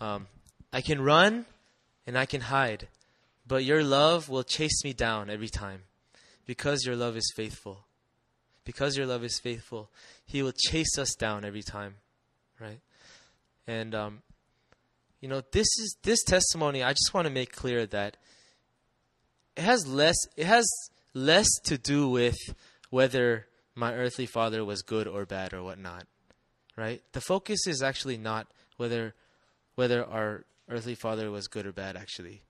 um, 0.00 0.28
"I 0.72 0.80
can 0.80 1.00
run 1.00 1.46
and 2.06 2.16
I 2.16 2.24
can 2.24 2.42
hide, 2.42 2.88
but 3.46 3.64
your 3.64 3.82
love 3.82 4.28
will 4.28 4.44
chase 4.44 4.84
me 4.84 4.92
down 4.92 5.28
every 5.28 5.48
time 5.48 5.82
because 6.46 6.84
your 6.86 6.96
love 6.96 7.16
is 7.16 7.32
faithful. 7.34 7.86
Because 8.64 8.96
your 8.96 9.06
love 9.06 9.24
is 9.24 9.38
faithful, 9.38 9.90
He 10.24 10.42
will 10.42 10.52
chase 10.52 10.96
us 10.98 11.14
down 11.14 11.44
every 11.44 11.62
time, 11.62 11.96
right? 12.60 12.80
And 13.66 13.94
um, 13.94 14.22
you 15.20 15.28
know, 15.28 15.42
this 15.52 15.66
is 15.78 15.96
this 16.02 16.22
testimony. 16.22 16.82
I 16.82 16.92
just 16.92 17.12
want 17.12 17.26
to 17.26 17.32
make 17.32 17.52
clear 17.52 17.86
that 17.86 18.16
it 19.56 19.62
has 19.62 19.86
less. 19.86 20.16
It 20.36 20.46
has 20.46 20.66
less 21.12 21.48
to 21.64 21.78
do 21.78 22.08
with 22.08 22.36
whether 22.90 23.46
my 23.74 23.94
earthly 23.94 24.26
father 24.26 24.64
was 24.64 24.82
good 24.82 25.06
or 25.06 25.24
bad 25.24 25.52
or 25.52 25.62
whatnot, 25.62 26.06
right? 26.76 27.02
The 27.12 27.20
focus 27.20 27.66
is 27.66 27.82
actually 27.82 28.16
not 28.16 28.46
whether 28.76 29.14
whether 29.74 30.04
our 30.04 30.44
earthly 30.68 30.94
father 30.94 31.30
was 31.30 31.48
good 31.48 31.66
or 31.66 31.72
bad. 31.72 31.96
Actually, 31.96 32.42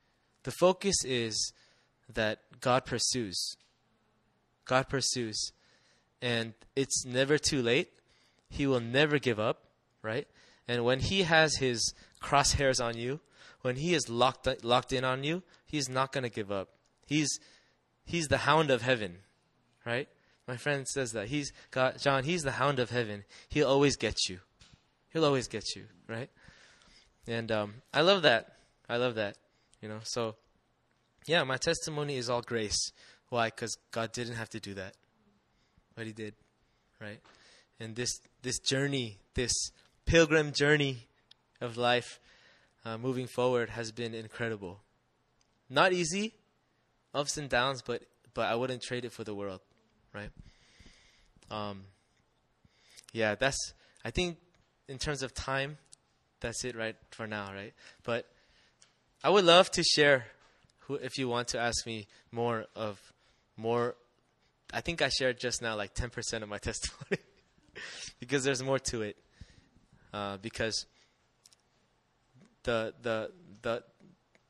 the 0.43 0.51
focus 0.51 0.97
is 1.05 1.53
that 2.12 2.41
God 2.61 2.85
pursues. 2.85 3.57
God 4.66 4.89
pursues, 4.89 5.53
and 6.22 6.55
it's 6.75 7.05
never 7.05 7.39
too 7.39 7.62
late. 7.62 7.91
He 8.49 8.66
will 8.66 8.81
never 8.81 9.18
give 9.18 9.39
up, 9.39 9.64
right? 10.03 10.27
And 10.66 10.85
when 10.85 11.01
He 11.01 11.22
has 11.22 11.57
His 11.57 11.93
crosshairs 12.22 12.83
on 12.83 12.97
you, 12.97 13.20
when 13.62 13.77
He 13.77 13.95
is 13.95 14.09
locked 14.09 14.49
locked 14.64 14.93
in 14.93 15.05
on 15.05 15.25
you, 15.25 15.43
He's 15.66 15.89
not 15.89 16.12
going 16.12 16.25
to 16.25 16.31
give 16.31 16.51
up. 16.51 16.68
He's 17.07 17.39
He's 18.05 18.29
the 18.29 18.39
hound 18.39 18.70
of 18.70 18.83
heaven, 18.83 19.18
right? 19.85 20.09
My 20.47 20.57
friend 20.57 20.86
says 20.86 21.12
that 21.12 21.28
he's 21.28 21.53
God, 21.70 21.99
John. 21.99 22.24
He's 22.24 22.42
the 22.42 22.53
hound 22.53 22.78
of 22.78 22.90
heaven. 22.90 23.24
He'll 23.49 23.68
always 23.68 23.97
get 23.97 24.28
you. 24.28 24.40
He'll 25.12 25.24
always 25.24 25.49
get 25.49 25.64
you, 25.74 25.84
right? 26.09 26.28
And 27.26 27.51
um, 27.51 27.74
I 27.92 28.03
love 28.03 28.22
that. 28.22 28.57
I 28.88 28.97
love 28.97 29.14
that. 29.14 29.36
You 29.80 29.88
know. 29.88 30.01
So, 30.03 30.36
yeah, 31.26 31.45
my 31.45 31.57
testimony 31.57 32.16
is 32.16 32.28
all 32.28 32.42
grace. 32.42 32.92
Why? 33.30 33.47
Because 33.47 33.76
God 33.90 34.12
didn't 34.12 34.34
have 34.34 34.51
to 34.51 34.61
do 34.61 34.74
that, 34.74 34.95
but 35.95 36.07
He 36.07 36.12
did, 36.12 36.34
right? 37.01 37.20
And 37.80 37.97
this 37.97 38.11
this 38.42 38.59
journey, 38.59 39.18
this 39.34 39.53
pilgrim 40.05 40.53
journey 40.53 41.09
of 41.61 41.78
life, 41.78 42.20
uh, 42.84 42.99
moving 42.99 43.26
forward, 43.26 43.70
has 43.70 43.92
been 43.92 44.14
incredible. 44.14 44.80
Not 45.70 45.95
easy, 45.95 46.34
ups 47.14 47.38
and 47.38 47.49
downs, 47.49 47.80
but 47.80 48.03
but 48.34 48.47
I 48.47 48.57
wouldn't 48.57 48.82
trade 48.82 49.05
it 49.07 49.12
for 49.12 49.24
the 49.24 49.34
world, 49.34 49.61
right? 50.15 50.31
Um, 51.51 51.83
yeah, 53.12 53.35
that's. 53.35 53.75
I 54.05 54.11
think 54.11 54.39
in 54.89 54.99
terms 54.99 55.23
of 55.23 55.35
time, 55.35 55.79
that's 56.41 56.65
it 56.65 56.77
right 56.77 56.97
for 57.11 57.27
now, 57.27 57.53
right? 57.55 57.73
But 58.03 58.27
I 59.23 59.31
would 59.31 59.45
love 59.45 59.71
to 59.73 59.83
share. 59.83 60.27
Who, 60.81 60.97
if 60.97 61.17
you 61.17 61.29
want 61.29 61.49
to 61.49 61.59
ask 61.59 61.87
me 61.87 62.07
more 62.31 62.67
of 62.77 63.01
more, 63.57 63.95
I 64.73 64.81
think 64.83 65.01
I 65.01 65.09
shared 65.09 65.41
just 65.41 65.62
now 65.62 65.77
like 65.77 65.95
ten 65.95 66.11
percent 66.11 66.43
of 66.43 66.49
my 66.49 66.59
testimony 66.71 67.23
because 68.21 68.45
there's 68.45 68.62
more 68.62 68.79
to 68.79 69.03
it. 69.03 69.17
Uh, 70.12 70.37
because 70.37 70.87
the 72.62 72.95
the 73.03 73.31
the 73.62 73.83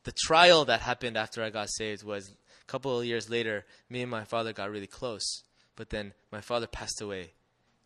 the 0.05 0.13
trial 0.13 0.65
that 0.67 0.81
happened 0.81 1.17
after 1.17 1.43
I 1.43 1.51
got 1.51 1.69
saved 1.71 2.05
was 2.05 2.29
a 2.29 2.65
couple 2.67 2.99
of 2.99 3.05
years 3.05 3.29
later, 3.29 3.65
me 3.89 4.03
and 4.03 4.11
my 4.11 4.25
father 4.25 4.53
got 4.53 4.71
really 4.71 4.87
close. 4.87 5.43
But 5.77 5.91
then 5.91 6.15
my 6.31 6.41
father 6.41 6.67
passed 6.67 7.01
away, 7.01 7.33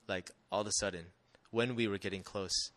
like 0.09 0.31
all 0.53 0.61
of 0.61 0.67
a 0.67 0.73
sudden, 0.73 1.07
when 1.51 1.75
we 1.75 1.89
were 1.89 1.99
getting 1.99 2.23
close, 2.23 2.71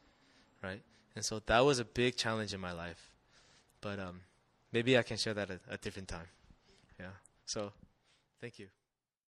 right? 0.64 0.82
And 1.16 1.26
so 1.26 1.41
that 1.45 1.59
was 1.59 1.80
a 1.80 1.86
big 1.86 2.16
challenge 2.16 2.53
in 2.53 2.62
my 2.62 2.72
life. 2.72 3.12
But 3.82 3.99
um, 3.99 4.22
maybe 4.72 4.97
I 4.97 5.03
can 5.03 5.18
share 5.18 5.34
that 5.34 5.49
at 5.49 5.59
a 5.70 5.78
different 5.78 6.07
time. 6.07 6.28
Yeah. 6.99 7.07
So, 7.45 7.74
thank 8.39 8.59
you. 8.59 8.68